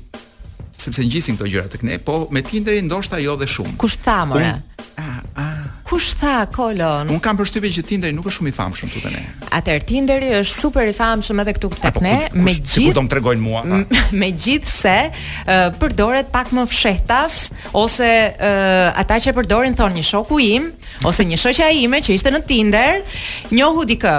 sepse 0.83 1.01
ngjisin 1.07 1.37
këto 1.39 1.47
gjëra 1.51 1.71
tek 1.71 1.83
ne, 1.87 1.97
po 2.01 2.25
me 2.35 2.41
Tinderi 2.45 2.81
ndoshta 2.85 3.17
jo 3.23 3.37
dhe 3.39 3.47
shumë. 3.49 3.77
Kush 3.81 3.97
tha 4.03 4.19
më? 4.27 4.39
Un... 4.39 4.71
Kush 5.87 6.13
tha 6.17 6.35
Kolon? 6.53 7.09
Un 7.13 7.19
kam 7.23 7.37
përshtypjen 7.37 7.73
që 7.77 7.83
Tinderi 7.87 8.15
nuk 8.15 8.25
është 8.29 8.39
shumë 8.39 8.51
i 8.51 8.55
famshëm 8.57 8.91
këtu 8.91 9.01
te 9.03 9.11
ne. 9.13 9.21
Atëher 9.59 9.83
Tinderi 9.89 10.31
është 10.39 10.57
super 10.63 10.89
i 10.89 10.93
famshëm 10.97 11.41
edhe 11.43 11.53
këtu 11.59 11.69
tek 11.83 11.99
ne, 12.03 12.13
megjithë 12.33 12.73
sikur 12.75 12.97
do 12.97 13.03
të 13.05 13.11
tregojnë 13.13 13.45
mua. 13.45 13.61
Megjithse 14.23 14.95
uh, 15.09 15.67
përdoret 15.79 16.31
pak 16.33 16.53
më 16.57 16.65
fshehtas 16.71 17.37
ose 17.77 18.07
uh, 18.07 18.89
ata 19.03 19.19
që 19.27 19.35
përdorin 19.37 19.77
thonë 19.79 19.99
një 20.01 20.07
shoku 20.09 20.41
im 20.47 20.71
ose 21.07 21.27
një 21.29 21.39
shoqja 21.43 21.69
ime 21.83 22.01
që 22.03 22.17
ishte 22.17 22.33
në 22.35 22.43
Tinder, 22.49 23.03
njohu 23.53 23.85
dikë. 23.93 24.17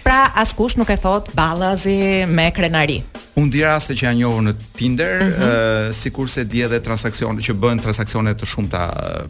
Pra 0.00 0.24
askush 0.42 0.78
nuk 0.80 0.88
e 0.90 0.96
thot 0.98 1.28
ballazi 1.38 2.26
me 2.26 2.48
krenari. 2.56 3.02
Un 3.32 3.48
di 3.48 3.62
raste 3.62 3.94
që 3.94 4.06
janë 4.08 4.18
njohur 4.20 4.42
në 4.42 4.52
Tinder, 4.76 5.14
mm 5.22 5.92
-hmm. 5.94 6.26
se 6.28 6.44
di 6.44 6.60
edhe 6.62 6.78
transaksione 6.80 7.40
që 7.42 7.52
bëhen 7.60 7.80
transaksione 7.80 8.34
të 8.34 8.46
shumta 8.46 8.82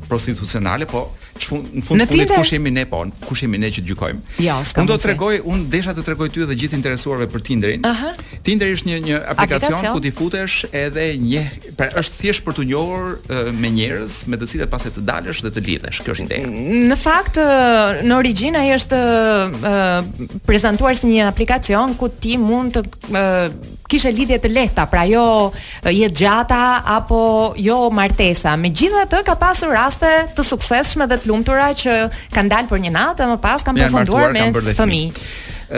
prostitucionale, 0.09 0.85
po 0.87 1.09
në 1.37 1.47
fund 1.47 1.85
fundi 2.09 2.27
kush 2.27 2.53
jemi 2.53 2.71
ne 2.71 2.85
po, 2.87 3.05
kush 3.29 3.43
jemi 3.43 3.59
ne 3.59 3.69
që 3.69 3.81
gjykojmë. 3.89 4.21
Jo, 4.39 4.57
un 4.77 4.87
do 4.87 4.95
të 4.97 5.01
tregoj, 5.03 5.41
un 5.45 5.67
desha 5.71 5.93
të 5.95 6.03
tregoj 6.03 6.29
ty 6.29 6.39
dhe 6.47 6.55
gjithë 6.61 6.75
interesuarve 6.81 7.27
për 7.27 7.41
Tinderin. 7.43 7.85
Aha. 7.87 7.93
Uh 7.93 8.13
-huh. 8.13 8.43
Tinder 8.43 8.69
është 8.77 8.87
një 8.91 8.97
një 9.09 9.17
aplikacion 9.33 9.81
ku 9.93 10.01
ti 10.01 10.11
futesh 10.11 10.55
edhe 10.73 11.05
një, 11.31 11.43
pra 11.77 11.87
është 12.01 12.15
thjesht 12.21 12.43
për 12.45 12.53
të 12.57 12.63
njohur 12.71 13.05
me 13.61 13.69
njerëz 13.77 14.13
me 14.29 14.37
të 14.37 14.47
cilët 14.51 14.71
e 14.87 14.91
të 14.97 15.01
dalësh 15.11 15.41
dhe 15.45 15.51
të 15.55 15.61
lidhesh. 15.67 15.99
Kjo 16.03 16.11
është 16.13 16.25
ide. 16.25 16.37
Në 16.91 16.97
fakt 17.07 17.37
në 18.09 18.13
origjinë 18.23 18.59
ai 18.63 18.71
është 18.79 18.99
uh, 19.73 20.03
prezantuar 20.47 20.95
si 20.97 21.07
një 21.07 21.25
aplikacion 21.33 21.95
ku 21.95 22.07
ti 22.09 22.33
mund 22.39 22.77
të 22.77 22.81
uh, 23.21 23.79
kishe 23.91 24.13
lidhje 24.15 24.39
të 24.45 24.51
lehta, 24.55 24.85
pra 24.91 25.03
jo 25.09 25.25
jetë 25.91 26.21
gjata 26.23 26.63
apo 26.99 27.21
jo 27.59 27.79
martesa. 27.95 28.55
Me 28.61 28.71
gjithë 28.75 29.03
dhe 29.03 29.07
të 29.17 29.23
ka 29.29 29.35
pasur 29.43 29.73
raste 29.75 30.11
të 30.37 30.45
suksesshme 30.47 31.09
dhe 31.11 31.19
të 31.25 31.31
lumtura 31.33 31.73
që 31.83 31.99
kanë 32.37 32.53
dalë 32.55 32.71
për 32.71 32.85
një 32.87 32.95
natë, 32.99 33.29
më 33.35 33.41
pas 33.47 33.67
kanë 33.67 33.87
përfunduar 33.89 34.35
me 34.37 34.49
fëmijë. 34.75 35.31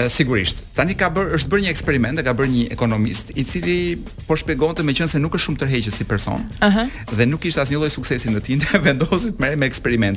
sigurisht. 0.08 0.56
Tani 0.74 0.94
ka 0.96 1.10
bër 1.12 1.34
është 1.36 1.48
bërë 1.52 1.62
një 1.64 1.68
eksperiment 1.70 2.16
dhe 2.16 2.22
ka 2.24 2.32
bërë 2.32 2.50
një 2.50 2.62
ekonomist, 2.72 3.32
i 3.36 3.42
cili 3.44 3.98
po 4.26 4.34
shpjegonte 4.36 4.80
të 4.80 4.84
me 4.86 4.94
se 4.94 5.18
nuk 5.20 5.34
është 5.34 5.44
shumë 5.46 5.58
të 5.60 5.90
si 5.96 6.04
person, 6.04 6.40
uh 6.62 6.68
-huh. 6.74 6.86
dhe 7.16 7.26
nuk 7.26 7.40
ishtë 7.44 7.60
as 7.60 7.70
një 7.70 7.78
loj 7.80 7.90
suksesin 7.90 8.34
në 8.36 8.40
tinder, 8.40 8.80
vendosit 8.84 9.36
me 9.40 9.66
eksperiment. 9.66 10.16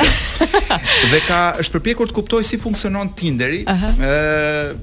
dhe 1.12 1.20
ka 1.28 1.58
është 1.60 1.72
përpjekur 1.74 2.06
të 2.08 2.14
kuptoj 2.14 2.44
si 2.44 2.58
funksionon 2.58 3.08
tinderi, 3.16 3.66
uh 3.68 3.82
-huh. 3.82 4.78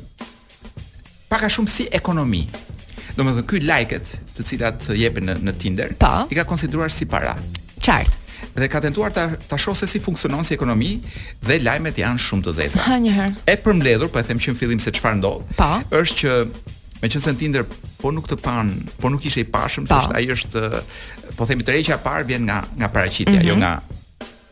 shumë 1.54 1.68
si 1.76 1.88
ekonomi 1.90 2.46
do 3.16 3.24
më 3.26 3.32
dhënë, 3.36 3.44
kuj 3.50 3.60
like-et 3.66 4.12
të 4.36 4.44
cilat 4.48 4.86
jepin 4.98 5.26
në, 5.28 5.34
në 5.46 5.54
Tinder, 5.60 5.92
pa. 6.00 6.14
Po. 6.26 6.32
i 6.32 6.38
ka 6.38 6.44
konsideruar 6.48 6.92
si 6.94 7.06
para. 7.08 7.36
Qartë 7.84 8.20
dhe 8.52 8.66
ka 8.68 8.80
tentuar 8.82 9.12
ta 9.14 9.24
ta 9.48 9.56
shoh 9.56 9.76
se 9.78 9.86
si 9.88 10.00
funksionon 10.02 10.42
si 10.44 10.52
ekonomi 10.54 10.96
dhe 11.46 11.60
lajmet 11.62 11.98
janë 12.02 12.20
shumë 12.20 12.42
të 12.48 12.52
zeza. 12.58 12.80
Ha 12.88 12.96
një 13.00 13.12
herë. 13.16 13.44
E 13.48 13.54
përmbledhur, 13.64 14.10
po 14.12 14.20
e 14.20 14.26
them 14.26 14.40
që 14.42 14.52
në 14.52 14.58
fillim 14.60 14.80
se 14.82 14.92
çfarë 14.92 15.20
ndodh. 15.20 15.54
Pa. 15.56 15.70
Po. 15.80 16.00
Është 16.02 16.18
që 16.18 16.34
me 17.00 17.10
në 17.14 17.36
Tinder 17.40 17.64
po 18.02 18.10
nuk 18.12 18.26
të 18.30 18.38
pan, 18.42 18.72
po 19.00 19.12
nuk 19.14 19.24
ishte 19.28 19.44
i 19.46 19.48
pashëm, 19.48 19.86
pa. 19.88 20.02
sepse 20.02 20.10
po. 20.10 20.18
ai 20.18 20.26
është 20.34 21.34
po 21.38 21.46
themi 21.48 21.62
tërheqja 21.64 22.00
e 22.00 22.04
parë 22.06 22.26
vjen 22.32 22.44
nga 22.50 22.58
nga 22.76 22.88
paraqitja, 22.90 23.32
mm 23.32 23.38
-hmm. 23.38 23.48
jo 23.48 23.54
mhm. 23.54 23.62
nga 23.62 23.72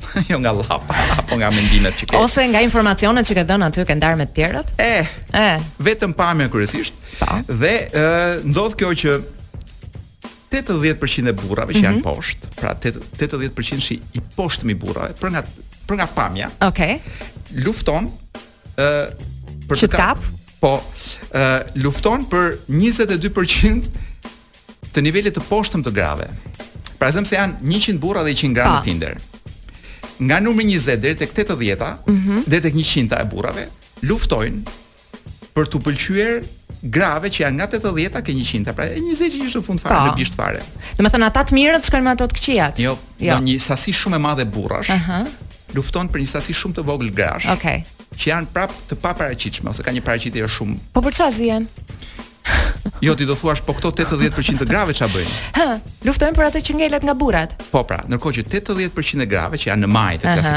jo 0.31 0.39
nga 0.39 0.53
llapa, 0.53 0.95
apo 1.19 1.37
nga 1.39 1.51
mendimet 1.55 1.97
që 1.99 2.09
ke. 2.11 2.17
Ose 2.21 2.45
nga 2.51 2.61
informacionet 2.65 3.27
që 3.27 3.37
ke 3.41 3.45
dhënë 3.49 3.69
aty 3.69 3.85
ke 3.89 3.97
ndarë 4.01 4.19
me 4.21 4.27
të 4.29 4.37
tjerët? 4.41 4.73
E. 4.81 4.89
Eh, 4.97 5.43
e. 5.43 5.51
Vetëm 5.83 6.15
pamja 6.19 6.49
kryesisht. 6.53 6.97
Po. 7.21 7.41
Dhe 7.63 7.73
ë 7.91 8.05
ndodh 8.51 8.77
kjo 8.81 8.93
që 9.05 9.15
80% 10.51 11.31
e 11.31 11.35
burrave 11.37 11.77
që 11.77 11.85
janë 11.85 12.01
mhm. 12.01 12.07
poshtë, 12.07 12.53
pra 12.59 12.73
80% 12.75 13.91
i 14.19 14.25
poshtëm 14.35 14.73
i 14.73 14.79
burrave, 14.83 15.15
për 15.21 15.35
nga 15.37 15.45
për 15.91 15.99
nga 15.99 16.07
pamja. 16.15 16.49
Okej. 16.63 17.01
Okay. 17.01 17.63
Lufton 17.67 18.07
ë 18.79 18.91
për 19.71 19.85
të 19.87 19.91
kap, 19.95 20.23
po 20.63 20.77
ë 21.35 21.49
lufton 21.83 22.27
për 22.31 22.57
22% 22.69 23.91
të 24.91 25.05
nivelit 25.07 25.37
të 25.37 25.45
poshtëm 25.51 25.85
të 25.87 25.95
grave. 25.95 26.31
Pra 27.01 27.09
zëmë 27.15 27.29
se 27.31 27.37
janë 27.39 27.63
100 27.71 27.99
burra 28.03 28.21
dhe 28.27 28.35
100 28.37 28.57
gramë 28.59 28.83
tinder 28.87 29.21
nga 30.21 30.41
numri 30.41 30.65
20 30.69 30.97
deri 31.01 31.15
tek 31.17 31.33
80-a, 31.33 31.99
mhm. 32.07 32.45
deri 32.47 32.61
mm 32.71 32.77
-hmm. 32.77 33.09
tek 33.09 33.09
100-a 33.09 33.21
e, 33.21 33.25
burrave, 33.25 33.65
luftojnë 34.09 34.61
për 35.57 35.65
të 35.71 35.77
pëlqyer 35.85 36.35
grave 36.95 37.29
që 37.35 37.39
janë 37.45 37.57
nga 37.59 37.67
80-a 37.69 38.21
ke 38.25 38.33
100-a, 38.33 38.73
pra 38.73 38.85
20 38.85 39.33
që 39.33 39.39
është 39.49 39.61
në 39.61 39.65
fund 39.67 39.81
fare, 39.83 39.97
po. 39.99 40.05
në 40.07 40.15
gjysht 40.21 40.35
fare. 40.39 40.61
Domethënë 40.97 41.25
ata 41.27 41.41
të 41.49 41.53
mirët 41.59 41.85
shkojnë 41.89 42.05
me 42.07 42.11
ato 42.15 42.25
të 42.31 42.35
këqijat. 42.39 42.75
Jo, 42.87 42.95
jo, 43.19 43.35
në 43.35 43.41
një 43.49 43.57
sasi 43.61 43.93
shumë 43.93 44.17
e 44.17 44.21
madhe 44.29 44.45
burrash. 44.45 44.91
Ëh. 44.91 44.97
Uh 44.97 45.09
-huh. 45.09 45.27
Lufton 45.75 46.07
për 46.13 46.19
një 46.23 46.27
sasi 46.35 46.53
shumë 46.55 46.75
të 46.79 46.83
vogël 46.89 47.11
grash. 47.19 47.47
Okej. 47.55 47.57
Okay. 47.57 47.79
Që 48.21 48.27
janë 48.33 48.47
prapë 48.55 48.75
të 48.91 48.95
paparaqitshme 49.05 49.71
ose 49.71 49.83
kanë 49.83 49.97
një 49.99 50.05
paraqitje 50.09 50.49
shumë. 50.57 50.75
Po 50.95 51.01
për 51.03 51.13
çfarë 51.19 51.35
zihen? 51.39 51.65
Jo, 53.03 53.15
ti 53.15 53.27
do 53.27 53.35
thuash 53.37 53.63
po 53.65 53.75
këto 53.77 53.91
80% 53.95 54.61
të 54.61 54.67
grave 54.69 54.93
a 55.05 55.09
bëjnë? 55.09 55.37
Hë, 55.57 55.67
luftojnë 56.07 56.37
për 56.37 56.47
atë 56.49 56.63
që 56.67 56.75
ngelet 56.81 57.07
nga 57.07 57.15
burrat. 57.17 57.55
Po 57.73 57.81
pra, 57.89 58.01
ndërkohë 58.11 58.37
që 58.41 58.45
80% 58.49 59.25
e 59.25 59.29
grave 59.31 59.61
që 59.61 59.71
janë 59.71 59.87
në 59.87 59.91
majë 59.97 60.21
të 60.25 60.35
klasës 60.37 60.51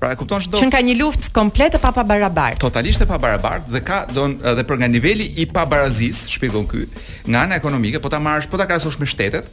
Pra 0.00 0.12
e 0.14 0.16
kupton 0.16 0.38
çdo. 0.44 0.58
Që 0.62 0.68
ka 0.70 0.80
një 0.86 0.94
luftë 1.00 1.32
komplet 1.34 1.74
e 1.74 1.78
pabarabart 1.82 2.60
Totalisht 2.62 3.02
e 3.02 3.06
pabarabart 3.08 3.66
dhe 3.66 3.80
ka 3.82 4.04
don 4.14 4.36
edhe 4.46 4.62
për 4.66 4.78
nga 4.80 4.88
niveli 4.92 5.24
i 5.42 5.46
pabarazisë, 5.50 6.28
shpjegon 6.36 6.68
ky, 6.70 6.84
nga 7.26 7.42
ana 7.46 7.58
ekonomike, 7.58 7.98
po 8.02 8.10
ta 8.12 8.20
marrësh, 8.22 8.46
po 8.50 8.60
ta 8.60 8.66
krahasosh 8.70 9.00
me 9.02 9.08
shtetet, 9.10 9.48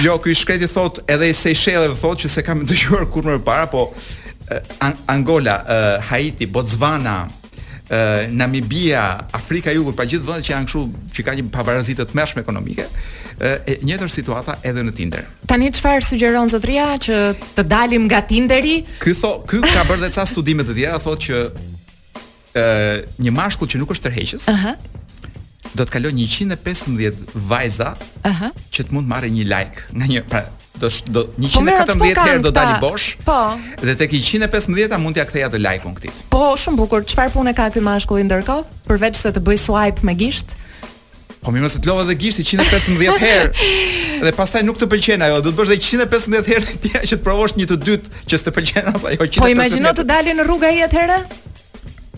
Jo, 0.02 0.16
ky 0.18 0.34
shkreti 0.34 0.66
thotë 0.66 1.04
thot 1.04 1.12
edhe 1.14 1.28
se 1.38 1.52
i 1.54 1.58
shëllë 1.58 1.92
dhe 1.92 1.98
thot 2.02 2.18
që 2.24 2.30
se 2.34 2.42
kam 2.44 2.64
dëgjuar 2.66 3.04
kur 3.14 3.28
më 3.30 3.36
parë, 3.46 3.70
po 3.76 3.86
Angola, 5.14 5.60
Haiti, 6.10 6.48
Botswana, 6.50 7.28
Namibia, 8.32 9.26
Afrika 9.34 9.72
e 9.72 9.76
Jugut, 9.78 9.96
pra 9.98 10.06
gjithë 10.10 10.26
vendet 10.26 10.48
që 10.48 10.54
janë 10.54 10.68
kështu 10.70 10.84
që 11.16 11.26
kanë 11.28 11.42
një 11.42 11.52
pavarësi 11.54 11.96
të 12.00 12.06
tmerrshme 12.12 12.42
ekonomike, 12.44 12.86
e 13.42 13.76
njëjtë 13.86 14.08
situata 14.14 14.56
edhe 14.66 14.84
në 14.88 14.94
Tinder. 14.98 15.28
Tani 15.50 15.70
çfarë 15.76 16.06
sugjeron 16.08 16.50
zotria 16.50 16.88
që 16.98 17.20
të 17.58 17.66
dalim 17.70 18.08
nga 18.10 18.24
Tinderi? 18.30 18.80
Ky 19.04 19.14
tho, 19.20 19.36
ky 19.50 19.62
ka 19.68 19.86
bërë 19.90 20.08
dhe 20.08 20.12
ca 20.16 20.26
studime 20.30 20.66
të 20.66 20.76
tjera 20.80 21.00
thotë 21.04 21.28
që 21.28 22.64
ë 22.64 22.66
një 23.28 23.36
mashkull 23.38 23.70
që 23.70 23.84
nuk 23.84 23.94
është 23.96 24.10
tërheqës, 24.10 24.50
ëh, 24.50 24.54
uh 24.54 24.66
-huh. 24.66 24.76
do 25.76 25.84
të 25.84 25.92
kalojë 25.92 26.18
115 26.18 27.14
vajza, 27.50 27.94
ëh, 28.24 28.30
uh 28.32 28.40
-huh. 28.42 28.52
që 28.74 28.84
të 28.88 28.92
mund 28.94 29.08
marrë 29.08 29.30
një 29.38 29.46
like 29.54 29.86
nga 29.94 30.06
një 30.08 30.22
pra 30.30 30.44
do 30.78 30.90
po, 30.90 31.06
po 31.06 31.12
do 31.12 31.28
114 31.40 32.18
herë 32.28 32.42
do 32.42 32.52
dali 32.52 32.80
bosh. 32.82 33.16
Po. 33.26 33.56
Dhe 33.84 33.96
tek 34.00 34.12
115-ta 34.16 34.98
mund 34.98 35.16
t'ia 35.18 35.26
kthej 35.28 35.46
atë 35.48 35.62
like-un 35.62 35.94
këtij. 35.98 36.14
Po, 36.34 36.54
shumë 36.58 36.80
bukur. 36.82 37.06
Çfarë 37.06 37.34
punë 37.36 37.54
ka 37.58 37.68
ky 37.76 37.84
mashkulli 37.86 38.26
ndërkohë? 38.28 38.66
Përveç 38.90 39.20
se 39.22 39.34
të 39.36 39.44
bëj 39.46 39.60
swipe 39.68 40.06
me 40.08 40.16
gisht. 40.18 40.56
Po 41.44 41.52
më 41.54 41.62
mëse 41.66 41.82
të 41.84 41.90
lova 41.92 42.08
dhe 42.10 42.16
gishti 42.18 42.46
115 42.48 43.20
herë. 43.22 43.72
dhe 44.26 44.34
pastaj 44.38 44.64
nuk 44.66 44.80
të 44.82 44.88
pëlqen 44.94 45.26
ajo, 45.28 45.42
do 45.46 45.54
të 45.54 45.62
bësh 45.62 45.74
edhe 45.74 46.06
115 46.06 46.52
herë 46.52 46.70
të 46.70 46.84
tjera 46.88 47.06
që 47.12 47.20
të 47.20 47.24
provosh 47.26 47.58
një 47.60 47.70
të 47.72 47.78
dytë 47.88 48.24
që 48.32 48.42
s'të 48.42 48.56
pëlqen 48.58 48.94
as 48.96 49.06
ajo 49.12 49.26
115. 49.28 49.44
Po 49.44 49.52
imagjino 49.54 49.94
të 50.02 50.08
dalin 50.10 50.40
në 50.42 50.48
rrugë 50.48 50.72
ai 50.72 50.86
atëherë? 50.88 51.20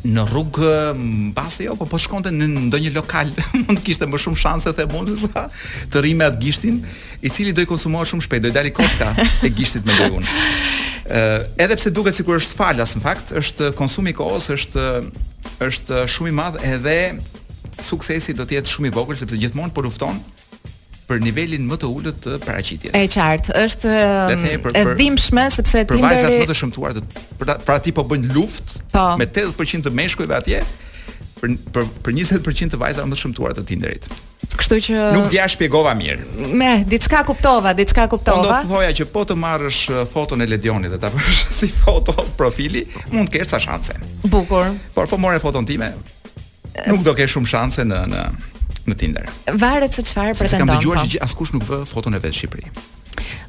në 0.06 0.24
rrugë 0.30 0.70
mbase 1.00 1.66
jo, 1.66 1.76
po 1.80 1.88
po 1.90 1.98
shkonte 2.02 2.30
në 2.34 2.48
ndonjë 2.68 2.92
lokal, 2.96 3.32
mund 3.66 3.80
të 3.80 3.82
kishte 3.88 4.08
më 4.10 4.20
shumë 4.22 4.42
shanse 4.42 4.74
the 4.78 4.86
mund 4.92 5.10
se 5.12 5.18
sa 5.26 5.46
të 5.92 6.04
rrimë 6.06 6.28
atë 6.30 6.42
gishtin, 6.44 6.82
i 7.26 7.32
cili 7.34 7.54
do 7.58 7.66
i 7.66 7.70
konsumohej 7.70 8.12
shumë 8.14 8.26
shpejt, 8.28 8.46
do 8.46 8.52
i 8.52 8.56
dali 8.56 8.74
koska 8.78 9.12
e 9.46 9.50
gishtit 9.58 9.86
me 9.88 9.96
dorun. 9.98 10.26
Ë, 10.26 11.10
eh, 11.18 11.66
edhe 11.66 11.78
pse 11.80 11.94
duket 11.96 12.18
sikur 12.18 12.40
është 12.42 12.58
falas 12.60 12.94
në 12.98 13.02
fakt, 13.06 13.34
është 13.42 13.72
konsumi 13.80 14.14
i 14.14 14.18
kohës, 14.20 14.52
është 14.58 14.86
është 15.66 16.04
shumë 16.12 16.32
i 16.32 16.36
madh 16.42 16.62
edhe 16.66 16.98
suksesi 17.84 18.34
do 18.38 18.46
të 18.48 18.60
jetë 18.60 18.72
shumë 18.72 18.90
i 18.90 18.96
vogël 18.96 19.18
sepse 19.20 19.36
gjithmonë 19.40 19.74
po 19.76 19.84
lufton 19.86 20.20
për 21.10 21.20
nivelin 21.22 21.66
më 21.70 21.78
të 21.82 21.90
ulët 21.92 22.20
të 22.24 22.38
paraqitjes. 22.46 22.94
Është 22.98 23.20
qartë. 23.20 23.56
Është 23.62 23.94
um, 24.34 24.48
e 24.72 24.84
dhimbshme 25.00 25.48
sepse 25.54 25.84
për 25.86 26.00
Tinderi 26.00 26.00
për 26.02 26.06
vajzat 26.06 26.38
më 26.42 26.48
të 26.52 26.58
shëmtuar 26.62 26.96
të 26.98 27.06
pra, 27.42 27.58
pra 27.70 27.78
ti 27.86 27.94
po 27.98 28.06
bën 28.10 28.26
luftë 28.36 28.82
po. 28.94 29.06
me 29.20 29.28
80% 29.30 29.86
të 29.90 29.94
meshkujve 30.00 30.36
atje 30.40 30.64
për 31.42 31.58
për, 31.76 31.92
20% 32.10 32.74
të 32.76 32.80
vajzave 32.82 33.10
më 33.12 33.16
të 33.18 33.22
shëmtuar 33.26 33.54
të 33.60 33.66
Tinderit. 33.70 34.08
Kështu 34.56 34.78
që 34.88 35.06
nuk 35.16 35.26
dia 35.34 35.46
shpjegova 35.50 35.92
mirë. 35.98 36.50
Me, 36.62 36.70
diçka 36.90 37.22
kuptova, 37.28 37.74
diçka 37.78 38.06
po 38.08 38.16
kuptova. 38.18 38.40
Po 38.40 38.50
do 38.50 38.58
të 38.66 38.72
thoja 38.72 38.94
që 39.00 39.08
po 39.14 39.24
të 39.30 39.38
marrësh 39.42 39.80
uh, 39.92 40.02
foton 40.10 40.42
e 40.46 40.50
Ledionit 40.50 40.94
dhe 40.94 41.00
ta 41.06 41.12
bësh 41.14 41.44
si 41.60 41.70
foto 41.76 42.16
profili, 42.40 42.82
mund 43.14 43.30
të 43.30 43.38
kesh 43.42 43.52
sa 43.56 43.60
shanse. 43.62 43.94
Bukur. 44.26 44.74
Por 44.98 45.06
po 45.12 45.20
more 45.26 45.38
foton 45.44 45.66
time. 45.70 45.92
Nuk 46.90 47.06
do 47.08 47.14
ke 47.16 47.28
shumë 47.32 47.48
shanse 47.54 47.86
në 47.88 48.00
në 48.12 48.24
në 48.90 48.96
Tinder. 49.02 49.30
Varet 49.60 49.98
se 49.98 50.04
çfarë 50.06 50.36
pretendon. 50.38 50.70
Kam 50.70 50.78
dëgjuar 50.78 51.02
po. 51.02 51.08
që 51.16 51.24
askush 51.26 51.54
nuk 51.56 51.66
vë 51.68 51.82
foton 51.90 52.16
e 52.18 52.22
vet 52.22 52.34
në 52.34 52.38
Shqipëri. 52.40 52.74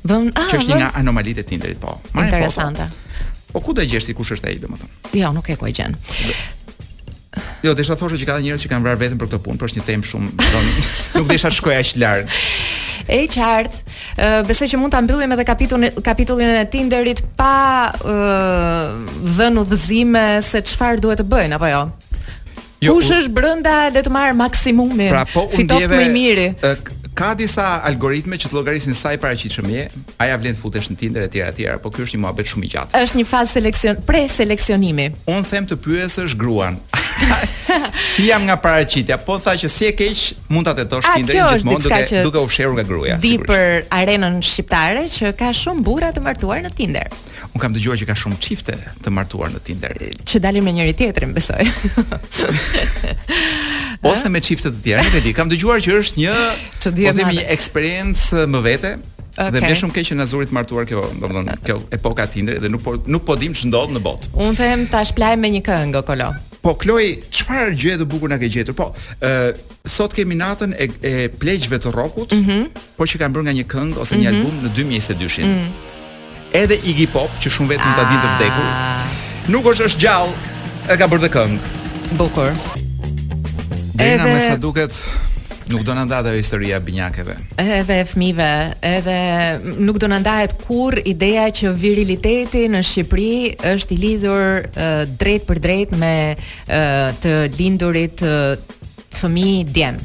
Vëm, 0.08 0.30
ah, 0.32 0.46
që 0.50 0.60
është 0.62 0.70
një 0.72 0.76
nga 0.80 0.90
anomalitë 1.02 1.42
e 1.42 1.46
Tinderit, 1.50 1.80
po. 1.82 1.96
Marrin 2.14 2.28
Interesante. 2.30 2.86
po 3.52 3.60
ku 3.60 3.72
do 3.76 3.82
e 3.82 3.86
gjesh 3.86 4.06
ti 4.08 4.14
kush 4.16 4.32
është 4.38 4.48
ai, 4.52 4.58
domethënë? 4.62 4.94
Jo, 5.20 5.32
nuk 5.36 5.48
e 5.50 5.56
kuaj 5.58 5.72
gjën. 5.72 5.96
Jo, 7.66 7.74
desha 7.76 7.92
thoshe 8.00 8.16
që 8.16 8.24
ka 8.24 8.38
njerëz 8.40 8.62
që 8.64 8.70
kanë 8.70 8.84
vrarë 8.86 8.98
veten 9.00 9.18
për 9.20 9.26
këtë 9.28 9.42
punë, 9.44 9.58
por 9.60 9.68
është 9.68 9.80
një 9.80 9.86
temë 9.90 10.08
shumë, 10.08 10.30
nuk 11.18 11.28
desha 11.28 11.50
të 11.50 11.58
shkoj 11.58 11.76
aq 11.82 11.92
larg. 12.00 12.30
E 13.06 13.20
qartë, 13.30 13.84
Ë 14.16 14.28
besoj 14.48 14.66
që 14.72 14.78
mund 14.80 14.90
ta 14.94 15.02
mbyllim 15.04 15.32
edhe 15.34 15.44
kapitullin 15.44 15.92
kapitullin 16.02 16.48
e 16.62 16.64
Tinderit 16.72 17.20
pa 17.36 17.92
ë 17.92 18.14
dhënë 19.36 19.60
udhëzime 19.62 20.22
se 20.42 20.62
çfarë 20.72 21.02
duhet 21.04 21.20
të 21.20 21.26
bëjnë 21.34 21.58
apo 21.58 21.68
jo. 21.68 21.82
Jo, 22.80 22.98
Kush 22.98 23.10
është 23.22 23.32
brenda 23.32 23.72
le 23.94 24.02
të 24.04 24.12
marr 24.12 24.34
maksimumin 24.36 25.08
Pra 25.12 25.22
po 25.30 25.46
fitoft 25.48 25.88
më 25.92 26.02
i 26.04 26.10
miri. 26.12 26.46
Ka 27.16 27.30
disa 27.36 27.78
algoritme 27.88 28.36
që 28.36 28.50
të 28.50 28.52
llogarisin 28.58 28.94
sa 28.96 29.14
i 29.16 29.20
paraqitshëm 29.22 29.70
je, 29.72 29.86
a 30.20 30.26
ja 30.28 30.36
vlen 30.36 30.52
të 30.56 30.60
futesh 30.60 30.90
në 30.92 30.98
Tinder 31.00 31.24
etj 31.24 31.40
etj, 31.46 31.64
por 31.80 31.94
ky 31.94 32.04
është 32.04 32.18
një 32.18 32.22
muhabet 32.26 32.50
shumë 32.52 32.68
i 32.68 32.72
gjatë. 32.74 33.00
Është 33.06 33.20
një 33.22 33.26
fazë 33.32 33.56
seleksion, 33.58 34.02
pre 34.10 34.26
seleksionimi. 34.28 35.08
Un 35.32 35.48
them 35.48 35.70
të 35.72 35.80
pyesësh 35.88 36.36
gruan. 36.36 36.76
si 38.14 38.26
jam 38.30 38.42
nga 38.46 38.56
paraqitja, 38.60 39.18
po 39.24 39.38
tha 39.42 39.56
që 39.58 39.68
si 39.70 39.86
e 39.88 39.92
keq 39.96 40.48
mund 40.52 40.68
ta 40.68 40.74
tetosh 40.76 41.06
Tinderin 41.14 41.48
gjithmonë 41.50 41.82
duke 41.84 42.22
duke 42.22 42.42
u 42.44 42.48
fshehur 42.50 42.76
nga 42.76 42.84
gruaja. 42.86 43.16
Di 43.20 43.36
sigurisht. 43.36 43.48
për 43.48 43.88
arenën 43.98 44.36
shqiptare 44.44 45.02
që 45.12 45.32
ka 45.38 45.48
shumë 45.52 45.82
burra 45.86 46.12
të 46.14 46.22
martuar 46.24 46.62
në 46.64 46.70
Tinder. 46.78 47.10
Un 47.56 47.60
kam 47.62 47.74
dëgjuar 47.74 47.98
që 48.00 48.08
ka 48.10 48.16
shumë 48.16 48.38
çifte 48.42 48.76
të 49.02 49.12
martuar 49.12 49.50
në 49.54 49.60
Tinder. 49.64 49.94
Që 50.28 50.40
dalin 50.44 50.64
me 50.64 50.72
njëri 50.76 50.94
tjetrin, 50.98 51.34
besoj. 51.36 51.62
Ose 54.06 54.28
me 54.30 54.40
çifte 54.44 54.70
të 54.70 54.80
tjera, 54.84 55.04
nuk 55.06 55.14
e 55.20 55.24
di. 55.24 55.32
Kam 55.36 55.50
dëgjuar 55.52 55.80
që 55.86 55.98
është 56.04 56.22
një 56.22 56.34
që 56.82 56.96
po 57.00 57.12
themi 57.20 57.36
një 57.40 57.46
eksperiencë 57.56 58.46
më 58.54 58.64
vete. 58.70 58.94
Okay. 59.36 59.52
Dhe 59.52 59.60
më 59.60 59.76
shumë 59.76 59.92
keq 59.92 60.06
që 60.10 60.14
na 60.16 60.24
zuri 60.24 60.46
të 60.48 60.54
martuar 60.56 60.86
kjo, 60.88 61.02
domethënë 61.20 61.56
kjo 61.64 61.74
epoka 61.92 62.24
Tinder 62.28 62.56
dhe 62.60 62.70
nuk 62.72 62.80
po 62.84 62.94
nuk 63.04 63.24
po 63.28 63.34
dim 63.40 63.52
ç'ndodh 63.56 63.92
në 63.92 64.00
botë. 64.04 64.30
Un 64.40 64.56
them 64.56 64.86
tash 64.88 65.12
plaj 65.16 65.34
me 65.40 65.50
një 65.52 65.60
këngë, 65.66 66.00
Kolo. 66.08 66.30
Po 66.66 66.74
Kloi, 66.74 67.20
çfarë 67.30 67.76
gjë 67.78 67.92
të 68.00 68.06
bukur 68.10 68.30
na 68.32 68.40
ke 68.42 68.48
gjetur? 68.50 68.74
Po, 68.74 68.88
ë 69.22 69.30
uh, 69.30 69.58
sot 69.86 70.10
kemi 70.16 70.34
natën 70.34 70.72
e, 70.74 70.88
e 71.06 71.12
pleqjve 71.38 71.78
të 71.84 71.92
rockut, 71.94 72.32
mm 72.34 72.42
-hmm. 72.42 72.64
po 72.96 73.06
që 73.06 73.20
kanë 73.22 73.34
bërë 73.36 73.44
nga 73.46 73.54
një 73.58 73.66
këngë 73.70 74.02
ose 74.02 74.16
një 74.16 74.30
mm 74.30 74.34
-hmm. 74.34 74.36
album 74.36 74.54
në 74.64 74.70
2022. 74.80 75.46
Mm 75.46 75.54
-hmm. 75.54 75.70
Edhe 76.62 76.76
Iggy 76.82 77.06
Pop, 77.14 77.30
që 77.42 77.50
shumë 77.54 77.68
vetëm 77.70 77.94
ta 77.96 78.04
dinë 78.10 78.22
të 78.24 78.32
vdekur. 78.34 78.66
Ah. 78.72 79.06
Nuk 79.48 79.64
është 79.70 79.84
është 79.88 80.00
gjallë, 80.04 80.34
e 80.90 80.96
ka 80.98 81.06
bërë 81.06 81.22
dhe 81.22 81.30
këngë. 81.36 81.58
Bukur. 82.18 82.50
Dhe 84.02 84.10
nga 84.18 84.24
me 84.34 84.40
sa 84.42 84.56
duket, 84.58 84.90
Nuk 85.68 85.82
do 85.82 85.94
na 85.94 86.04
ndahet 86.04 86.26
ajo 86.26 86.36
historia 86.36 86.76
e 86.76 86.80
binjakeve. 86.80 87.34
Edhe 87.58 87.96
e 88.00 88.04
fëmijëve, 88.06 88.50
edhe 88.86 89.16
nuk 89.82 89.98
do 89.98 90.06
në 90.12 90.20
ndahet 90.22 90.52
kurr 90.62 91.00
ideja 91.10 91.48
që 91.50 91.72
viriliteti 91.80 92.62
në 92.70 92.82
Shqipëri 92.86 93.56
është 93.74 93.96
i 93.96 93.98
lidhur 93.98 94.62
uh, 94.62 95.02
drejt 95.18 95.46
për 95.48 95.60
drejt 95.64 95.94
me 95.98 96.12
uh, 96.36 97.08
të 97.18 97.34
lindurit 97.58 98.22
uh, 98.22 98.54
fëmijë 99.18 99.64
djem. 99.74 99.98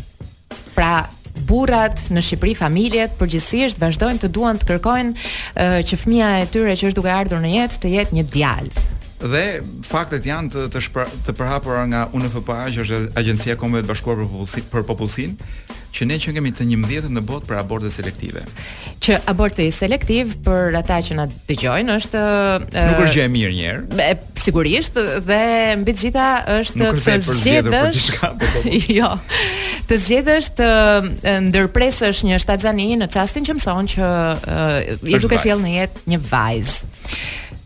Pra 0.73 0.93
burrat 1.45 2.07
në 2.09 2.23
Shqipëri, 2.25 2.55
familjet 2.57 3.13
përgjithsisht 3.21 3.77
vazhdojnë 3.83 4.23
të 4.25 4.31
duan 4.39 4.57
të 4.63 4.71
kërkojnë 4.73 5.13
uh, 5.13 5.77
që 5.85 6.01
fëmia 6.05 6.33
e 6.41 6.49
tyre 6.55 6.73
që 6.73 6.89
është 6.89 6.97
duke 7.03 7.13
ardhur 7.21 7.43
në 7.45 7.53
jetë 7.59 7.79
të 7.85 7.93
jetë 7.99 8.17
një 8.19 8.25
djalë 8.33 8.89
dhe 9.21 9.61
faktet 9.85 10.25
janë 10.25 10.49
të 10.53 10.63
të, 10.73 10.81
shpra, 10.87 11.03
të 11.27 11.35
përhapura 11.37 11.83
nga 11.91 12.05
UNFPA, 12.17 12.63
që 12.73 12.83
është 12.83 13.01
Agjencia 13.19 13.53
e 13.55 13.59
Kombeve 13.61 13.85
të 13.85 13.91
Bashkuara 13.93 14.25
për 14.73 14.87
Popullsinë 14.87 15.35
për 15.37 15.77
që 15.91 16.05
ne 16.07 16.15
që 16.23 16.31
kemi 16.37 16.51
të 16.55 16.63
njëmdhjetë 16.69 17.09
në 17.11 17.21
botë 17.27 17.49
për 17.49 17.57
aborte 17.59 17.89
selektive. 17.91 18.45
Që 19.03 19.17
aborte 19.27 19.65
selektiv 19.75 20.37
për 20.45 20.77
ata 20.79 21.01
që 21.03 21.17
na 21.17 21.25
dëgjojnë 21.49 21.97
është 21.99 22.21
Nuk 22.61 23.01
është 23.01 23.15
gjë 23.17 23.25
e 23.25 23.31
mirë 23.33 23.51
një 23.57 23.65
herë. 23.65 24.13
sigurisht 24.39 24.95
dhe 25.27 25.39
mbi 25.81 25.91
të 25.93 26.05
gjitha 26.05 26.29
është 26.61 26.79
Nuk 26.79 27.01
të 27.03 27.17
zgjedhësh. 27.43 28.05
Po, 28.21 28.31
po, 28.39 28.53
po. 28.55 28.79
jo. 28.99 29.11
Të 29.91 29.99
zgjedhësh 30.07 30.47
të 30.61 30.69
ndërpresësh 31.49 32.23
një 32.29 32.39
shtatzani 32.39 32.87
në 33.01 33.11
çastin 33.17 33.49
që 33.51 33.59
mëson 33.59 33.91
që 33.97 34.13
uh, 34.39 34.81
i 35.11 35.19
duke 35.25 35.41
sjell 35.43 35.59
në 35.67 35.75
jetë 35.75 36.07
një 36.15 36.21
vajzë. 36.31 36.91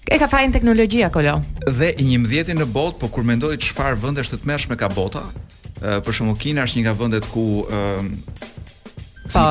E 0.10 0.20
ka 0.22 0.28
fajin 0.30 0.52
teknologjia 0.54 1.10
kolo. 1.10 1.40
Dhe 1.66 1.90
i 1.98 2.06
një 2.12 2.20
mdjeti 2.22 2.54
në 2.54 2.68
bot, 2.70 3.00
po 3.02 3.08
kur 3.10 3.26
mendoj 3.26 3.56
çfarë 3.58 3.98
vënd 4.04 4.22
është 4.22 4.38
të 4.44 4.50
mërshme 4.52 4.78
ka 4.78 4.90
bota, 4.94 5.24
për 5.82 6.14
shumë 6.20 6.36
Kina 6.44 6.66
është 6.68 6.80
një 6.80 6.84
nga 6.86 6.94
vëndet 7.00 7.30
ku... 7.34 7.46
Uh, 7.66 8.06
Po. 9.26 9.42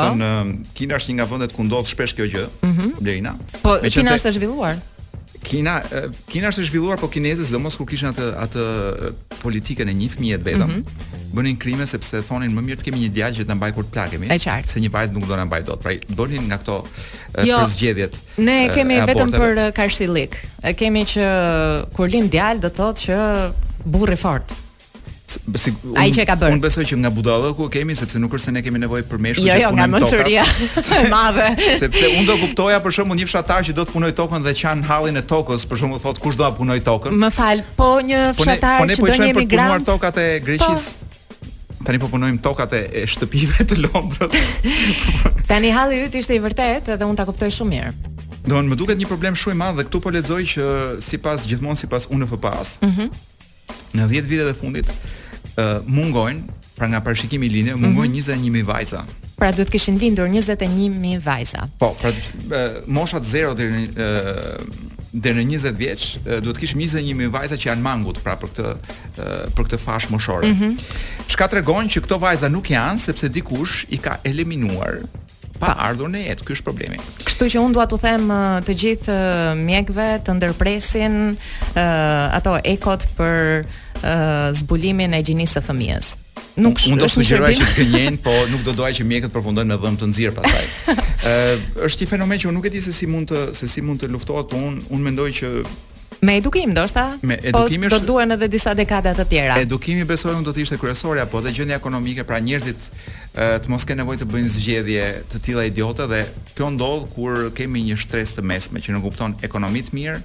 Kina 0.79 0.95
është 1.01 1.11
një 1.11 1.17
nga 1.19 1.25
vendet 1.27 1.51
ku 1.51 1.65
ndodh 1.67 1.89
shpesh 1.91 2.13
kjo 2.15 2.29
gjë, 2.31 2.43
mm 2.63 2.93
-hmm. 2.97 3.39
Po, 3.65 3.73
Kina 3.91 4.15
është 4.15 4.31
zhvilluar. 4.37 4.77
Kina 5.45 5.75
Kina 6.33 6.49
është 6.51 6.65
zhvilluar 6.71 6.97
po 7.01 7.09
kinezët 7.13 7.47
sidomos 7.49 7.77
kur 7.79 7.87
kishin 7.89 8.11
atë 8.11 8.29
atë 8.47 8.65
politikën 9.43 9.89
e 9.89 9.95
një 9.99 10.09
fëmijë 10.15 10.39
të 10.43 10.47
vetëm. 10.47 10.69
Mm 10.69 10.85
-hmm. 10.85 11.33
Bënin 11.37 11.59
krime 11.65 11.87
sepse 11.87 12.23
thonin 12.27 12.53
më 12.57 12.63
mirë 12.67 12.79
të 12.81 12.85
kemi 12.89 13.03
një 13.05 13.11
djalë 13.19 13.37
që 13.39 13.47
ta 13.49 13.55
mbaj 13.59 13.73
kur 13.77 13.85
të 13.85 13.93
plakemi 13.97 14.27
se 14.75 14.81
një 14.81 14.91
vajzë 14.95 15.13
nuk 15.13 15.29
do 15.29 15.37
na 15.37 15.45
mbaj 15.45 15.63
dot. 15.69 15.81
Pra 15.85 15.93
bënin 16.19 16.45
nga 16.49 16.59
këto 16.63 16.75
jo, 17.45 17.59
për 17.61 17.67
zgjedhjet. 17.75 18.15
Ne 18.39 18.59
kemi 18.75 18.95
e 18.99 19.05
vetëm 19.11 19.31
për 19.37 19.53
karshillik. 19.77 20.37
Kemi 20.79 21.05
që 21.05 21.25
kur 21.95 22.09
lind 22.09 22.31
djalë 22.33 22.61
do 22.65 22.69
thotë 22.79 23.01
që 23.05 23.19
burri 23.85 24.17
fort. 24.17 24.64
Si, 25.57 25.73
un, 25.89 25.97
Ai 25.97 26.13
që 26.13 26.27
ka 26.29 26.35
bërë. 26.37 26.53
Unë 26.55 26.63
besoj 26.67 26.83
që 26.91 26.97
nga 27.01 27.11
Budallëku 27.15 27.67
kemi 27.73 27.95
sepse 27.97 28.19
nuk 28.21 28.35
është 28.37 28.51
se 28.51 28.53
ne 28.57 28.63
kemi 28.65 28.81
nevojë 28.83 29.07
për 29.09 29.23
meshkuj 29.25 29.47
jo, 29.49 29.55
jo, 29.55 29.55
që 29.57 29.65
Jo, 29.65 29.71
nga 29.73 29.87
Mençuria 29.89 30.45
e 30.99 31.01
madhe. 31.09 31.47
Sepse 31.81 32.11
unë 32.11 32.27
do 32.29 32.37
kuptoja 32.43 32.81
për 32.85 32.95
shembull 32.99 33.19
një 33.23 33.29
fshatar 33.31 33.65
që 33.65 33.75
do 33.79 33.87
të 33.89 33.95
punojë 33.95 34.17
tokën 34.21 34.45
dhe 34.45 34.53
qan 34.61 34.83
hallin 34.89 35.17
e 35.17 35.25
tokës, 35.31 35.65
për 35.71 35.81
shembull 35.81 36.03
thotë 36.05 36.21
kush 36.27 36.37
do 36.37 36.45
ta 36.45 36.53
punoj 36.59 36.77
tokën. 36.87 37.17
Më 37.25 37.33
fal, 37.39 37.65
po 37.81 37.89
një 38.05 38.21
fshatar 38.37 38.85
që 38.85 39.01
do 39.01 39.17
një 39.25 39.33
emigrant. 39.33 39.89
Po 39.89 39.97
ne 39.97 39.99
po, 39.99 39.99
po, 39.99 40.05
po 40.05 40.05
punuar 40.13 40.13
tokat 40.13 40.21
e 40.21 40.29
po- 40.37 40.49
Greqisë. 40.51 41.13
Tani 41.89 42.05
po 42.05 42.15
punojmë 42.15 42.41
tokat 42.45 42.77
e 42.79 42.87
shtëpive 43.17 43.65
të 43.73 43.81
Londrës. 43.81 44.49
Tani 45.49 45.73
halli 45.81 46.05
yt 46.07 46.19
ishte 46.21 46.37
i 46.37 46.41
vërtet 46.45 46.95
dhe 46.95 47.09
unë 47.09 47.21
ta 47.21 47.25
kuptoj 47.29 47.49
shumë 47.57 47.75
mirë. 47.75 47.95
Doon 48.45 48.69
më 48.69 48.77
duket 48.77 49.01
një 49.01 49.09
problem 49.09 49.37
shumë 49.41 49.57
i 49.57 49.61
madh 49.65 49.79
dhe 49.81 49.87
këtu 49.89 50.01
po 50.05 50.13
lexoj 50.13 50.43
që 50.57 50.71
sipas 51.05 51.45
gjithmonë 51.49 51.81
sipas 51.87 52.13
UNFPA-s. 52.13 52.77
Mhm. 52.85 53.07
Mm 53.09 53.33
në 53.99 54.09
10 54.11 54.31
vitet 54.31 54.53
e 54.53 54.57
fundit 54.59 54.91
uh, 54.91 55.79
mungojnë 55.87 56.63
pra 56.75 56.89
nga 56.91 56.99
parashikimi 57.07 57.47
i 57.47 57.53
linë 57.61 57.77
mungojnë 57.79 58.13
mm 58.13 58.21
-hmm. 58.21 58.51
21000 58.51 58.65
vajza. 58.73 59.03
Pra 59.39 59.51
duhet 59.53 59.71
kishin 59.71 59.99
lindur 59.99 60.27
21000 60.29 61.19
vajza. 61.25 61.69
Po, 61.79 61.95
pra 62.01 62.11
uh, 62.11 62.77
moshat 62.87 63.23
0 63.23 63.55
deri 63.55 63.73
në 63.73 63.89
uh, 63.89 64.65
deri 65.15 65.45
në 65.47 65.59
20 65.59 65.77
vjeç 65.79 66.03
duhet 66.43 66.59
kishim 66.59 66.81
21000 66.81 67.29
vajza 67.31 67.57
që 67.57 67.67
janë 67.71 67.83
mangut 67.87 68.19
pra 68.25 68.35
për 68.37 68.49
këtë 68.53 68.75
për 69.55 69.65
këtë 69.67 69.79
fashë 69.85 70.11
moshore. 70.11 70.47
Mm 70.47 70.61
-hmm. 70.61 70.81
Shka 71.29 71.49
tregon 71.49 71.87
që 71.89 72.01
këto 72.03 72.19
vajza 72.21 72.49
nuk 72.49 72.67
janë 72.71 72.99
sepse 72.99 73.29
dikush 73.29 73.87
i 73.89 73.99
ka 73.99 74.17
eliminuar 74.25 74.95
pa, 75.61 75.75
ardhur 75.89 76.09
në 76.09 76.19
jetë, 76.29 76.45
ky 76.47 76.53
është 76.53 76.63
problemi. 76.67 76.97
Kështu 77.25 77.45
që 77.53 77.59
unë 77.63 77.73
dua 77.77 77.87
t'u 77.87 77.99
them 77.99 78.27
të 78.67 78.73
gjithë 78.83 79.17
mjekëve 79.69 80.09
të 80.25 80.31
ndërpresin 80.37 81.37
ato 82.39 82.59
ekot 82.65 83.03
për 83.17 83.65
zbulimin 84.55 85.13
e 85.15 85.21
gjinisë 85.25 85.59
së 85.61 85.65
fëmijës. 85.69 86.13
Nuk 86.59 86.79
unë 86.89 86.99
do 87.01 87.07
të 87.09 87.13
sugjeroj 87.17 87.53
që 87.59 87.65
të 87.65 87.75
gënjen, 87.93 88.19
po 88.27 88.35
nuk 88.51 88.63
do 88.67 88.75
doaj 88.79 88.93
që 88.99 89.07
mjekët 89.07 89.35
përfundojnë 89.35 89.71
me 89.75 89.79
dhëm 89.83 89.97
të 90.01 90.09
nxirr 90.13 90.37
pastaj. 90.37 90.67
Ë, 90.67 91.57
është 91.89 92.05
një 92.07 92.11
fenomen 92.15 92.43
që 92.43 92.51
unë 92.51 92.59
nuk 92.61 92.69
e 92.71 92.75
di 92.79 92.85
se 92.85 92.95
si 92.95 93.09
mund 93.11 93.31
të 93.33 93.45
se 93.59 93.69
si 93.71 93.83
mund 93.85 94.03
të 94.03 94.11
luftohet, 94.15 94.51
po 94.51 94.61
unë 94.63 94.87
unë 94.91 95.09
mendoj 95.09 95.31
që 95.41 95.53
Me 96.25 96.33
edukim 96.37 96.71
ndoshta. 96.71 97.19
Me 97.23 97.37
po 97.37 97.49
edukim 97.49 97.83
po, 97.83 97.89
do 97.89 97.99
duhen 98.01 98.33
edhe 98.33 98.49
disa 98.49 98.73
dekada 98.75 99.11
të 99.15 99.27
tjera. 99.29 99.59
Edukimi 99.61 100.07
besoj 100.09 100.33
unë 100.39 100.47
do 100.47 100.55
të 100.57 100.63
ishte 100.65 100.79
kryesor 100.81 101.21
apo 101.21 101.43
dhe 101.45 101.53
gjendja 101.53 101.77
ekonomike 101.77 102.25
pra 102.25 102.39
njerëzit 102.41 102.87
të 103.37 103.69
mos 103.69 103.85
kanë 103.85 104.01
nevojë 104.01 104.21
të 104.23 104.29
bëjnë 104.31 104.51
zgjedhje 104.55 105.07
të 105.35 105.41
tilla 105.45 105.65
idiotë, 105.69 106.07
dhe 106.15 106.21
kjo 106.57 106.71
ndodh 106.77 107.09
kur 107.17 107.43
kemi 107.59 107.83
një 107.91 107.99
shtres 108.05 108.33
të 108.39 108.45
mesme 108.47 108.81
që 108.81 108.95
nuk 108.97 109.05
kupton 109.09 109.35
ekonomi 109.45 109.83
të 109.85 109.97
mirë 109.99 110.17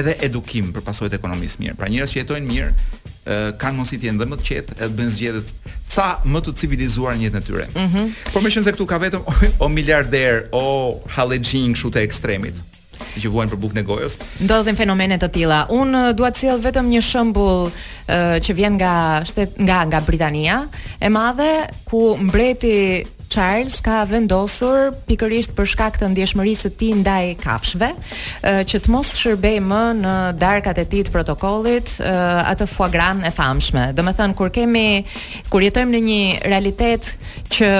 edhe 0.00 0.16
edukim 0.28 0.72
për 0.76 0.84
pasojë 0.90 1.14
të 1.14 1.20
ekonomisë 1.22 1.62
mirë. 1.62 1.76
Pra 1.80 1.88
njerëz 1.94 2.12
që 2.12 2.20
jetojnë 2.20 2.50
mirë 2.52 3.56
kanë 3.62 3.78
mundësi 3.78 4.00
të 4.02 4.10
jenë 4.10 4.20
dhe 4.22 4.30
më 4.34 4.40
të 4.40 4.48
qetë 4.50 4.76
edhe 4.80 4.92
bëjnë 4.98 5.16
zgjedhje 5.18 5.44
ca 5.94 6.10
më 6.26 6.44
të 6.46 6.56
civilizuar 6.60 7.16
në 7.16 7.30
jetën 7.30 7.44
e 7.44 7.46
tyre. 7.50 7.68
Mm 7.74 7.88
-hmm. 7.92 8.32
Por 8.32 8.42
më 8.44 8.52
shumë 8.56 8.64
se 8.68 8.72
këtu 8.76 8.86
ka 8.92 8.98
vetëm 9.04 9.22
o, 9.30 9.32
o 9.64 9.68
miliarder, 9.68 10.32
o 10.52 10.64
hallexhin 11.16 11.72
kështu 11.72 11.88
të 11.94 12.00
ekstremit 12.06 12.56
që 13.20 13.30
vuajnë 13.32 13.52
për 13.52 13.60
bukën 13.62 13.80
e 13.80 13.84
gojës. 13.88 14.16
Ndodhin 14.44 14.78
fenomene 14.78 15.18
të 15.20 15.30
tilla. 15.34 15.60
Un 15.76 15.96
eh, 15.98 16.12
dua 16.18 16.30
të 16.32 16.42
sjell 16.42 16.62
vetëm 16.64 16.90
një 16.92 17.02
shembull 17.06 17.68
eh, 17.68 18.36
që 18.44 18.56
vjen 18.60 18.76
nga 18.80 18.94
shtet 19.28 19.58
nga 19.62 19.82
nga 19.90 20.02
Britania 20.06 20.62
e 21.00 21.12
Madhe, 21.12 21.52
ku 21.88 22.14
mbreti 22.20 23.02
Charles 23.28 23.78
ka 23.84 24.00
vendosur 24.08 24.92
pikërisht 25.08 25.54
për 25.56 25.68
shkak 25.72 25.96
të 26.00 26.08
ndjeshmërisë 26.12 26.66
së 26.66 26.70
tij 26.80 26.92
ndaj 27.00 27.26
kafshëve, 27.42 27.88
që 28.70 28.80
të 28.86 28.92
mos 28.92 29.10
shërbejë 29.18 29.62
më 29.66 29.80
në 30.00 30.14
darkat 30.40 30.80
e 30.82 30.86
tij 30.92 31.04
të 31.08 31.14
protokollit, 31.14 31.96
atë 32.02 32.68
foie 32.70 32.90
gras 32.94 33.18
e 33.26 33.32
famshme. 33.34 33.88
Domethënë 33.98 34.34
kur 34.38 34.50
kemi 34.54 35.04
kur 35.50 35.64
jetojmë 35.64 35.92
në 35.96 36.00
një 36.06 36.22
realitet 36.50 37.12
që 37.56 37.70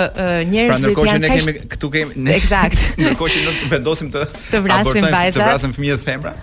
njerëzit 0.51 0.97
pra, 0.99 1.09
janë 1.13 1.33
kemi 1.35 1.57
këtu 1.75 1.93
kemi 1.97 2.27
ne. 2.27 2.37
Eksakt. 2.39 2.91
ndërkohë 3.01 3.35
që 3.37 3.45
nuk 3.47 3.63
vendosim 3.75 4.13
të 4.15 4.27
të 4.53 4.63
vrasim 4.67 5.09
vajzat, 5.13 5.41
të 5.41 5.47
vrasim 5.51 5.75
fëmijët 5.77 6.05
femra 6.07 6.35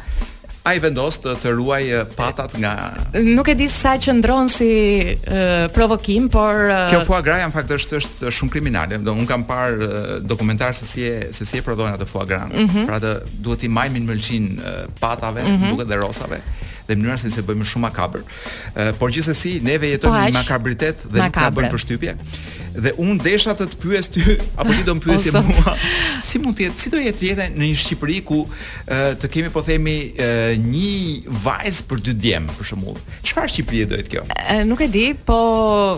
a 0.64 0.74
i 0.78 0.80
vendos 0.80 1.18
të, 1.20 1.34
të 1.44 1.52
ruaj 1.58 1.82
patat 2.16 2.54
nga... 2.56 2.72
Nuk 3.20 3.50
e 3.52 3.56
di 3.60 3.66
sa 3.72 3.98
që 4.00 4.14
ndronë 4.22 4.52
si 4.54 4.70
uh, 5.12 5.66
provokim, 5.76 6.30
por... 6.32 6.64
Uh... 6.72 6.86
Kjo 6.94 7.02
foie 7.10 7.24
gras, 7.26 7.42
në 7.44 7.50
faktë 7.58 7.78
është, 7.82 8.00
është 8.00 8.32
shumë 8.40 8.54
kriminale, 8.56 9.00
Do, 9.04 9.12
unë 9.12 9.28
kam 9.28 9.44
parë 9.50 9.74
uh, 9.74 10.14
dokumentar 10.24 10.72
se 10.78 10.88
si 10.88 11.04
e, 11.10 11.18
se 11.36 11.44
si 11.50 11.60
prodhojnë 11.66 12.00
atë 12.00 12.08
foie 12.10 12.22
Mm 12.34 12.68
-hmm. 12.68 12.86
Pra 12.88 13.00
të 13.00 13.10
duhet 13.44 13.64
i 13.64 13.68
majmë 13.68 14.00
në 14.00 14.08
mëlqin 14.12 14.46
uh, 14.58 14.62
patave, 15.00 15.44
mm 15.44 15.48
-hmm. 15.58 15.70
duke 15.70 15.84
dhe 15.90 15.96
rosave 16.02 16.40
dhe 16.88 16.96
mënyra 16.96 17.18
se 17.18 17.32
se 17.32 17.42
bëjmë 17.42 17.64
shumë 17.66 17.80
makabër. 17.86 18.22
Uh, 18.22 18.92
por 19.00 19.12
gjithsesi 19.12 19.60
neve 19.64 19.88
jetojmë 19.88 20.20
po, 20.20 20.26
në 20.30 20.34
makabritet 20.34 20.98
dhe 21.08 21.20
makabre. 21.20 21.46
nuk 21.46 21.56
ka 21.56 21.60
bën 21.60 21.72
përshtypje 21.74 22.12
dhe 22.76 22.94
un 23.02 23.18
desha 23.22 23.54
të 23.56 23.68
të 23.74 23.80
pyes 23.82 24.08
ty 24.12 24.22
apo 24.58 24.74
ti 24.76 24.84
do 24.88 24.96
të 24.98 25.06
pyesje 25.06 25.42
mua 25.46 25.74
si 26.28 26.42
mund 26.42 26.58
të 26.58 26.68
jetë 26.68 26.84
si 26.84 26.92
do 26.94 27.02
jetë 27.02 27.30
jeta 27.30 27.48
në 27.54 27.62
një 27.70 27.80
Shqipëri 27.84 28.18
ku 28.26 28.42
uh, 28.46 29.14
të 29.22 29.30
kemi 29.36 29.52
po 29.54 29.62
themi 29.66 29.96
uh, 30.14 30.54
një 30.60 31.34
vajz 31.46 31.84
për 31.90 32.04
dy 32.08 32.16
djem 32.26 32.50
për 32.58 32.72
shembull 32.74 33.00
çfarë 33.26 33.54
Shqipëri 33.56 33.86
do 33.94 34.00
jetë 34.02 34.14
kjo 34.16 34.26
e, 34.38 34.60
nuk 34.70 34.82
e 34.86 34.90
di 34.94 35.08
po 35.28 35.40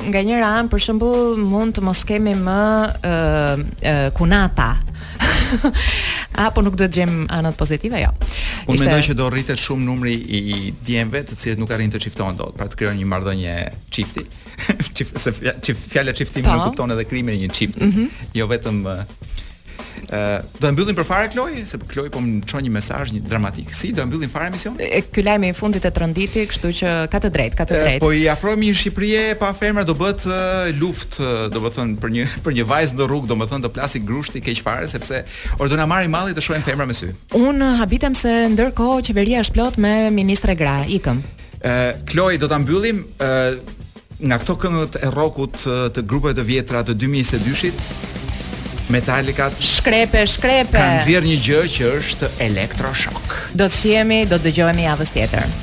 nga 0.10 0.24
njëra 0.28 0.52
an 0.60 0.72
për 0.72 0.86
shembull 0.90 1.40
mund 1.42 1.78
të 1.78 1.86
mos 1.86 2.04
kemi 2.08 2.36
më 2.44 2.62
uh, 2.66 3.64
uh, 3.64 4.04
kunata 4.18 4.72
Apo 6.48 6.62
nuk 6.66 6.76
duhet 6.80 6.94
gjem 6.96 7.24
anët 7.34 7.58
pozitive, 7.60 8.00
jo. 8.02 8.12
Ishte... 8.16 8.72
Unë 8.74 8.80
mendoj 8.84 9.02
që 9.10 9.16
do 9.20 9.30
rritet 9.32 9.62
shumë 9.62 9.88
numri 9.88 10.16
i 10.40 10.72
djemve 10.88 11.22
të 11.30 11.38
cilët 11.42 11.62
nuk 11.62 11.72
arrin 11.76 11.94
të 11.94 12.02
çiftohen 12.06 12.40
dot, 12.40 12.56
pra 12.58 12.68
të 12.72 12.80
krijojnë 12.82 13.02
një 13.02 13.10
marrëdhënie 13.14 13.56
çifti. 13.98 14.26
Çift 14.96 15.20
se 15.26 15.36
fjala 15.86 16.16
çifti 16.18 16.44
po. 16.46 16.52
më 16.52 16.68
kupton 16.70 16.96
edhe 16.96 17.08
krijimin 17.10 17.36
e 17.40 17.44
një 17.46 17.54
çifti, 17.60 17.84
mm 17.90 17.94
-hmm. 17.96 18.08
jo 18.40 18.46
vetëm 18.52 18.78
do 20.60 20.68
e 20.68 20.72
mbyllim 20.74 20.96
për 20.98 21.08
fare 21.08 21.30
Kloj, 21.34 21.56
se 21.68 21.78
po, 21.82 21.88
Kloj 21.90 22.10
po 22.14 22.22
më 22.24 22.42
çon 22.50 22.64
një 22.66 22.72
mesazh 22.74 23.14
një 23.16 23.22
dramatik. 23.28 23.74
Si 23.76 23.92
do 23.96 24.04
e 24.04 24.10
mbyllim 24.10 24.30
fare 24.32 24.50
emision? 24.52 24.76
E 24.80 25.02
ky 25.08 25.24
lajm 25.26 25.48
i 25.48 25.52
fundit 25.58 25.86
e 25.88 25.92
tronditit, 25.94 26.50
kështu 26.52 26.72
që 26.82 26.94
ka 27.14 27.22
të 27.24 27.32
drejtë, 27.36 27.60
ka 27.62 27.68
të 27.70 27.80
drejtë. 27.84 28.02
po 28.04 28.12
i 28.16 28.26
afrohemi 28.32 28.70
në 28.72 28.78
Shqipëri 28.82 29.20
pa 29.42 29.54
femra 29.58 29.84
do 29.88 29.96
bëhet 30.00 30.28
luftë, 30.82 31.32
do 31.56 31.64
të 31.66 31.74
thon 31.78 31.96
për 32.04 32.16
një 32.18 32.28
për 32.46 32.58
një 32.60 32.68
vajzë 32.74 33.00
në 33.00 33.10
rrugë, 33.12 33.32
do 33.34 33.40
të 33.42 33.50
thon 33.54 33.66
të 33.66 33.72
plasi 33.78 34.04
grushti 34.08 34.44
keq 34.46 34.62
fare 34.66 34.88
sepse 34.90 35.24
ordona 35.60 35.86
do 35.86 35.92
marrin 35.94 36.14
malli 36.14 36.36
të 36.36 36.44
shohim 36.46 36.66
femra 36.66 36.86
me 36.88 36.98
sy. 36.98 37.12
Un 37.40 37.62
habitem 37.80 38.16
se 38.18 38.34
ndërkohë 38.54 39.06
qeveria 39.10 39.42
është 39.46 39.56
plot 39.58 39.80
me 39.86 39.96
ministre 40.14 40.56
gra, 40.58 40.82
ikëm. 41.00 41.24
Uh, 41.66 41.96
Kloj 42.10 42.38
do 42.38 42.48
ta 42.52 42.60
mbyllim 42.62 43.06
nga 44.26 44.38
këto 44.40 44.54
këngët 44.62 44.94
e 45.04 45.10
rrokut 45.12 45.58
të 45.96 46.04
grupeve 46.08 46.38
të 46.40 46.44
vjetra 46.48 46.84
të 46.88 46.94
2022-shit, 47.02 47.82
Metallica 48.94 49.48
shkrepe 49.60 50.22
shkrepe 50.30 50.78
kanë 50.78 51.00
nxjerr 51.00 51.26
një 51.32 51.38
gjë 51.48 51.62
që 51.78 51.88
është 52.02 52.30
elektroshok 52.50 53.38
do 53.62 53.66
të 53.70 53.80
shihemi 53.82 54.22
do 54.30 54.38
të 54.38 54.50
dëgjohemi 54.52 54.88
javës 54.92 55.16
tjetër 55.18 55.56